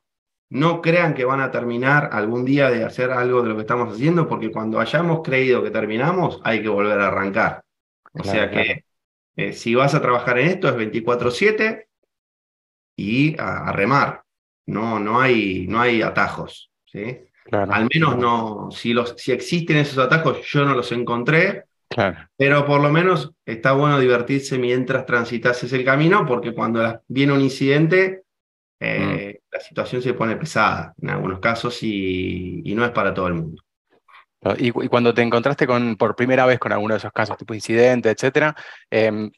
no 0.50 0.82
crean 0.82 1.14
que 1.14 1.26
van 1.26 1.42
a 1.42 1.52
terminar 1.52 2.10
algún 2.12 2.44
día 2.44 2.70
de 2.70 2.84
hacer 2.84 3.12
algo 3.12 3.42
de 3.42 3.50
lo 3.50 3.56
que 3.56 3.62
estamos 3.62 3.94
haciendo, 3.94 4.28
porque 4.28 4.52
cuando 4.52 4.80
hayamos 4.80 5.22
creído 5.24 5.64
que 5.64 5.72
terminamos, 5.72 6.42
hay 6.44 6.62
que 6.62 6.70
volver 6.70 7.00
a 7.00 7.08
arrancar. 7.08 7.64
O 8.14 8.24
sea 8.24 8.50
que 8.50 8.86
eh, 9.36 9.54
si 9.54 9.76
vas 9.76 9.94
a 9.94 10.02
trabajar 10.02 10.40
en 10.40 10.48
esto 10.48 10.68
es 10.68 10.76
24/7 10.76 11.86
y 12.98 13.36
a, 13.40 13.72
remar. 13.72 14.24
No, 14.66 15.00
no, 15.00 15.22
hay, 15.22 15.66
no 15.68 15.80
hay 15.80 16.02
atajos. 16.02 16.72
¿sí? 16.86 17.20
Al 17.52 17.88
menos 17.94 18.18
no, 18.18 18.70
si, 18.72 18.94
los, 18.94 19.16
si 19.18 19.32
existen 19.32 19.78
esos 19.78 19.98
atajos, 19.98 20.42
yo 20.48 20.66
no 20.66 20.76
los 20.76 20.92
encontré, 20.92 21.66
pero 22.38 22.66
por 22.66 22.82
lo 22.82 22.90
menos 22.90 23.32
está 23.46 23.72
bueno 23.72 24.00
divertirse 24.00 24.60
mientras 24.60 25.06
transitas 25.06 25.64
ese 25.64 25.84
camino, 25.84 26.26
porque 26.26 26.54
cuando 26.54 27.02
viene 27.08 27.34
un 27.34 27.42
incidente, 27.42 28.24
eh, 28.80 29.39
mm. 29.39 29.39
La 29.52 29.60
situación 29.60 30.02
se 30.02 30.14
pone 30.14 30.36
pesada 30.36 30.94
en 31.02 31.10
algunos 31.10 31.40
casos 31.40 31.82
y, 31.82 32.64
no 32.76 32.86
es 32.86 32.92
para 32.92 33.14
todo 33.14 33.28
el 33.28 33.34
mundo. 33.36 33.62
Y, 34.58 34.72
cuando 34.72 35.14
te 35.14 35.22
encontraste 35.22 35.68
con, 35.68 35.98
por 35.98 36.16
primera 36.16 36.46
vez 36.46 36.60
con 36.60 36.72
alguno 36.72 36.94
de 36.94 37.00
esos 37.00 37.12
casos, 37.12 37.38
tipo 37.38 37.54
incidente, 37.54 38.10
etcétera, 38.10 38.56
eh, 38.90 39.30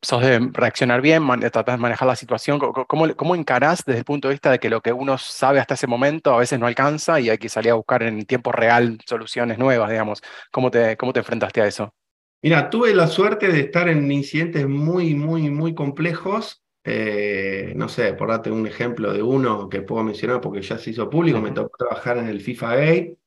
sos 0.00 0.22
de 0.22 0.38
reaccionar 0.52 1.00
bien, 1.00 1.26
tratás 1.40 1.76
de 1.76 1.76
manejar 1.76 2.06
la 2.06 2.14
situación. 2.14 2.60
¿Cómo, 2.60 3.16
¿Cómo 3.16 3.34
encarás 3.34 3.82
desde 3.84 3.98
el 3.98 4.04
punto 4.04 4.28
de 4.28 4.34
vista 4.34 4.50
de 4.50 4.58
que 4.58 4.70
lo 4.70 4.80
que 4.80 4.92
uno 4.92 5.18
sabe 5.18 5.58
hasta 5.58 5.74
ese 5.74 5.86
momento 5.86 6.32
a 6.32 6.38
veces 6.38 6.58
no 6.60 6.66
alcanza 6.66 7.18
y 7.18 7.30
hay 7.30 7.38
que 7.38 7.48
salir 7.48 7.72
a 7.72 7.74
buscar 7.74 8.02
en 8.04 8.24
tiempo 8.24 8.52
real 8.52 8.98
soluciones 9.06 9.58
nuevas, 9.58 9.90
digamos? 9.90 10.22
¿Cómo 10.52 10.70
te, 10.70 10.96
cómo 10.96 11.12
te 11.12 11.20
enfrentaste 11.20 11.60
a 11.60 11.66
eso? 11.66 11.92
Mira, 12.40 12.70
tuve 12.70 12.94
la 12.94 13.08
suerte 13.08 13.48
de 13.48 13.60
estar 13.60 13.88
en 13.88 14.12
incidentes 14.12 14.68
muy, 14.68 15.14
muy, 15.14 15.50
muy 15.50 15.74
complejos 15.74 16.62
eh, 16.90 17.72
no 17.76 17.88
sé, 17.88 18.14
por 18.14 18.28
darte 18.28 18.50
un 18.50 18.66
ejemplo 18.66 19.12
de 19.12 19.22
uno 19.22 19.68
que 19.68 19.82
puedo 19.82 20.02
mencionar 20.02 20.40
porque 20.40 20.62
ya 20.62 20.78
se 20.78 20.90
hizo 20.90 21.10
público, 21.10 21.40
me 21.40 21.50
tocó 21.50 21.76
trabajar 21.76 22.16
en 22.18 22.28
el 22.28 22.40
FIFA 22.40 22.76
Gate, 22.76 23.18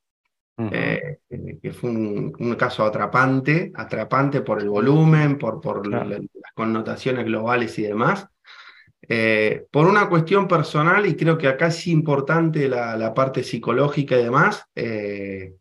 eh, 0.72 1.18
que 1.62 1.72
fue 1.72 1.90
un, 1.90 2.56
caso 2.56 2.84
atrapante, 2.84 3.72
atrapante 3.76 4.42
por 4.42 4.60
el 4.60 4.70
volumen, 4.70 5.38
por, 5.38 5.62
por 5.62 5.88
las 5.88 6.22
connotaciones 6.56 7.26
globales 7.26 7.78
y 7.80 7.84
demás. 7.84 8.28
Eh, 9.08 9.66
por 9.72 9.88
una 9.88 10.08
cuestión 10.08 10.48
personal, 10.48 11.06
y 11.06 11.16
creo 11.16 11.38
que 11.38 11.48
acá 11.48 11.68
es 11.68 11.88
importante 11.88 12.70
la, 12.70 13.14
parte 13.14 13.44
psicológica 13.44 14.18
y 14.18 14.24
demás, 14.24 14.66
eh, 14.76 15.56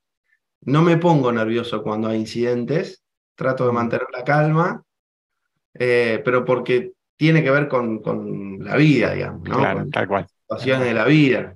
no 0.62 0.82
me 0.82 0.98
pongo 0.98 1.32
nervioso 1.32 1.82
cuando 1.82 2.08
hay 2.08 2.20
incidentes, 2.20 3.02
trato 3.34 3.66
de 3.66 3.72
mantener 3.72 4.06
la 4.12 4.24
calma, 4.24 4.84
eh, 5.74 6.20
pero 6.24 6.44
porque 6.44 6.92
tiene 7.20 7.42
que 7.42 7.50
ver 7.50 7.68
con, 7.68 7.98
con 7.98 8.64
la 8.64 8.76
vida, 8.76 9.12
digamos, 9.12 9.46
¿no? 9.46 9.58
Claro, 9.58 9.86
tal 9.92 10.08
cual. 10.08 10.26
Situaciones 10.26 10.88
de 10.88 10.94
la 10.94 11.04
vida. 11.04 11.54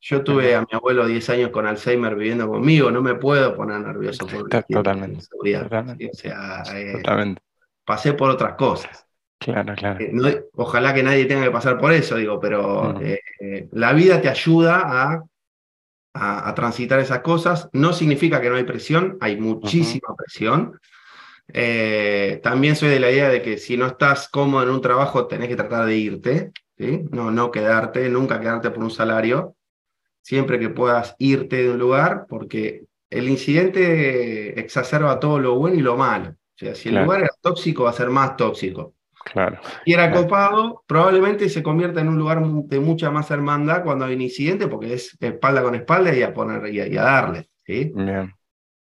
yo 0.00 0.22
tuve 0.22 0.54
a 0.54 0.60
mi 0.60 0.68
abuelo 0.70 1.04
10 1.04 1.30
años 1.30 1.50
con 1.50 1.66
Alzheimer 1.66 2.14
viviendo 2.14 2.46
conmigo, 2.46 2.92
no 2.92 3.02
me 3.02 3.16
puedo 3.16 3.56
poner 3.56 3.80
nervioso 3.80 4.24
por 4.24 4.48
Totalmente. 4.48 5.24
Totalmente. 5.26 6.10
O 6.12 6.14
sea, 6.14 6.62
Totalmente. 6.92 7.42
pasé 7.84 8.12
por 8.12 8.30
otras 8.30 8.54
cosas. 8.54 9.04
Claro, 9.40 9.74
claro. 9.74 9.98
Eh, 9.98 10.44
ojalá 10.52 10.94
que 10.94 11.02
nadie 11.02 11.24
tenga 11.24 11.42
que 11.42 11.50
pasar 11.50 11.76
por 11.76 11.92
eso, 11.92 12.14
digo, 12.14 12.38
pero 12.38 13.00
eh, 13.00 13.18
eh, 13.40 13.68
la 13.72 13.94
vida 13.94 14.20
te 14.20 14.28
ayuda 14.28 14.80
a, 14.84 15.24
a, 16.14 16.54
transitar 16.54 17.00
esas 17.00 17.18
cosas. 17.18 17.68
No 17.72 17.92
significa 17.92 18.40
que 18.40 18.48
no 18.48 18.54
hay 18.54 18.64
presión, 18.64 19.18
hay 19.20 19.40
muchísima 19.40 20.14
presión. 20.16 20.78
También 22.42 22.76
soy 22.76 22.88
de 22.90 23.00
la 23.00 23.10
idea 23.10 23.28
de 23.28 23.42
que 23.42 23.58
si 23.58 23.76
no 23.76 23.86
estás 23.86 24.28
cómodo 24.28 24.64
en 24.64 24.70
un 24.70 24.80
trabajo, 24.80 25.26
tenés 25.26 25.48
que 25.48 25.56
tratar 25.56 25.86
de 25.86 25.96
irte, 25.96 26.52
¿sí? 26.76 27.04
no, 27.10 27.30
no 27.30 27.50
quedarte, 27.50 28.08
nunca 28.08 28.40
quedarte 28.40 28.70
por 28.70 28.82
un 28.82 28.90
salario, 28.90 29.56
siempre 30.22 30.58
que 30.58 30.70
puedas 30.70 31.14
irte 31.18 31.62
de 31.62 31.70
un 31.70 31.78
lugar, 31.78 32.26
porque 32.28 32.84
el 33.10 33.28
incidente 33.28 34.58
exacerba 34.58 35.20
todo 35.20 35.38
lo 35.38 35.54
bueno 35.56 35.76
y 35.76 35.82
lo 35.82 35.96
malo. 35.96 36.30
O 36.30 36.58
sea, 36.58 36.74
si 36.74 36.88
el 36.88 37.02
lugar 37.02 37.20
era 37.20 37.30
tóxico, 37.40 37.84
va 37.84 37.90
a 37.90 37.94
ser 37.94 38.10
más 38.10 38.36
tóxico. 38.36 38.94
Claro. 39.24 39.58
Y 39.84 39.92
era 39.92 40.10
copado, 40.12 40.84
probablemente 40.86 41.48
se 41.48 41.62
convierta 41.62 42.00
en 42.00 42.08
un 42.08 42.18
lugar 42.18 42.40
de 42.42 42.80
mucha 42.80 43.10
más 43.10 43.30
hermandad 43.30 43.82
cuando 43.82 44.04
hay 44.04 44.14
un 44.14 44.22
incidente, 44.22 44.68
porque 44.68 44.94
es 44.94 45.16
espalda 45.20 45.62
con 45.62 45.74
espalda 45.74 46.14
y 46.14 46.22
a 46.22 46.32
poner 46.32 46.72
y 46.72 46.96
a, 46.96 47.02
darle. 47.02 47.48
¿sí? 47.64 47.92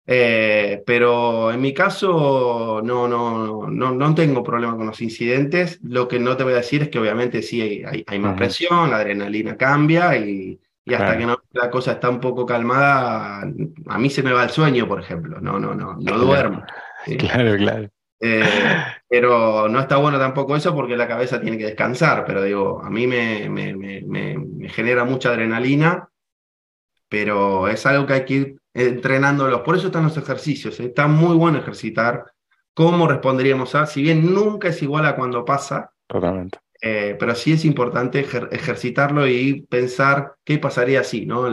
Eh, 0.07 0.83
pero 0.85 1.51
en 1.51 1.59
mi 1.59 1.73
caso 1.73 2.79
no, 2.83 3.07
no, 3.07 3.67
no, 3.67 3.91
no 3.91 4.15
tengo 4.15 4.43
problema 4.43 4.77
con 4.77 4.85
los 4.85 5.01
incidentes. 5.01 5.79
Lo 5.83 6.07
que 6.07 6.19
no 6.19 6.37
te 6.37 6.43
voy 6.43 6.53
a 6.53 6.57
decir 6.57 6.83
es 6.83 6.89
que 6.89 6.99
obviamente 6.99 7.41
sí 7.41 7.61
hay, 7.61 8.03
hay, 8.05 8.19
más 8.19 8.35
presión, 8.37 8.91
la 8.91 8.97
adrenalina 8.97 9.57
cambia 9.57 10.15
y, 10.17 10.59
y 10.85 10.93
hasta 10.93 11.17
que 11.17 11.25
no, 11.25 11.37
la 11.51 11.71
cosa 11.71 11.93
está 11.93 12.09
un 12.09 12.19
poco 12.19 12.45
calmada, 12.45 13.41
a 13.87 13.97
mí 13.97 14.09
se 14.09 14.21
me 14.21 14.31
va 14.31 14.43
el 14.43 14.51
sueño, 14.51 14.87
por 14.87 14.99
ejemplo. 14.99 15.41
No, 15.41 15.59
no, 15.59 15.73
no, 15.73 15.95
no 15.99 16.17
duermo. 16.17 16.63
Claro, 17.19 17.55
claro. 17.55 17.87
Eh, 18.19 18.41
pero 19.07 19.67
no 19.67 19.79
está 19.79 19.97
bueno 19.97 20.17
tampoco 20.17 20.55
eso 20.55 20.73
porque 20.73 20.97
la 20.97 21.07
cabeza 21.07 21.39
tiene 21.39 21.57
que 21.57 21.65
descansar, 21.65 22.25
pero 22.25 22.41
digo, 22.41 22.81
a 22.83 22.89
mí 22.89 23.05
me, 23.05 23.47
me, 23.47 23.75
me, 23.75 24.69
genera 24.69 25.03
mucha 25.03 25.29
adrenalina, 25.29 26.09
pero 27.07 27.67
es 27.67 27.85
algo 27.85 28.07
que 28.07 28.13
hay 28.13 28.25
que 28.25 28.33
ir 28.33 28.57
entrenándolos. 28.75 29.61
Por 29.61 29.75
eso 29.75 29.88
están 29.88 30.03
los 30.03 30.17
ejercicios, 30.17 30.79
¿eh? 30.79 30.85
está 30.85 31.07
muy 31.07 31.35
bueno 31.35 31.57
ejercitar 31.57 32.25
cómo 32.75 33.07
responderíamos 33.07 33.73
a, 33.73 33.88
si 33.88 34.03
bien 34.03 34.31
nunca 34.33 34.67
es 34.67 34.81
igual 34.83 35.05
a 35.05 35.15
cuando 35.15 35.43
pasa, 35.43 35.91
Totalmente. 36.07 36.59
Eh, 36.81 37.15
pero 37.17 37.33
sí 37.33 37.53
es 37.53 37.65
importante 37.65 38.19
ejercitarlo 38.19 39.27
y 39.27 39.61
pensar 39.61 40.35
qué 40.43 40.59
pasaría 40.59 41.03
si, 41.03 41.25
¿no? 41.25 41.45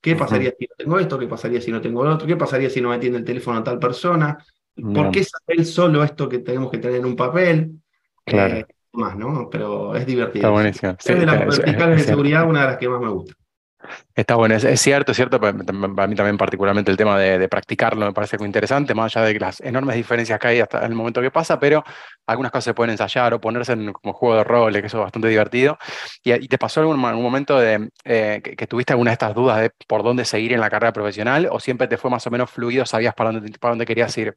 ¿Qué 0.00 0.16
pasaría 0.16 0.54
si 0.58 0.66
no 0.66 0.74
tengo 0.78 0.98
esto? 0.98 1.18
¿Qué 1.18 1.26
pasaría 1.26 1.60
si 1.60 1.70
no 1.70 1.80
tengo 1.80 2.04
lo 2.04 2.14
otro? 2.14 2.26
¿Qué 2.26 2.36
pasaría 2.36 2.70
si 2.70 2.80
no 2.80 2.88
me 2.88 2.94
atiende 2.94 3.18
el 3.18 3.24
teléfono 3.24 3.58
a 3.58 3.64
tal 3.64 3.78
persona? 3.78 4.38
¿Por 4.74 5.10
qué 5.10 5.24
saber 5.24 5.66
solo 5.66 6.02
esto 6.02 6.28
que 6.28 6.38
tenemos 6.38 6.70
que 6.70 6.78
tener 6.78 7.00
en 7.00 7.04
un 7.04 7.16
papel? 7.16 7.72
Claro. 8.24 8.54
Eh, 8.54 8.66
más, 8.92 9.16
¿no? 9.16 9.48
Pero 9.50 9.94
es 9.94 10.06
divertido. 10.06 10.46
Está 10.46 10.50
buenísimo. 10.50 10.96
es 10.98 11.20
de 11.20 11.26
las 11.26 11.58
verticales 11.58 11.98
de 11.98 12.04
seguridad 12.04 12.48
una 12.48 12.62
de 12.62 12.66
las 12.68 12.76
que 12.78 12.88
más 12.88 13.00
me 13.00 13.10
gusta. 13.10 13.34
Está 14.14 14.36
bueno, 14.36 14.54
es, 14.54 14.80
cierto, 14.80 15.12
es 15.12 15.16
cierto, 15.16 15.40
para, 15.40 15.52
mí 15.52 15.64
también 16.14 16.36
particularmente 16.36 16.90
el 16.90 16.96
tema 16.96 17.18
de, 17.18 17.48
practicarlo 17.48 18.06
me 18.06 18.12
parece 18.12 18.38
muy 18.38 18.46
interesante, 18.46 18.94
más 18.94 19.16
allá 19.16 19.26
de 19.26 19.38
las 19.38 19.60
enormes 19.60 19.96
diferencias 19.96 20.38
que 20.38 20.48
hay 20.48 20.60
hasta 20.60 20.84
el 20.86 20.94
momento 20.94 21.20
que 21.20 21.30
pasa, 21.30 21.58
pero 21.58 21.82
algunas 22.26 22.52
cosas 22.52 22.64
se 22.64 22.74
pueden 22.74 22.90
ensayar 22.90 23.34
o 23.34 23.40
ponerse 23.40 23.72
en, 23.72 23.92
como 23.92 24.12
juego 24.12 24.36
de 24.36 24.44
rol, 24.44 24.72
que 24.72 24.86
eso 24.86 24.98
es 24.98 25.04
bastante 25.04 25.28
divertido. 25.28 25.78
¿Y, 26.24 26.48
te 26.48 26.58
pasó 26.58 26.80
algún, 26.80 26.98
momento 26.98 27.58
de, 27.58 27.88
eh, 28.04 28.40
que, 28.42 28.66
tuviste 28.66 28.92
alguna 28.92 29.10
de 29.10 29.14
estas 29.14 29.34
dudas 29.34 29.60
de 29.60 29.70
por 29.86 30.02
dónde 30.02 30.24
seguir 30.24 30.52
en 30.52 30.60
la 30.60 30.70
carrera 30.70 30.92
profesional 30.92 31.48
o 31.50 31.60
siempre 31.60 31.88
te 31.88 31.96
fue 31.96 32.10
más 32.10 32.26
o 32.26 32.30
menos 32.30 32.50
fluido, 32.50 32.86
sabías 32.86 33.14
para 33.14 33.32
dónde, 33.32 33.58
para 33.58 33.72
dónde 33.72 33.86
querías 33.86 34.16
ir? 34.18 34.36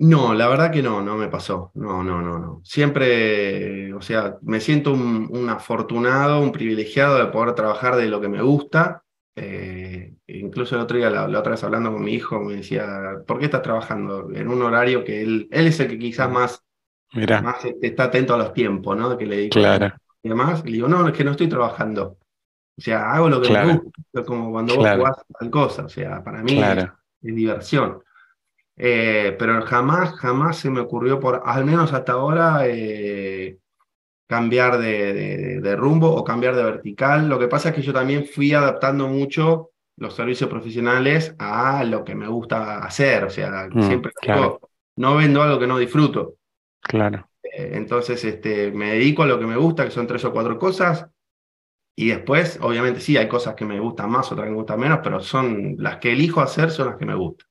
No, 0.00 0.32
la 0.32 0.48
verdad 0.48 0.70
que 0.70 0.82
no, 0.82 1.02
no 1.02 1.16
me 1.18 1.28
pasó. 1.28 1.72
No, 1.74 2.02
no, 2.02 2.22
no, 2.22 2.38
no. 2.38 2.62
Siempre, 2.64 3.92
o 3.92 4.00
sea, 4.00 4.38
me 4.40 4.58
siento 4.58 4.92
un, 4.94 5.46
afortunado, 5.50 6.40
un 6.40 6.52
privilegiado 6.52 7.18
de 7.18 7.26
poder 7.26 7.54
trabajar 7.54 7.96
de 7.96 8.06
lo 8.06 8.18
que 8.18 8.30
me 8.30 8.40
gusta. 8.40 9.04
Eh, 9.36 10.14
incluso 10.26 10.74
el 10.74 10.80
otro 10.80 10.96
día, 10.96 11.10
la, 11.10 11.26
otra 11.26 11.50
vez 11.50 11.62
hablando 11.64 11.92
con 11.92 12.02
mi 12.02 12.14
hijo, 12.14 12.40
me 12.40 12.56
decía, 12.56 13.16
¿por 13.26 13.38
qué 13.38 13.44
estás 13.44 13.60
trabajando 13.60 14.30
en 14.32 14.48
un 14.48 14.62
horario 14.62 15.04
que 15.04 15.20
él, 15.20 15.48
él 15.50 15.66
es 15.66 15.78
el 15.80 15.88
que 15.88 15.98
quizás 15.98 16.30
más, 16.30 16.64
más 17.12 17.62
este, 17.66 17.88
está 17.88 18.04
atento 18.04 18.34
a 18.34 18.38
los 18.38 18.54
tiempos, 18.54 18.96
¿no? 18.96 19.18
Que 19.18 19.26
le 19.26 19.36
digo 19.36 19.50
claro. 19.50 19.92
y 20.22 20.30
demás. 20.30 20.62
Y 20.64 20.68
le 20.68 20.74
digo, 20.76 20.88
no, 20.88 21.06
es 21.06 21.14
que 21.14 21.24
no 21.24 21.32
estoy 21.32 21.50
trabajando. 21.50 22.16
O 22.78 22.80
sea, 22.80 23.12
hago 23.12 23.28
lo 23.28 23.42
que 23.42 23.52
me 23.52 23.76
gusta, 23.76 24.24
como 24.24 24.50
cuando 24.50 24.76
vos 24.76 24.88
jugás 24.96 25.16
tal 25.38 25.50
cosa. 25.50 25.84
O 25.84 25.88
sea, 25.90 26.24
para 26.24 26.42
mí 26.42 26.58
es 26.58 27.34
diversión. 27.34 28.02
Eh, 28.82 29.36
pero 29.38 29.60
jamás, 29.66 30.14
jamás 30.14 30.56
se 30.56 30.70
me 30.70 30.80
ocurrió, 30.80 31.20
por, 31.20 31.42
al 31.44 31.66
menos 31.66 31.92
hasta 31.92 32.12
ahora, 32.12 32.62
eh, 32.64 33.58
cambiar 34.26 34.78
de, 34.78 35.76
rumbo 35.76 36.10
o 36.10 36.24
cambiar 36.24 36.56
de 36.56 36.62
vertical. 36.62 37.28
Lo 37.28 37.38
que 37.38 37.46
pasa 37.46 37.68
es 37.68 37.74
que 37.74 37.82
yo 37.82 37.92
también 37.92 38.24
fui 38.24 38.54
adaptando 38.54 39.06
mucho 39.06 39.72
los 39.98 40.14
servicios 40.14 40.48
profesionales 40.48 41.34
a 41.38 41.84
lo 41.84 42.02
que 42.02 42.14
me 42.14 42.26
gusta 42.26 42.78
hacer. 42.78 43.24
O 43.24 43.28
sea, 43.28 43.68
mm, 43.70 43.82
siempre 43.82 44.12
no 44.96 45.16
vendo 45.16 45.42
algo 45.42 45.58
que 45.58 45.66
no 45.66 45.76
disfruto. 45.76 46.36
Claro. 46.80 47.28
Eh, 47.42 47.72
entonces, 47.74 48.24
este, 48.24 48.72
me 48.72 48.92
dedico 48.92 49.24
a 49.24 49.26
lo 49.26 49.38
que 49.38 49.46
me 49.46 49.56
gusta, 49.58 49.84
que 49.84 49.90
son 49.90 50.06
tres 50.06 50.24
o 50.24 50.32
cuatro 50.32 50.58
cosas. 50.58 51.06
Y 51.94 52.08
después, 52.08 52.58
obviamente, 52.62 53.00
sí, 53.00 53.18
hay 53.18 53.28
cosas 53.28 53.54
que 53.54 53.66
me 53.66 53.78
gustan 53.78 54.10
más, 54.10 54.32
otras 54.32 54.46
que 54.46 54.52
me 54.52 54.56
gustan 54.56 54.80
menos, 54.80 55.00
pero 55.02 55.20
son 55.20 55.74
las 55.76 55.98
que 55.98 56.12
elijo 56.12 56.40
hacer, 56.40 56.70
son 56.70 56.86
las 56.86 56.96
que 56.96 57.04
me 57.04 57.14
gustan. 57.14 57.49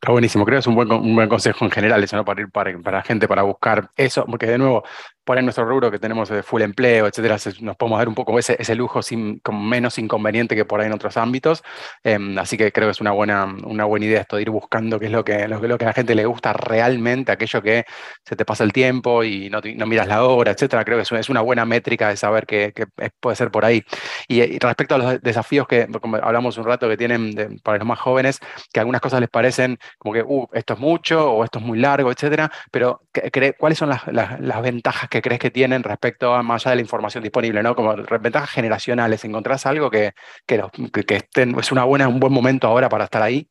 Está 0.00 0.12
buenísimo, 0.12 0.44
creo 0.44 0.56
que 0.56 0.60
es 0.60 0.66
un 0.68 0.76
buen, 0.76 0.92
un 0.92 1.16
buen 1.16 1.28
consejo 1.28 1.64
en 1.64 1.72
general 1.72 2.04
eso, 2.04 2.16
¿no? 2.16 2.24
Para 2.24 2.42
ir 2.42 2.50
para, 2.50 2.78
para 2.78 2.98
la 2.98 3.02
gente, 3.02 3.26
para 3.26 3.42
buscar 3.42 3.90
eso, 3.96 4.24
porque 4.26 4.46
de 4.46 4.56
nuevo, 4.56 4.84
por 5.28 5.42
nuestro 5.42 5.66
rubro 5.66 5.90
que 5.90 5.98
tenemos 5.98 6.30
de 6.30 6.42
full 6.42 6.62
empleo, 6.62 7.06
etcétera, 7.06 7.36
nos 7.60 7.76
podemos 7.76 7.98
dar 7.98 8.08
un 8.08 8.14
poco 8.14 8.38
ese, 8.38 8.56
ese 8.58 8.74
lujo 8.74 9.02
sin, 9.02 9.40
con 9.40 9.62
menos 9.68 9.98
inconveniente 9.98 10.56
que 10.56 10.64
por 10.64 10.80
ahí 10.80 10.86
en 10.86 10.94
otros 10.94 11.18
ámbitos. 11.18 11.62
Em, 12.02 12.38
así 12.38 12.56
que 12.56 12.72
creo 12.72 12.88
que 12.88 12.92
es 12.92 13.00
una 13.02 13.10
buena, 13.10 13.44
una 13.44 13.84
buena 13.84 14.06
idea 14.06 14.22
esto 14.22 14.36
de 14.36 14.42
ir 14.42 14.48
buscando 14.48 14.98
qué 14.98 15.04
es 15.04 15.12
lo 15.12 15.26
que, 15.26 15.46
lo, 15.46 15.60
lo, 15.60 15.76
que 15.76 15.84
a 15.84 15.88
la 15.88 15.92
gente 15.92 16.14
le 16.14 16.24
gusta 16.24 16.54
realmente, 16.54 17.30
aquello 17.30 17.60
que 17.60 17.84
se 18.24 18.36
te 18.36 18.46
pasa 18.46 18.64
el 18.64 18.72
tiempo 18.72 19.22
y 19.22 19.50
no, 19.50 19.60
no 19.76 19.86
miras 19.86 20.08
la 20.08 20.24
hora, 20.24 20.52
etcétera. 20.52 20.82
Creo 20.82 20.96
que 20.96 21.02
es, 21.02 21.12
es 21.12 21.28
una 21.28 21.42
buena 21.42 21.66
métrica 21.66 22.08
de 22.08 22.16
saber 22.16 22.46
que, 22.46 22.72
puede 23.20 23.36
ser 23.36 23.50
por 23.50 23.66
ahí. 23.66 23.84
Y, 24.28 24.58
respecto 24.58 24.94
a 24.94 24.98
los 24.98 25.20
desafíos 25.20 25.68
que 25.68 25.88
como 26.00 26.16
hablamos 26.16 26.56
un 26.56 26.64
rato 26.64 26.88
que 26.88 26.96
tienen 26.96 27.60
para 27.62 27.76
los 27.76 27.86
más 27.86 27.98
jóvenes, 27.98 28.40
que 28.72 28.80
algunas 28.80 29.02
cosas 29.02 29.20
les 29.20 29.28
parecen 29.28 29.78
como 29.98 30.14
que, 30.14 30.22
uh, 30.22 30.48
esto 30.54 30.72
es 30.72 30.80
mucho 30.80 31.32
o 31.32 31.44
esto 31.44 31.58
es 31.58 31.66
muy 31.66 31.78
largo, 31.78 32.10
etcétera, 32.10 32.50
pero 32.70 33.02
¿cuáles 33.58 33.76
son 33.76 33.90
las, 33.90 34.06
las, 34.06 34.40
las 34.40 34.62
ventajas 34.62 35.10
que 35.10 35.17
crees 35.22 35.40
que 35.40 35.50
tienen 35.50 35.82
respecto 35.82 36.34
a 36.34 36.42
más 36.42 36.64
allá 36.66 36.72
de 36.72 36.76
la 36.76 36.82
información 36.82 37.22
disponible, 37.22 37.62
¿no? 37.62 37.74
Como 37.74 37.94
ventajas 38.20 38.50
generacionales, 38.50 39.24
¿encontrás 39.24 39.66
algo 39.66 39.90
que, 39.90 40.12
que, 40.46 41.14
estén, 41.14 41.58
es 41.58 41.72
una 41.72 41.84
buena, 41.84 42.08
un 42.08 42.20
buen 42.20 42.32
momento 42.32 42.66
ahora 42.66 42.88
para 42.88 43.04
estar 43.04 43.22
ahí? 43.22 43.48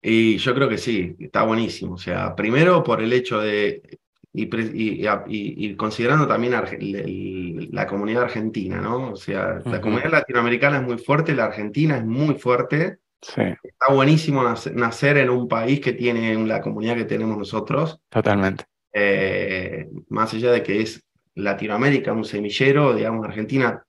Y 0.00 0.38
yo 0.38 0.54
creo 0.54 0.68
que 0.68 0.78
sí, 0.78 1.14
está 1.18 1.44
buenísimo. 1.44 1.94
O 1.94 1.98
sea, 1.98 2.34
primero 2.34 2.82
por 2.82 3.00
el 3.00 3.12
hecho 3.12 3.40
de, 3.40 4.00
y, 4.34 5.76
considerando 5.76 6.26
también 6.26 6.54
la 7.72 7.86
comunidad 7.86 8.24
argentina, 8.24 8.80
¿no? 8.80 9.12
O 9.12 9.16
sea, 9.16 9.60
la 9.64 9.80
comunidad 9.80 10.10
latinoamericana 10.10 10.78
es 10.78 10.82
muy 10.82 10.98
fuerte, 10.98 11.34
la 11.34 11.44
argentina 11.44 11.98
es 11.98 12.04
muy 12.04 12.34
fuerte. 12.36 12.98
Está 13.20 13.92
buenísimo 13.92 14.42
nacer 14.42 15.18
en 15.18 15.30
un 15.30 15.46
país 15.46 15.80
que 15.80 15.92
tiene 15.92 16.34
la 16.46 16.60
comunidad 16.60 16.96
que 16.96 17.04
tenemos 17.04 17.36
nosotros. 17.36 18.00
Totalmente. 18.08 18.64
Eh, 18.92 19.88
más 20.08 20.34
allá 20.34 20.52
de 20.52 20.62
que 20.62 20.82
es 20.82 21.02
Latinoamérica 21.34 22.12
un 22.12 22.24
semillero, 22.24 22.94
digamos, 22.94 23.26
Argentina, 23.26 23.84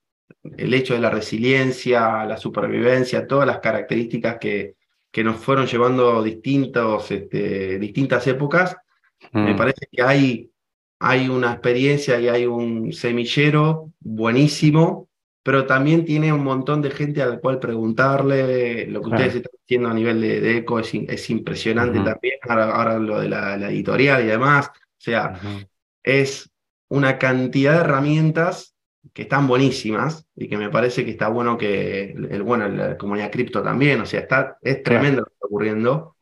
el 0.58 0.74
hecho 0.74 0.94
de 0.94 1.02
la 1.02 1.10
resiliencia, 1.10 2.26
la 2.26 2.38
supervivencia, 2.38 3.28
todas 3.28 3.48
las 3.48 3.60
características 3.60 4.38
que, 4.40 4.76
que 5.12 5.24
nos 5.24 5.38
fueron 5.38 5.68
llevando 5.68 6.24
distintos, 6.24 7.12
este, 7.12 7.80
distintas 7.80 8.26
épocas, 8.28 8.76
me 9.32 9.54
mm. 9.54 9.58
parece 9.58 9.88
que 9.92 10.02
hay, 10.02 10.52
hay 11.00 11.30
una 11.30 11.52
experiencia 11.52 12.20
y 12.20 12.28
hay 12.28 12.46
un 12.46 12.92
semillero 12.94 13.92
buenísimo, 14.00 15.10
pero 15.44 15.66
también 15.66 16.06
tiene 16.06 16.32
un 16.32 16.44
montón 16.44 16.82
de 16.82 16.92
gente 16.92 17.22
al 17.22 17.40
cual 17.40 17.60
preguntarle. 17.60 18.88
Lo 18.88 19.02
que 19.02 19.10
ustedes 19.10 19.36
están 19.36 19.52
haciendo 19.64 19.90
a 19.90 19.94
nivel 19.94 20.22
de, 20.22 20.58
eco 20.58 20.80
es, 20.80 20.94
es 20.94 21.30
impresionante 21.30 22.00
también. 22.00 22.36
Ahora, 22.48 22.98
lo 22.98 23.20
de 23.20 23.28
la, 23.28 23.56
editorial 23.70 24.24
y 24.24 24.28
demás. 24.28 24.72
O 25.04 25.06
sea, 25.06 25.38
es 26.02 26.50
una 26.88 27.20
cantidad 27.20 27.74
de 27.74 27.80
herramientas 27.80 28.74
que 29.12 29.24
están 29.24 29.48
buenísimas 29.48 30.26
y 30.34 30.48
que 30.48 30.58
me 30.58 30.70
parece 30.70 31.04
que 31.04 31.12
está 31.12 31.28
bueno 31.28 31.58
que, 31.58 32.12
el, 32.12 32.42
bueno, 32.42 32.70
la 32.70 32.98
comunidad 32.98 33.30
cripto 33.30 33.62
también, 33.62 34.00
o 34.00 34.06
sea, 34.06 34.22
está, 34.22 34.58
es 34.62 34.82
tremendo 34.82 35.20
lo 35.20 35.26
que 35.26 35.34
está 35.34 35.46
ocurriendo. 35.46 36.16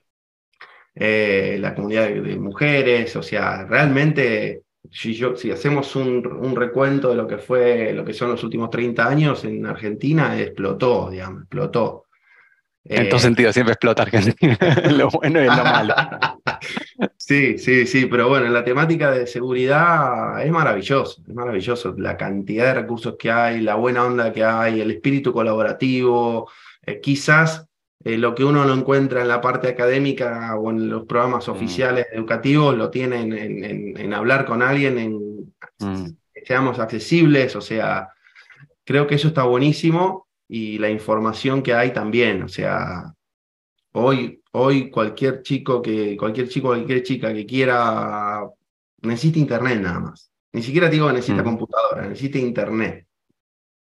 Eh, 0.95 1.57
la 1.59 1.75
comunidad 1.75 2.09
de, 2.09 2.39
mujeres, 2.39 3.15
o 3.15 3.21
sea, 3.21 3.65
realmente 3.65 4.63
si, 4.89 5.13
yo, 5.13 5.35
si 5.35 5.51
hacemos 5.51 5.95
un, 5.95 6.25
un, 6.25 6.55
recuento 6.55 7.09
de 7.09 7.15
lo 7.17 7.27
que 7.27 7.37
fue, 7.37 7.93
lo 7.93 8.03
que 8.03 8.13
son 8.13 8.31
los 8.31 8.43
últimos 8.43 8.71
30 8.71 9.07
años 9.07 9.45
en 9.45 9.63
Argentina, 9.67 10.39
explotó, 10.41 11.11
digamos, 11.11 11.43
explotó. 11.43 12.05
En 12.85 13.09
todo 13.09 13.17
eh, 13.17 13.23
sentido, 13.23 13.53
siempre 13.53 13.73
explota 13.73 14.03
Argentina, 14.03 14.57
lo 14.91 15.09
bueno 15.09 15.41
y 15.41 15.45
lo 15.45 15.63
malo. 15.63 15.93
sí, 17.17 17.59
sí, 17.59 17.85
sí, 17.85 18.07
pero 18.07 18.27
bueno, 18.27 18.47
en 18.47 18.53
la 18.53 18.63
temática 18.63 19.11
de 19.11 19.27
seguridad 19.27 20.43
es 20.43 20.51
maravilloso, 20.51 21.21
es 21.27 21.33
maravilloso 21.33 21.93
la 21.97 22.17
cantidad 22.17 22.65
de 22.65 22.81
recursos 22.81 23.15
que 23.19 23.31
hay, 23.31 23.61
la 23.61 23.75
buena 23.75 24.03
onda 24.03 24.33
que 24.33 24.43
hay, 24.43 24.81
el 24.81 24.89
espíritu 24.89 25.31
colaborativo, 25.31 26.49
eh, 26.83 26.99
quizás 26.99 27.67
eh, 28.03 28.17
lo 28.17 28.33
que 28.33 28.43
uno 28.43 28.65
no 28.65 28.73
encuentra 28.73 29.21
en 29.21 29.27
la 29.27 29.41
parte 29.41 29.67
académica 29.67 30.55
o 30.55 30.71
en 30.71 30.89
los 30.89 31.05
programas 31.05 31.47
mm. 31.47 31.51
oficiales 31.51 32.07
educativos 32.11 32.75
lo 32.75 32.89
tienen 32.89 33.31
en, 33.31 34.13
hablar 34.13 34.45
con 34.45 34.63
alguien, 34.63 34.97
en 34.97 35.53
mm. 35.77 36.05
que 36.33 36.45
seamos 36.45 36.79
accesibles, 36.79 37.55
o 37.55 37.61
sea, 37.61 38.09
creo 38.83 39.05
que 39.05 39.15
eso 39.15 39.27
está 39.27 39.43
buenísimo 39.43 40.30
y 40.53 40.77
la 40.79 40.89
información 40.89 41.63
que 41.63 41.73
hay 41.73 41.93
también, 41.93 42.43
o 42.43 42.49
sea, 42.49 43.13
hoy, 43.93 44.43
hoy 44.51 44.89
cualquier 44.89 45.43
chico 45.43 45.81
que, 45.81 46.17
cualquier 46.17 46.49
chico, 46.49 46.67
cualquier 46.67 47.03
chica 47.03 47.33
que 47.33 47.45
quiera, 47.45 48.45
necesita 49.01 49.39
internet 49.39 49.79
nada 49.79 50.01
más. 50.01 50.29
Ni 50.51 50.61
siquiera 50.61 50.89
digo 50.89 51.07
que 51.07 51.13
necesita 51.13 51.41
mm. 51.41 51.45
computadora, 51.45 52.01
necesita 52.01 52.37
internet. 52.37 53.07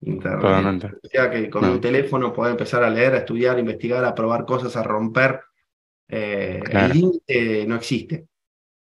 Internet. 0.03 0.99
O 1.03 1.09
sea 1.09 1.31
que 1.31 1.49
con 1.49 1.65
un 1.65 1.81
teléfono 1.81 2.35
puede 2.35 2.51
empezar 2.51 2.85
a 2.85 2.91
leer, 2.91 3.15
a 3.15 3.19
estudiar, 3.19 3.57
a 3.57 3.61
investigar, 3.61 4.05
a 4.05 4.15
probar 4.15 4.45
cosas, 4.45 4.77
a 4.77 4.83
romper. 4.83 5.41
Eh, 6.07 6.61
el 6.71 6.93
límite 6.93 7.65
no 7.67 7.77
existe. 7.77 8.27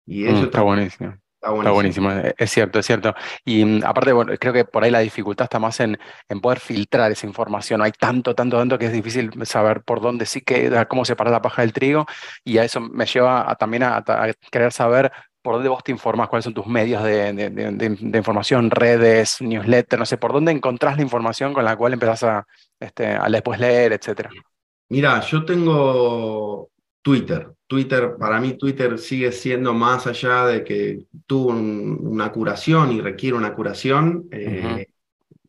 Y 0.06 0.24
eso 0.24 0.40
mm, 0.40 0.44
está, 0.44 0.62
buenísimo. 0.62 1.18
Está 1.44 1.70
buenísimo. 1.70 2.10
es 2.10 2.50
cierto, 2.50 2.78
es 2.78 2.86
cierto. 2.86 3.14
Y 3.44 3.64
mm, 3.64 3.84
aparte, 3.84 4.12
creo 4.38 4.52
que 4.52 4.64
por 4.64 4.82
ahí 4.82 4.90
la 4.90 5.00
dificultad 5.00 5.44
está 5.44 5.58
más 5.58 5.78
en, 5.80 5.98
en, 6.28 6.40
poder 6.40 6.58
filtrar 6.58 7.12
esa 7.12 7.26
información. 7.26 7.82
Hay 7.82 7.92
tanto, 7.92 8.34
tanto, 8.34 8.56
tanto 8.56 8.78
que 8.78 8.86
es 8.86 8.92
difícil 8.92 9.30
saber 9.44 9.82
por 9.82 10.00
dónde 10.00 10.24
sí 10.24 10.40
que, 10.40 10.86
cómo 10.88 11.04
separar 11.04 11.32
la 11.32 11.42
paja 11.42 11.62
del 11.62 11.72
trigo. 11.72 12.06
Y 12.44 12.58
a 12.58 12.64
eso 12.64 12.80
me 12.80 13.04
lleva 13.04 13.54
también 13.56 13.82
a, 13.82 14.02
querer 14.50 14.72
saber 14.72 15.12
por 15.42 15.56
dónde 15.56 15.68
vos 15.68 15.84
te 15.84 15.92
informas, 15.92 16.28
cuáles 16.28 16.44
son 16.44 16.54
tus 16.54 16.66
medios 16.66 17.02
de, 17.04 17.98
información, 18.14 18.70
redes, 18.70 19.42
newsletter, 19.42 19.98
no 19.98 20.06
sé, 20.06 20.16
por 20.16 20.32
dónde 20.32 20.52
encontrás 20.52 20.96
la 20.96 21.02
información 21.02 21.52
con 21.52 21.66
la 21.66 21.76
cual 21.76 21.92
empezás 21.92 22.22
a, 22.22 22.46
este, 22.80 23.08
a 23.08 23.28
después 23.28 23.60
leer, 23.60 23.92
etcétera. 23.92 24.30
Mira, 24.88 25.20
yo 25.20 25.44
tengo 25.44 26.70
Twitter. 27.04 27.52
Twitter, 27.66 28.16
para 28.18 28.40
mí 28.40 28.54
Twitter 28.54 28.98
sigue 28.98 29.30
siendo 29.30 29.74
más 29.74 30.06
allá 30.06 30.46
de 30.46 30.64
que 30.64 31.04
tuvo 31.26 31.50
una 31.50 32.32
curación 32.32 32.92
y 32.92 33.00
requiere 33.02 33.36
una 33.36 33.54
curación. 33.54 34.26
Eh, 34.30 34.86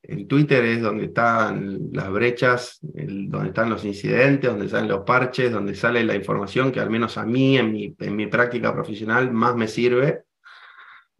el 0.03 0.27
Twitter 0.27 0.65
es 0.65 0.81
donde 0.81 1.05
están 1.05 1.91
las 1.93 2.11
brechas, 2.11 2.79
donde 2.81 3.47
están 3.47 3.69
los 3.69 3.85
incidentes, 3.85 4.49
donde 4.49 4.67
salen 4.67 4.89
los 4.89 5.05
parches, 5.05 5.51
donde 5.51 5.75
sale 5.75 6.03
la 6.03 6.15
información 6.15 6.73
que 6.73 6.81
al 6.81 6.89
menos 6.89 7.17
a 7.17 7.25
mí 7.25 7.57
en 7.57 7.71
mi, 7.71 7.95
en 7.99 8.15
mi 8.15 8.27
práctica 8.27 8.73
profesional 8.73 9.31
más 9.31 9.55
me 9.55 9.69
sirve. 9.69 10.23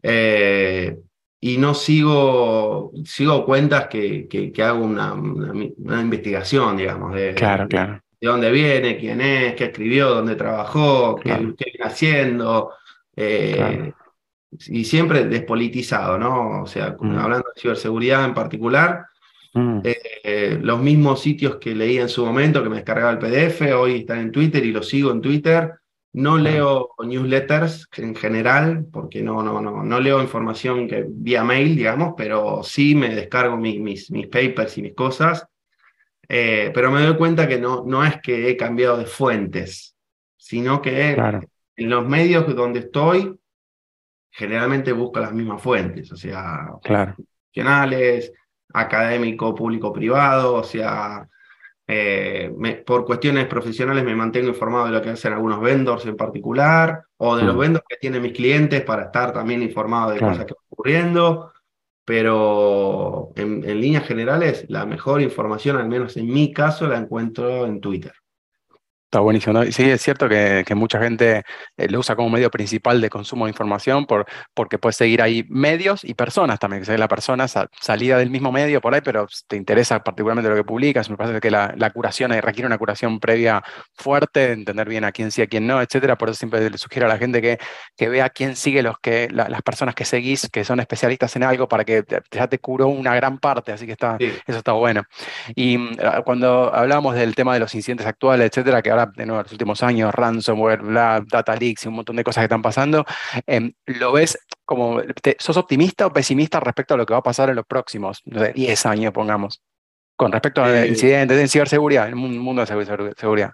Eh, 0.02 0.98
y 1.40 1.56
no 1.56 1.72
sigo, 1.72 2.92
sigo 3.04 3.44
cuentas 3.46 3.86
que, 3.88 4.28
que, 4.28 4.62
hago 4.62 4.84
una, 4.84 5.14
una, 5.14 6.00
investigación, 6.02 6.76
digamos, 6.76 7.14
de, 7.14 7.34
claro, 7.34 7.68
claro. 7.68 8.02
De 8.20 8.28
dónde 8.28 8.50
viene, 8.50 8.98
quién 8.98 9.20
es, 9.20 9.54
qué 9.54 9.64
escribió, 9.64 10.14
dónde 10.14 10.36
trabajó, 10.36 11.16
qué, 11.16 11.34
viene 11.34 11.56
haciendo. 11.82 12.72
Eh, 13.14 13.92
y 14.68 14.84
siempre 14.84 15.24
despolitizado, 15.26 16.18
¿no? 16.18 16.62
O 16.62 16.66
sea, 16.66 16.96
mm. 16.98 17.18
hablando 17.18 17.48
de 17.54 17.60
ciberseguridad 17.60 18.24
en 18.24 18.34
particular, 18.34 19.06
mm. 19.54 19.80
eh, 19.84 20.58
los 20.60 20.80
mismos 20.80 21.20
sitios 21.20 21.56
que 21.56 21.74
leí 21.74 21.98
en 21.98 22.08
su 22.08 22.24
momento, 22.24 22.62
que 22.62 22.68
me 22.68 22.76
descargaba 22.76 23.10
el 23.12 23.18
PDF, 23.18 23.62
hoy 23.74 23.96
están 24.00 24.20
en 24.20 24.32
Twitter 24.32 24.64
y 24.64 24.72
los 24.72 24.88
sigo 24.88 25.10
en 25.10 25.20
Twitter. 25.20 25.74
No 26.12 26.38
leo 26.38 26.94
newsletters 27.04 27.88
en 27.98 28.14
general, 28.14 28.86
porque 28.90 29.22
no, 29.22 29.42
no, 29.42 29.60
no, 29.60 29.84
no 29.84 30.00
leo 30.00 30.22
información 30.22 30.88
que, 30.88 31.04
vía 31.06 31.44
mail, 31.44 31.76
digamos, 31.76 32.14
pero 32.16 32.62
sí 32.62 32.94
me 32.94 33.14
descargo 33.14 33.58
mis, 33.58 34.08
mis, 34.10 34.26
papers 34.28 34.78
y 34.78 34.82
mis 34.82 34.94
cosas. 34.94 35.46
Eh, 36.28 36.70
pero 36.74 36.90
me 36.90 37.02
doy 37.02 37.16
cuenta 37.16 37.46
que 37.46 37.58
no, 37.58 37.84
no 37.86 38.04
es 38.04 38.20
que 38.20 38.50
he 38.50 38.56
cambiado 38.56 38.96
de 38.96 39.06
fuentes, 39.06 39.96
sino 40.36 40.82
que 40.82 41.12
en 41.12 41.90
los 41.90 42.06
medios 42.06 42.54
donde 42.54 42.80
estoy 42.80 43.38
generalmente 44.30 44.92
busca 44.92 45.20
las 45.20 45.32
mismas 45.32 45.62
fuentes, 45.62 46.12
o 46.12 46.16
sea, 46.16 46.68
claro. 46.82 47.14
profesionales, 47.14 48.32
académico, 48.74 49.54
público, 49.54 49.92
privado, 49.92 50.56
o 50.56 50.62
sea, 50.62 51.26
eh, 51.86 52.52
por 52.84 53.06
cuestiones 53.06 53.46
profesionales 53.46 54.04
me 54.04 54.14
mantengo 54.14 54.48
informado 54.48 54.86
de 54.86 54.92
lo 54.92 55.00
que 55.00 55.10
hacen 55.10 55.32
algunos 55.32 55.60
vendors 55.60 56.04
en 56.04 56.16
particular, 56.16 57.02
o 57.16 57.36
de 57.36 57.44
los 57.44 57.54
mm. 57.54 57.58
vendors 57.58 57.84
que 57.88 57.96
tienen 57.96 58.22
mis 58.22 58.32
clientes 58.32 58.82
para 58.82 59.04
estar 59.04 59.32
también 59.32 59.62
informado 59.62 60.10
de 60.10 60.20
cosas 60.20 60.44
que 60.44 60.52
están 60.52 60.66
ocurriendo, 60.68 61.52
pero 62.06 63.32
en 63.36 63.60
líneas 63.80 64.06
generales 64.06 64.64
la 64.68 64.86
mejor 64.86 65.20
información, 65.20 65.76
al 65.76 65.88
menos 65.88 66.16
en 66.16 66.28
mi 66.28 66.52
caso, 66.52 66.86
la 66.86 66.98
encuentro 66.98 67.66
en 67.66 67.80
Twitter. 67.80 68.12
Está 69.16 69.22
buenísimo. 69.22 69.62
Sí, 69.72 69.88
es 69.88 70.02
cierto 70.02 70.28
que, 70.28 70.62
mucha 70.74 71.00
gente 71.00 71.42
eh, 71.78 71.88
lo 71.88 72.00
usa 72.00 72.14
como 72.14 72.28
medio 72.28 72.50
principal 72.50 73.00
de 73.00 73.08
consumo 73.08 73.46
de 73.46 73.50
información 73.50 74.04
por, 74.04 74.26
porque 74.52 74.76
puedes 74.76 74.96
seguir 74.96 75.22
ahí 75.22 75.42
medios 75.48 76.04
y 76.04 76.12
personas 76.12 76.58
también, 76.58 76.82
que 76.82 76.98
la 76.98 77.08
persona 77.08 77.48
salida 77.48 78.18
del 78.18 78.28
mismo 78.28 78.52
medio 78.52 78.82
por 78.82 78.94
ahí, 78.94 79.00
pero 79.02 79.26
te 79.48 79.56
interesa 79.56 80.04
particularmente 80.04 80.50
lo 80.50 80.56
que 80.56 80.64
publicas. 80.64 81.08
Me 81.08 81.16
parece 81.16 81.40
que 81.40 81.50
la, 81.50 81.90
curación 81.94 82.30
requiere 82.30 82.66
una 82.66 82.76
curación 82.76 83.18
previa 83.18 83.62
fuerte, 83.94 84.52
entender 84.52 84.86
bien 84.86 85.02
a 85.04 85.12
quién 85.12 85.30
sí, 85.30 85.40
a 85.40 85.46
quién 85.46 85.66
no, 85.66 85.80
etcétera. 85.80 86.18
Por 86.18 86.28
eso 86.28 86.36
siempre 86.36 86.68
le 86.68 86.76
sugiero 86.76 87.06
a 87.06 87.08
la 87.08 87.16
gente 87.16 87.40
que, 87.40 87.56
que 87.96 88.10
vea 88.10 88.28
quién 88.28 88.54
sigue 88.54 88.82
los 88.82 88.98
que, 88.98 89.30
las 89.32 89.62
personas 89.62 89.94
que 89.94 90.04
seguís, 90.04 90.46
que 90.52 90.62
son 90.62 90.78
especialistas 90.78 91.34
en 91.36 91.42
algo, 91.42 91.68
para 91.68 91.86
que 91.86 92.04
ya 92.30 92.48
te 92.48 92.58
curó 92.58 92.88
una 92.88 93.14
gran 93.14 93.38
parte. 93.38 93.72
Así 93.72 93.86
que 93.86 93.92
está, 93.92 94.18
eso 94.20 94.58
está 94.58 94.72
bueno. 94.72 95.04
Y 95.54 95.78
mm, 95.78 95.96
cuando 96.26 96.70
hablábamos 96.74 97.14
del 97.14 97.34
tema 97.34 97.54
de 97.54 97.60
los 97.60 97.74
incidentes 97.74 98.06
actuales, 98.06 98.50
etcétera, 98.50 98.82
que 98.82 98.90
ahora, 98.90 99.05
de 99.14 99.26
nuevo, 99.26 99.42
los 99.42 99.52
últimos 99.52 99.82
años, 99.82 100.14
ransomware, 100.14 100.82
bla, 100.82 101.24
data 101.26 101.54
leaks 101.56 101.84
y 101.84 101.88
un 101.88 101.94
montón 101.94 102.16
de 102.16 102.24
cosas 102.24 102.42
que 102.42 102.46
están 102.46 102.62
pasando, 102.62 103.04
em, 103.46 103.72
¿lo 103.86 104.12
ves 104.12 104.38
como, 104.64 105.00
sos 105.38 105.56
optimista 105.56 106.06
o 106.06 106.12
pesimista 106.12 106.60
respecto 106.60 106.94
a 106.94 106.96
lo 106.96 107.06
que 107.06 107.14
va 107.14 107.20
a 107.20 107.22
pasar 107.22 107.50
en 107.50 107.56
los 107.56 107.66
próximos 107.66 108.22
10 108.24 108.86
años, 108.86 109.12
pongamos, 109.12 109.62
con 110.16 110.32
respecto 110.32 110.62
a 110.62 110.84
eh, 110.84 110.88
incidentes 110.88 111.38
en 111.38 111.48
ciberseguridad, 111.48 112.08
en 112.08 112.12
el 112.12 112.16
mundo 112.16 112.64
de 112.64 113.14
seguridad? 113.16 113.52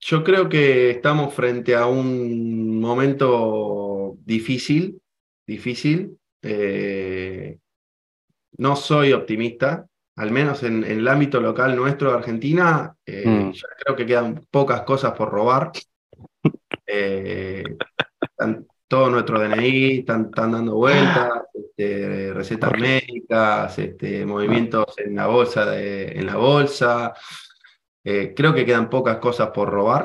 Yo 0.00 0.22
creo 0.22 0.48
que 0.48 0.90
estamos 0.90 1.32
frente 1.32 1.74
a 1.74 1.86
un 1.86 2.78
momento 2.78 4.16
difícil, 4.24 5.00
difícil. 5.46 6.18
Eh, 6.42 7.58
no 8.58 8.76
soy 8.76 9.12
optimista, 9.14 9.86
al 10.16 10.30
menos 10.30 10.62
en, 10.62 10.84
el 10.84 11.06
ámbito 11.08 11.40
local 11.40 11.74
nuestro 11.74 12.10
de 12.10 12.18
Argentina, 12.18 12.94
eh, 13.04 13.26
mm. 13.26 13.52
creo 13.84 13.96
que 13.96 14.06
quedan 14.06 14.46
pocas 14.50 14.82
cosas 14.82 15.12
por 15.12 15.30
robar. 15.30 15.72
Eh, 16.86 17.64
todos 18.86 19.10
nuestros 19.10 19.40
DNI 19.40 20.00
están, 20.00 20.30
dando 20.30 20.74
vueltas, 20.74 21.30
este, 21.54 22.32
recetas 22.34 22.72
médicas, 22.78 23.78
este, 23.78 24.26
movimientos 24.26 24.86
en 24.98 25.16
la 25.16 25.26
bolsa. 25.26 25.64
De, 25.64 26.12
en 26.12 26.26
la 26.26 26.36
bolsa. 26.36 27.14
Eh, 28.04 28.34
creo 28.36 28.52
que 28.52 28.66
quedan 28.66 28.90
pocas 28.90 29.16
cosas 29.16 29.48
por 29.48 29.70
robar, 29.70 30.04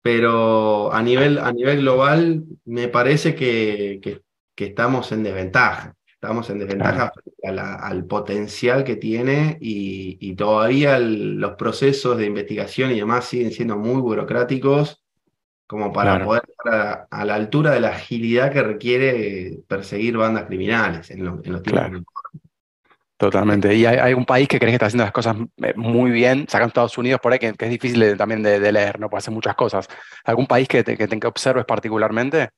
pero 0.00 0.90
a 0.90 1.02
nivel, 1.02 1.38
a 1.38 1.52
nivel 1.52 1.80
global 1.80 2.44
me 2.64 2.88
parece 2.88 3.34
que, 3.34 4.00
que 4.00 4.64
estamos 4.64 5.12
en 5.12 5.22
desventaja. 5.22 5.94
Estamos 6.22 6.50
en 6.50 6.58
desventaja 6.58 7.12
al 7.42 8.04
potencial 8.04 8.84
que 8.84 8.96
tiene 8.96 9.56
y, 9.58 10.34
todavía 10.34 10.98
los 10.98 11.52
procesos 11.52 12.18
de 12.18 12.26
investigación 12.26 12.90
y 12.90 12.98
demás 12.98 13.24
siguen 13.24 13.52
siendo 13.52 13.78
muy 13.78 14.02
burocráticos 14.02 15.02
como 15.66 15.94
para 15.94 16.22
poder 16.22 16.42
estar 16.46 17.06
a, 17.10 17.24
la 17.24 17.34
altura 17.34 17.70
de 17.70 17.80
la 17.80 17.88
agilidad 17.88 18.52
que 18.52 18.62
requiere 18.62 19.60
perseguir 19.66 20.18
bandas 20.18 20.44
criminales 20.44 21.10
en, 21.10 21.24
los 21.24 21.42
tiempos 21.42 21.62
claro. 21.62 22.02
Totalmente. 23.16 23.74
¿Y 23.74 23.86
hay, 23.86 24.12
un 24.12 24.26
país 24.26 24.46
que 24.46 24.58
crees 24.58 24.72
que 24.72 24.76
está 24.76 24.86
haciendo 24.86 25.04
las 25.04 25.12
cosas 25.12 25.36
eh, 25.62 25.72
muy 25.76 26.10
bien? 26.10 26.46
Sacan 26.48 26.68
Estados 26.68 26.98
Unidos 26.98 27.20
por 27.22 27.32
ahí, 27.32 27.38
que, 27.38 27.54
es 27.58 27.70
difícil 27.70 28.16
también 28.18 28.42
de, 28.42 28.72
leer, 28.72 29.00
¿no? 29.00 29.08
Puede 29.08 29.20
hacer 29.20 29.32
muchas 29.32 29.54
cosas. 29.54 29.88
¿Algún 30.24 30.46
país 30.46 30.68
que, 30.68 30.82
te, 30.84 30.96
que, 30.96 31.26
observes 31.26 31.64
particularmente? 31.64 32.50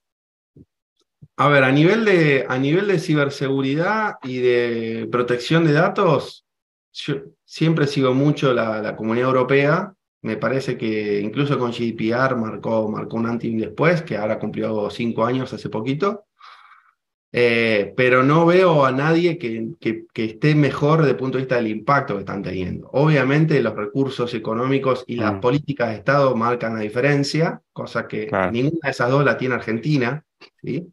A 1.36 1.48
ver, 1.48 1.64
a 1.64 1.72
nivel, 1.72 2.04
de, 2.04 2.44
a 2.48 2.58
nivel 2.58 2.86
de 2.88 2.98
ciberseguridad 2.98 4.16
y 4.22 4.38
de 4.38 5.08
protección 5.10 5.64
de 5.64 5.72
datos, 5.72 6.44
yo 6.92 7.16
siempre 7.44 7.86
sigo 7.86 8.12
mucho 8.12 8.52
la, 8.52 8.94
comunidad 8.96 9.28
europea. 9.28 9.94
Me 10.20 10.36
parece 10.36 10.76
que 10.76 11.20
incluso 11.20 11.58
con 11.58 11.72
GDPR 11.72 12.36
marcó, 12.36 12.88
marcó 12.88 13.16
un 13.16 13.26
antes 13.26 13.50
y 13.50 13.54
un 13.54 13.60
después, 13.60 14.02
que 14.02 14.16
ahora 14.16 14.38
cumplió 14.38 14.88
cinco 14.90 15.24
años 15.24 15.52
hace 15.52 15.68
poquito. 15.68 16.26
Eh, 17.34 17.94
pero 17.96 18.22
no 18.22 18.44
veo 18.44 18.84
a 18.84 18.92
nadie 18.92 19.38
que, 19.38 19.70
que, 19.80 20.04
esté 20.24 20.54
mejor 20.54 20.98
desde 20.98 21.12
el 21.12 21.16
punto 21.16 21.38
de 21.38 21.44
vista 21.44 21.56
del 21.56 21.68
impacto 21.68 22.12
que 22.14 22.20
están 22.20 22.42
teniendo. 22.42 22.90
Obviamente 22.92 23.62
los 23.62 23.74
recursos 23.74 24.34
económicos 24.34 25.02
y 25.06 25.16
las 25.16 25.34
mm. 25.34 25.40
políticas 25.40 25.88
de 25.88 25.94
Estado 25.96 26.36
marcan 26.36 26.74
la 26.74 26.82
diferencia, 26.82 27.62
cosa 27.72 28.06
que 28.06 28.30
ninguna 28.52 28.80
de 28.82 28.90
esas 28.90 29.10
dos 29.10 29.24
la 29.24 29.38
tiene 29.38 29.54
Argentina, 29.54 30.22
¿sí? 30.62 30.92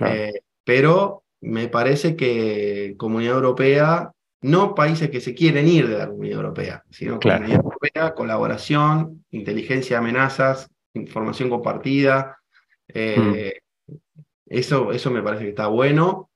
Eh, 0.00 0.32
pero 0.64 1.24
me 1.40 1.68
parece 1.68 2.16
que 2.16 2.94
Comunidad 2.96 3.36
Europea, 3.36 4.12
no 4.42 4.74
países 4.74 5.10
que 5.10 5.20
se 5.20 5.34
quieren 5.34 5.68
ir 5.68 5.88
de 5.88 5.98
la 5.98 6.08
Comunidad 6.08 6.36
Europea, 6.36 6.82
sino 6.90 7.20
Comunidad 7.20 7.62
Europea, 7.64 8.14
colaboración, 8.14 9.24
inteligencia 9.30 9.96
de 9.96 10.04
amenazas, 10.04 10.70
información 10.94 11.50
compartida. 11.50 12.38
Eh, 12.88 13.58
mm. 13.86 13.94
Eso, 14.48 14.92
eso 14.92 15.10
me 15.10 15.22
parece 15.22 15.44
que 15.44 15.50
está 15.50 15.66
bueno. 15.66 16.30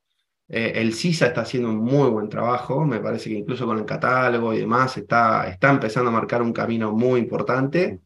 Eh, 0.52 0.72
el 0.80 0.94
CISA 0.94 1.28
está 1.28 1.42
haciendo 1.42 1.70
un 1.70 1.78
muy 1.78 2.10
buen 2.10 2.28
trabajo, 2.28 2.84
me 2.84 2.98
parece 2.98 3.30
que 3.30 3.36
incluso 3.36 3.66
con 3.66 3.78
el 3.78 3.84
catálogo 3.84 4.52
y 4.52 4.58
demás 4.58 4.96
está, 4.96 5.48
está 5.48 5.70
empezando 5.70 6.10
a 6.10 6.12
marcar 6.12 6.42
un 6.42 6.52
camino 6.52 6.90
muy 6.90 7.20
importante. 7.20 8.00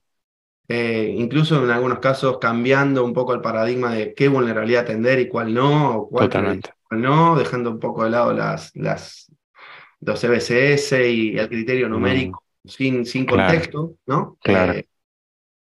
Eh, 0.67 1.15
incluso 1.19 1.63
en 1.63 1.71
algunos 1.71 1.99
casos 1.99 2.39
cambiando 2.39 3.05
un 3.05 3.13
poco 3.13 3.35
el 3.35 3.43
paradigma 3.43 3.93
de 3.93 4.15
qué 4.15 4.29
vulnerabilidad 4.29 4.85
atender 4.85 5.19
y 5.21 5.29
cuál 5.29 5.53
no, 5.53 6.09
cuál, 6.11 6.63
no, 6.91 7.37
dejando 7.37 7.71
un 7.71 7.79
poco 7.79 8.05
de 8.05 8.11
lado 8.11 8.33
las, 8.33 8.75
las, 8.75 9.31
los 10.01 10.21
CBCS 10.21 10.93
y 11.07 11.37
el 11.37 11.49
criterio 11.49 11.89
numérico 11.89 12.43
mm. 12.63 12.69
sin, 12.69 13.05
sin 13.05 13.27
contexto, 13.27 13.97
¿no? 14.07 14.39
Claro. 14.41 14.73
Eh, 14.73 14.89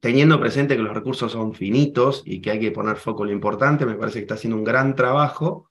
teniendo 0.02 0.40
presente 0.40 0.76
que 0.76 0.82
los 0.82 0.96
recursos 0.96 1.32
son 1.32 1.54
finitos 1.54 2.24
y 2.26 2.42
que 2.42 2.52
hay 2.52 2.60
que 2.60 2.72
poner 2.72 2.98
foco 2.98 3.24
en 3.24 3.30
lo 3.30 3.36
importante, 3.36 3.86
me 3.86 3.96
parece 3.96 4.20
que 4.20 4.24
está 4.24 4.34
haciendo 4.34 4.58
un 4.58 4.64
gran 4.64 4.96
trabajo, 4.96 5.70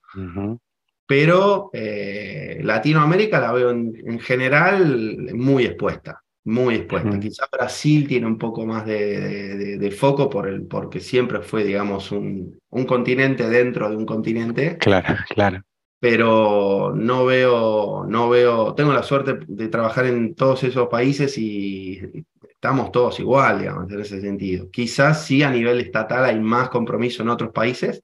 pero 1.05 1.69
eh, 1.73 2.61
Latinoamérica 2.63 3.41
la 3.41 3.51
veo 3.51 3.71
en, 3.71 4.19
general 4.19 5.33
muy 5.33 5.65
expuesta, 5.65 6.20
muy 6.43 6.75
expuesta. 6.75 7.19
Quizá 7.19 7.45
Brasil 7.51 8.07
tiene 8.07 8.27
un 8.27 8.37
poco 8.37 8.65
más 8.65 8.85
de, 8.85 9.95
foco 9.97 10.29
por 10.29 10.47
el, 10.47 10.63
porque 10.63 10.99
siempre 10.99 11.41
fue, 11.41 11.63
digamos, 11.63 12.11
un, 12.11 12.59
un 12.69 12.85
continente 12.85 13.49
dentro 13.49 13.89
de 13.89 13.95
un 13.95 14.05
continente. 14.05 14.77
Claro, 14.77 15.15
claro 15.29 15.63
pero 16.01 16.93
no 16.95 17.25
veo, 17.25 18.05
no 18.07 18.27
veo, 18.27 18.73
tengo 18.73 18.91
la 18.91 19.03
suerte 19.03 19.37
de 19.47 19.67
trabajar 19.67 20.07
en 20.07 20.33
todos 20.33 20.63
esos 20.63 20.87
países 20.87 21.37
y 21.37 22.25
estamos 22.41 22.91
todos 22.91 23.19
igual, 23.19 23.59
digamos, 23.59 23.91
en 23.91 23.99
ese 23.99 24.19
sentido. 24.19 24.71
Quizás 24.71 25.23
sí 25.23 25.43
a 25.43 25.51
nivel 25.51 25.79
estatal 25.79 26.25
hay 26.25 26.39
más 26.39 26.69
compromiso 26.69 27.21
en 27.21 27.29
otros 27.29 27.51
países, 27.51 28.01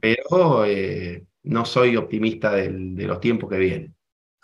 pero 0.00 0.64
eh, 0.66 1.24
no 1.44 1.64
soy 1.64 1.96
optimista 1.96 2.50
de 2.50 3.06
los 3.06 3.20
tiempos 3.20 3.48
que 3.48 3.58
vienen. 3.58 3.94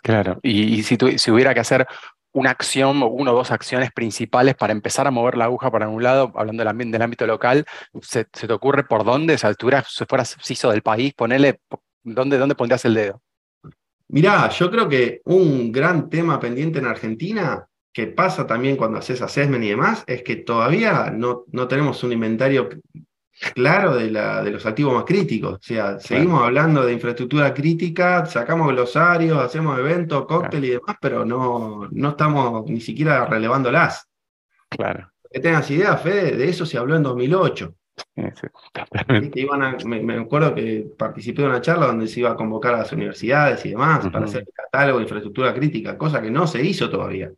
Claro, 0.01 0.39
y, 0.41 0.81
si, 0.83 0.97
si 1.17 1.29
hubiera 1.29 1.53
que 1.53 1.59
hacer 1.59 1.85
una 2.33 2.51
acción 2.51 3.01
o 3.03 3.07
una 3.07 3.31
o 3.31 3.35
dos 3.35 3.51
acciones 3.51 3.91
principales 3.91 4.55
para 4.55 4.73
empezar 4.73 5.07
a 5.07 5.11
mover 5.11 5.37
la 5.37 5.45
aguja 5.45 5.69
para 5.71 5.89
un 5.89 6.03
lado, 6.03 6.31
hablando 6.35 6.63
del, 6.63 6.91
del 6.91 7.01
ámbito 7.01 7.27
local, 7.27 7.65
¿se, 8.01 8.25
te 8.25 8.51
ocurre 8.51 8.83
por 8.83 9.03
dónde? 9.03 9.33
esa 9.33 9.47
altura 9.47 9.83
si 9.87 10.05
fueras 10.05 10.37
CISO 10.41 10.71
del 10.71 10.81
país, 10.81 11.13
ponele, 11.13 11.59
¿dónde, 12.03 12.37
¿dónde 12.37 12.55
pondrías 12.55 12.85
el 12.85 12.93
dedo? 12.93 13.21
Mirá, 14.07 14.49
yo 14.49 14.69
creo 14.69 14.89
que 14.89 15.21
un 15.25 15.71
gran 15.71 16.09
tema 16.09 16.39
pendiente 16.39 16.79
en 16.79 16.85
Argentina 16.85 17.65
que 17.93 18.07
pasa 18.07 18.47
también 18.47 18.77
cuando 18.77 18.99
haces 18.99 19.21
assessment 19.21 19.63
y 19.63 19.69
demás, 19.69 20.03
es 20.07 20.23
que 20.23 20.37
todavía 20.37 21.11
no, 21.11 21.43
no 21.51 21.67
tenemos 21.67 22.03
un 22.03 22.13
inventario 22.13 22.69
claro 23.53 23.95
de, 23.95 24.11
la, 24.11 24.43
de 24.43 24.51
los 24.51 24.65
activos 24.65 24.93
más 24.93 25.05
críticos. 25.05 25.55
O 25.55 25.61
sea, 25.61 25.99
seguimos 25.99 26.43
hablando 26.43 26.85
de 26.85 26.93
infraestructura 26.93 27.53
crítica, 27.53 28.25
sacamos 28.25 28.69
glosarios, 28.69 29.37
hacemos 29.39 29.77
eventos, 29.79 30.25
cóctel 30.25 30.65
y 30.65 30.69
demás, 30.69 30.97
pero 31.01 31.25
no, 31.25 31.87
no 31.91 32.09
estamos 32.09 32.69
ni 32.69 32.79
siquiera 32.79 33.25
relevándolas. 33.25 34.07
Claro. 34.69 35.11
Que 35.29 35.39
tengas 35.39 35.69
idea, 35.71 35.97
Fede, 35.97 36.37
de 36.37 36.49
eso 36.49 36.65
se 36.65 36.77
habló 36.77 36.95
en 36.95 37.03
2008. 37.03 37.73
me, 39.87 40.17
acuerdo 40.17 40.55
que 40.55 40.87
participé 40.97 41.41
de 41.41 41.47
una 41.47 41.61
charla 41.61 41.87
donde 41.87 42.07
se 42.07 42.19
iba 42.19 42.31
a 42.31 42.35
convocar 42.35 42.75
a 42.75 42.79
las 42.79 42.91
universidades 42.91 43.65
y 43.65 43.69
demás 43.71 44.07
para 44.09 44.25
hacer 44.25 44.41
el 44.41 44.53
catálogo 44.53 44.99
de 44.99 45.03
infraestructura 45.03 45.53
crítica, 45.53 45.97
cosa 45.97 46.21
que 46.21 46.31
no 46.31 46.47
se 46.47 46.63
hizo 46.63 46.89
todavía 46.89 47.31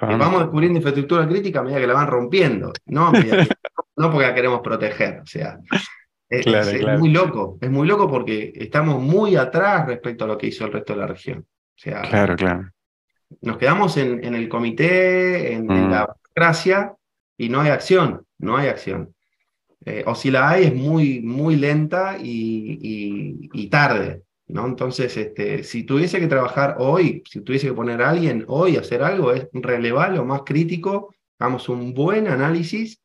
vamos 0.00 0.40
descubriendo 0.40 0.78
infraestructura 0.78 1.26
crítica 1.26 1.60
a 1.60 1.62
medida 1.62 1.80
que 1.80 1.86
la 1.86 1.94
van 1.94 2.06
rompiendo, 2.06 2.72
no, 2.86 3.12
no 3.96 4.10
porque 4.10 4.26
la 4.26 4.34
queremos 4.34 4.60
proteger. 4.60 5.20
O 5.20 5.26
sea, 5.26 5.58
es, 6.28 6.46
muy 6.98 7.10
loco, 7.10 7.58
es 7.60 7.70
muy 7.70 7.86
loco 7.86 8.08
porque 8.08 8.52
estamos 8.54 9.00
muy 9.00 9.36
atrás 9.36 9.86
respecto 9.86 10.24
a 10.24 10.28
lo 10.28 10.38
que 10.38 10.48
hizo 10.48 10.64
el 10.66 10.72
resto 10.72 10.94
de 10.94 10.98
la 11.00 11.06
región. 11.06 11.40
O 11.40 11.78
sea, 11.78 12.02
claro, 12.02 12.36
claro. 12.36 12.70
Nos 13.40 13.58
quedamos 13.58 13.96
en, 13.96 14.24
en 14.24 14.34
el 14.34 14.48
comité, 14.48 15.52
en, 15.52 15.66
mm. 15.66 15.90
la 15.90 16.06
burocracia, 16.06 16.94
y 17.36 17.48
no 17.48 17.60
hay 17.60 17.70
acción, 17.70 18.24
no 18.38 18.56
hay 18.56 18.68
acción. 18.68 19.14
Eh, 19.84 20.04
o 20.06 20.14
si 20.14 20.30
la 20.30 20.48
hay, 20.48 20.64
es 20.64 20.74
muy, 20.74 21.20
muy 21.20 21.56
lenta 21.56 22.16
y, 22.18 23.50
y 23.52 23.68
tarde. 23.68 24.22
¿no? 24.48 24.66
Entonces, 24.66 25.16
este, 25.16 25.64
si 25.64 25.82
tuviese 25.82 26.20
que 26.20 26.28
trabajar 26.28 26.76
hoy, 26.78 27.22
si 27.28 27.40
tuviese 27.40 27.68
que 27.68 27.74
poner 27.74 28.02
a 28.02 28.10
alguien 28.10 28.44
hoy 28.48 28.76
a 28.76 28.80
hacer 28.80 29.02
algo, 29.02 29.32
es 29.32 29.48
relevar 29.52 30.12
lo 30.12 30.24
más 30.24 30.42
crítico, 30.44 31.14
hagamos 31.38 31.68
un 31.68 31.94
buen 31.94 32.28
análisis 32.28 33.00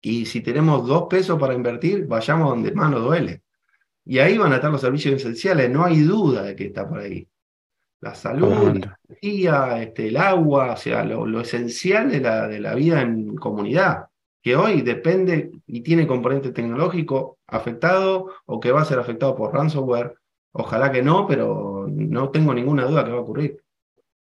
y 0.00 0.26
si 0.26 0.40
tenemos 0.40 0.86
dos 0.86 1.06
pesos 1.08 1.38
para 1.38 1.54
invertir, 1.54 2.06
vayamos 2.06 2.50
donde 2.50 2.72
más 2.72 2.90
nos 2.90 3.02
duele. 3.02 3.42
Y 4.04 4.18
ahí 4.18 4.38
van 4.38 4.52
a 4.52 4.56
estar 4.56 4.70
los 4.70 4.80
servicios 4.80 5.14
esenciales, 5.14 5.70
no 5.70 5.84
hay 5.84 6.00
duda 6.00 6.42
de 6.42 6.56
que 6.56 6.66
está 6.66 6.88
por 6.88 7.00
ahí. 7.00 7.28
La 8.00 8.14
salud, 8.14 8.78
la 8.78 8.98
energía, 9.08 9.82
este, 9.82 10.08
el 10.08 10.16
agua, 10.16 10.72
o 10.72 10.76
sea, 10.76 11.04
lo, 11.04 11.40
esencial 11.40 12.10
de 12.10 12.20
la, 12.20 12.46
de 12.46 12.60
la 12.60 12.74
vida 12.74 13.00
en 13.00 13.34
comunidad, 13.36 14.06
que 14.42 14.54
hoy 14.54 14.82
depende 14.82 15.50
y 15.66 15.80
tiene 15.80 16.06
componente 16.06 16.52
tecnológico 16.52 17.38
afectado 17.46 18.32
o 18.44 18.60
que 18.60 18.70
va 18.70 18.82
a 18.82 18.84
ser 18.84 18.98
afectado 18.98 19.34
por 19.34 19.52
ransomware 19.52 20.14
Ojalá 20.58 20.90
que 20.90 21.02
no, 21.02 21.26
pero 21.26 21.86
no 21.86 22.30
tengo 22.30 22.54
ninguna 22.54 22.86
duda 22.86 23.04
que 23.04 23.10
va 23.10 23.18
a 23.18 23.20
ocurrir. 23.20 23.62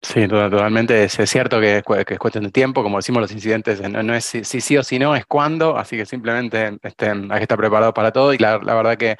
Sí, 0.03 0.27
totalmente. 0.27 1.05
Es, 1.05 1.17
cierto 1.25 1.61
que 1.61 1.77
es, 1.77 1.83
cuestión 2.19 2.43
de 2.43 2.51
tiempo, 2.51 2.83
como 2.83 2.97
decimos 2.97 3.21
los 3.21 3.31
incidentes, 3.31 3.79
no, 3.81 4.13
es 4.13 4.25
si, 4.25 4.43
sí 4.43 4.77
o 4.77 4.83
si 4.83 4.99
no, 4.99 5.15
es 5.15 5.25
cuándo, 5.25 5.77
así 5.77 5.95
que 5.95 6.05
simplemente 6.05 6.77
este, 6.83 7.09
hay 7.09 7.27
que 7.29 7.43
estar 7.43 7.57
preparado 7.57 7.93
para 7.93 8.11
todo 8.11 8.33
y 8.33 8.37
la 8.37 8.57
verdad 8.57 8.97
que 8.97 9.17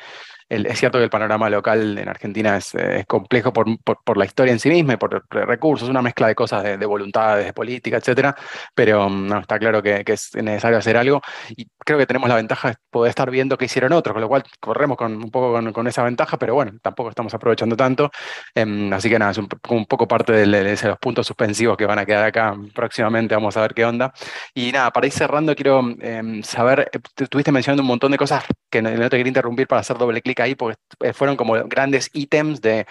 es 0.53 0.79
cierto 0.79 0.97
que 0.97 1.03
el 1.05 1.09
panorama 1.09 1.49
local 1.49 1.97
en 1.97 2.07
Argentina 2.07 2.57
es, 2.57 2.75
complejo 3.07 3.51
por, 3.51 3.65
por, 3.83 4.17
la 4.17 4.25
historia 4.25 4.53
en 4.53 4.59
sí 4.59 4.69
misma 4.69 4.97
por 4.97 5.23
recursos, 5.29 5.89
una 5.89 6.01
mezcla 6.01 6.27
de 6.27 6.35
cosas, 6.35 6.63
de, 6.63 6.85
voluntades, 6.85 7.45
de 7.45 7.53
política, 7.53 7.97
etcétera, 7.97 8.35
pero 8.75 9.09
mm, 9.09 9.27
no, 9.27 9.39
está 9.39 9.59
claro 9.59 9.81
que, 9.81 10.03
es 10.05 10.35
necesario 10.35 10.77
hacer 10.77 10.97
algo 10.97 11.21
y 11.55 11.67
creo 11.79 11.97
que 11.97 12.05
tenemos 12.05 12.29
la 12.29 12.35
ventaja 12.35 12.69
de 12.69 12.75
poder 12.89 13.09
estar 13.09 13.29
viendo 13.31 13.57
qué 13.57 13.65
hicieron 13.65 13.93
otros, 13.93 14.13
con 14.13 14.21
lo 14.21 14.27
cual 14.27 14.43
corremos 14.59 14.97
con, 14.97 15.15
un 15.15 15.31
poco 15.31 15.59
con, 15.73 15.87
esa 15.87 16.03
ventaja, 16.03 16.37
pero 16.37 16.53
bueno, 16.53 16.73
tampoco 16.81 17.09
estamos 17.09 17.33
aprovechando 17.33 17.75
tanto, 17.75 18.11
em, 18.55 18.91
así 18.93 19.09
que 19.09 19.19
nada, 19.19 19.31
es 19.31 19.37
un, 19.37 19.47
poco 19.47 20.07
parte 20.07 20.33
de, 20.33 20.45
los 20.45 20.97
puntos 20.99 21.27
suspensivos 21.27 21.77
que 21.77 21.85
van 21.85 21.99
a 21.99 22.05
quedar 22.05 22.25
acá 22.25 22.55
próximamente, 22.73 23.35
vamos 23.35 23.57
a 23.57 23.61
ver 23.61 23.73
qué 23.73 23.85
onda. 23.85 24.13
Y 24.53 24.71
nada, 24.71 24.91
para 24.91 25.07
ir 25.07 25.13
cerrando, 25.13 25.55
quiero 25.55 25.81
em, 25.99 26.43
saber, 26.43 26.91
eh, 26.93 26.99
estuviste 27.17 27.51
mencionando 27.51 27.81
un 27.81 27.87
montón 27.87 28.11
de 28.11 28.17
cosas 28.17 28.43
que 28.69 28.81
no 28.81 29.09
te 29.09 29.17
quería 29.17 29.27
interrumpir 29.27 29.67
para 29.67 29.81
hacer 29.81 29.97
doble 29.97 30.21
clic 30.21 30.39
ahí, 30.43 30.55
porque 30.55 30.77
eh, 31.01 31.13
fueron 31.13 31.35
como 31.35 31.53
grandes 31.65 32.09
ítems 32.13 32.61
de, 32.61 32.85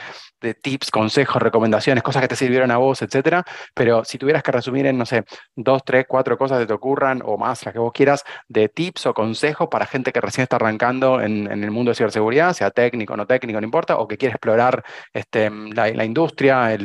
tips, 0.62 0.90
consejos, 0.90 1.40
recomendaciones, 1.40 2.03
cosas 2.03 2.22
que 2.22 2.28
te 2.28 2.36
sirvieron 2.36 2.70
a 2.70 2.78
vos, 2.78 3.03
etcétera. 3.03 3.44
Pero 3.74 4.05
si 4.05 4.18
tuvieras 4.18 4.42
que 4.42 4.53
resumir 4.53 4.86
en, 4.86 4.98
no 4.98 5.07
sé, 5.07 5.24
dos, 5.55 5.82
tres, 5.84 6.07
cuatro 6.09 6.36
cosas 6.36 6.59
que 6.61 6.66
te 6.66 6.72
ocurran 6.72 7.22
o 7.24 7.38
más, 7.38 7.64
las 7.64 7.72
que 7.72 7.78
vos 7.78 7.92
quieras, 7.92 8.24
de 8.48 8.68
tips 8.68 9.07
o 9.07 9.14
consejos 9.14 9.68
para 9.70 9.86
gente 9.86 10.12
que 10.12 10.20
recién 10.20 10.42
está 10.42 10.57
arrancando 10.57 11.20
en, 11.20 11.46
el 11.46 11.70
mundo 11.70 11.90
de 11.90 11.94
ciberseguridad, 11.94 12.53
sea 12.55 12.70
técnico, 12.70 13.16
no 13.16 13.26
técnico, 13.26 13.61
no 13.61 13.64
importa, 13.64 13.98
o 13.98 14.09
que 14.09 14.16
quiere 14.16 14.32
explorar 14.32 14.84
este, 15.12 15.50
la, 15.50 16.05
industria, 16.05 16.76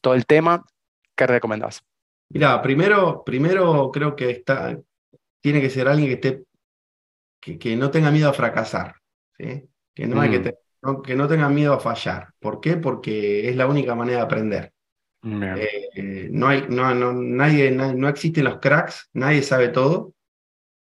todo 0.00 0.14
el 0.14 0.26
tema, 0.26 0.64
¿qué 1.16 1.26
recomendás? 1.26 1.82
Mira, 2.28 2.60
primero, 2.62 3.22
primero 3.24 3.90
creo 3.92 4.14
que 4.14 4.30
está, 4.30 4.76
tiene 5.40 5.60
que 5.60 5.70
ser 5.70 5.88
alguien 5.88 6.08
que 6.08 6.14
esté 6.14 6.46
que, 7.54 7.76
no 7.76 7.90
tenga 7.90 8.10
miedo 8.10 8.28
a 8.28 8.32
fracasar, 8.32 8.96
que, 9.96 10.06
no 10.06 10.20
hay 10.20 10.30
que, 10.30 10.54
mm. 10.82 11.02
que 11.02 11.16
no 11.16 11.26
tenga 11.26 11.48
miedo 11.48 11.72
a 11.72 11.80
fallar. 11.80 12.28
¿Por 12.38 12.60
qué? 12.60 12.76
Porque 12.76 13.48
es 13.48 13.56
la 13.56 13.66
única 13.66 13.96
manera 13.96 14.18
de 14.18 14.24
aprender. 14.24 14.72
Eh, 15.24 16.28
no, 16.30 16.46
hay, 16.46 16.66
no, 16.68 16.94
no, 16.94 17.12
nadie, 17.12 17.72
no 17.72 18.08
existen 18.08 18.44
los 18.44 18.60
cracks, 18.60 19.10
nadie 19.14 19.42
sabe 19.42 19.68
todo. 19.68 20.12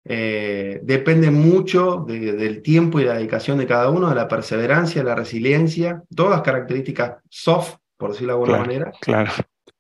Eh, 0.04 0.80
depende 0.82 1.30
mucho 1.30 2.04
del 2.06 2.62
tiempo 2.62 3.00
y 3.00 3.04
la 3.04 3.14
dedicación 3.14 3.58
de 3.58 3.66
cada 3.66 3.90
uno, 3.90 4.08
de 4.08 4.14
la 4.14 4.28
perseverancia, 4.28 5.02
la 5.02 5.14
resiliencia, 5.14 6.02
todas 6.14 6.42
características 6.42 7.16
soft, 7.28 7.76
por 7.96 8.12
decirlo 8.12 8.34
de 8.34 8.38
alguna 8.38 8.58
manera. 8.58 8.92
Claro. 9.00 9.32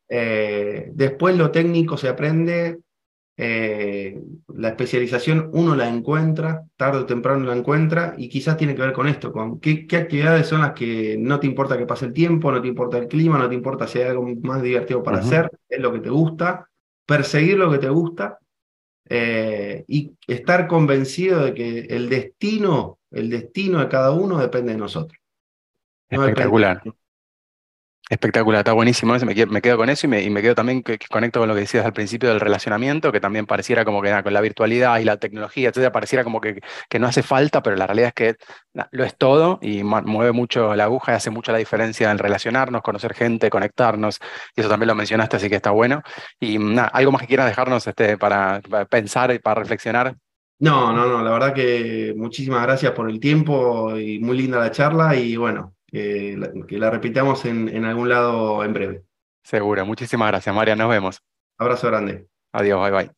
Eh, 0.08 0.90
después 0.92 1.36
lo 1.36 1.50
técnico 1.50 1.96
se 1.96 2.08
aprende, 2.08 2.78
eh, 3.42 4.20
la 4.54 4.68
especialización 4.68 5.48
uno 5.54 5.74
la 5.74 5.88
encuentra, 5.88 6.66
tarde 6.76 6.98
o 6.98 7.06
temprano 7.06 7.46
la 7.46 7.56
encuentra, 7.56 8.12
y 8.18 8.28
quizás 8.28 8.58
tiene 8.58 8.74
que 8.74 8.82
ver 8.82 8.92
con 8.92 9.08
esto, 9.08 9.32
con 9.32 9.58
qué, 9.60 9.86
actividades 9.92 10.46
son 10.46 10.60
las 10.60 10.72
que 10.72 11.16
no 11.18 11.40
te 11.40 11.46
importa 11.46 11.78
que 11.78 11.86
pase 11.86 12.04
el 12.04 12.12
tiempo, 12.12 12.52
no 12.52 12.60
te 12.60 12.68
importa 12.68 12.98
el 12.98 13.08
clima, 13.08 13.38
no 13.38 13.48
te 13.48 13.54
importa 13.54 13.86
si 13.86 13.98
hay 13.98 14.08
algo 14.08 14.28
más 14.42 14.60
divertido 14.60 15.02
para 15.02 15.20
hacer, 15.20 15.50
es 15.70 15.80
lo 15.80 15.90
que 15.90 16.00
te 16.00 16.10
gusta, 16.10 16.68
perseguir 17.06 17.56
lo 17.56 17.70
que 17.70 17.78
te 17.78 17.88
gusta 17.88 18.38
eh, 19.08 19.86
y 19.88 20.12
estar 20.26 20.66
convencido 20.66 21.42
de 21.42 21.54
que 21.54 21.78
el 21.88 22.10
destino, 22.10 22.98
el 23.10 23.30
destino 23.30 23.78
de 23.78 23.88
cada 23.88 24.10
uno 24.10 24.36
depende 24.36 24.72
de 24.72 24.78
nosotros. 24.78 25.18
Espectacular. 26.10 26.82
Espectacular, 28.08 28.60
está 28.60 28.72
buenísimo. 28.72 29.14
Me 29.18 29.34
quedo, 29.36 29.46
me 29.46 29.62
quedo 29.62 29.76
con 29.76 29.88
eso 29.88 30.06
y 30.06 30.10
me, 30.10 30.22
y 30.22 30.30
me 30.30 30.42
quedo 30.42 30.56
también 30.56 30.82
que, 30.82 30.98
conecto 30.98 31.38
con 31.38 31.48
lo 31.48 31.54
que 31.54 31.60
decías 31.60 31.86
al 31.86 31.92
principio 31.92 32.28
del 32.28 32.40
relacionamiento, 32.40 33.12
que 33.12 33.20
también 33.20 33.46
pareciera 33.46 33.84
como 33.84 34.02
que 34.02 34.10
con 34.24 34.32
la 34.32 34.40
virtualidad 34.40 34.98
y 34.98 35.04
la 35.04 35.16
tecnología, 35.18 35.68
etcétera, 35.68 35.92
pareciera 35.92 36.24
como 36.24 36.40
que, 36.40 36.60
que 36.88 36.98
no 36.98 37.06
hace 37.06 37.22
falta, 37.22 37.62
pero 37.62 37.76
la 37.76 37.86
realidad 37.86 38.08
es 38.08 38.14
que 38.14 38.36
lo 38.90 39.04
es 39.04 39.16
todo 39.16 39.60
y 39.62 39.84
mueve 39.84 40.32
mucho 40.32 40.74
la 40.74 40.84
aguja 40.84 41.12
y 41.12 41.14
hace 41.14 41.30
mucho 41.30 41.52
la 41.52 41.58
diferencia 41.58 42.10
en 42.10 42.18
relacionarnos, 42.18 42.82
conocer 42.82 43.14
gente, 43.14 43.48
conectarnos. 43.48 44.18
Y 44.56 44.60
eso 44.60 44.68
también 44.68 44.88
lo 44.88 44.96
mencionaste, 44.96 45.36
así 45.36 45.48
que 45.48 45.56
está 45.56 45.70
bueno. 45.70 46.02
Y 46.40 46.58
nada, 46.58 46.88
algo 46.88 47.12
más 47.12 47.20
que 47.20 47.28
quieras 47.28 47.46
dejarnos 47.46 47.86
este, 47.86 48.18
para, 48.18 48.60
para 48.68 48.86
pensar 48.86 49.32
y 49.32 49.38
para 49.38 49.60
reflexionar. 49.60 50.16
No, 50.58 50.92
no, 50.92 51.06
no, 51.06 51.22
la 51.22 51.30
verdad 51.30 51.54
que 51.54 52.12
muchísimas 52.16 52.62
gracias 52.62 52.92
por 52.92 53.08
el 53.08 53.18
tiempo 53.18 53.96
y 53.96 54.18
muy 54.18 54.36
linda 54.36 54.58
la 54.58 54.70
charla 54.70 55.16
y 55.16 55.36
bueno, 55.36 55.74
que 55.90 56.36
la, 56.70 56.90
repitamos 56.90 57.44
en, 57.44 57.84
algún 57.84 58.08
lado 58.08 58.64
en 58.64 58.72
breve. 58.72 59.04
Seguro, 59.42 59.84
muchísimas 59.86 60.28
gracias, 60.28 60.54
María, 60.54 60.76
nos 60.76 60.88
vemos. 60.88 61.22
Abrazo 61.58 61.88
grande. 61.88 62.26
Adiós, 62.52 62.80
bye 62.80 62.90
bye. 62.90 63.10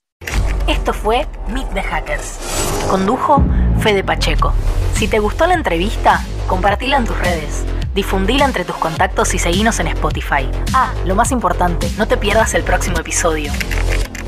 Esto 0.68 0.93
fue 0.93 1.27
Meet 1.49 1.68
the 1.75 1.83
Hackers. 1.83 2.87
Condujo 2.89 3.43
Fede 3.81 4.05
Pacheco. 4.05 4.53
Si 4.95 5.09
te 5.09 5.18
gustó 5.18 5.47
la 5.47 5.55
entrevista, 5.55 6.20
compartila 6.47 6.97
en 6.97 7.05
tus 7.05 7.18
redes, 7.18 7.64
difundila 7.95 8.45
entre 8.45 8.64
tus 8.64 8.77
contactos 8.77 9.35
y 9.35 9.39
seguinos 9.39 9.81
en 9.81 9.89
Spotify. 9.89 10.49
Ah, 10.73 10.95
lo 11.05 11.14
más 11.14 11.33
importante, 11.33 11.89
no 11.99 12.07
te 12.07 12.16
pierdas 12.16 12.55
el 12.55 12.62
próximo 12.62 12.99
episodio. 12.99 13.53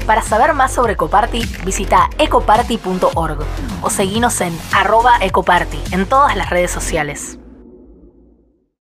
Para 0.06 0.22
saber 0.22 0.52
más 0.52 0.72
sobre 0.74 0.94
Ecoparty, 0.94 1.42
visita 1.64 2.10
ecoparty.org 2.18 3.38
o 3.82 3.90
seguinos 3.90 4.40
en 4.40 4.52
arroba 4.72 5.16
ecoparty 5.20 5.78
en 5.92 6.06
todas 6.06 6.36
las 6.36 6.50
redes 6.50 6.70
sociales. 6.70 7.38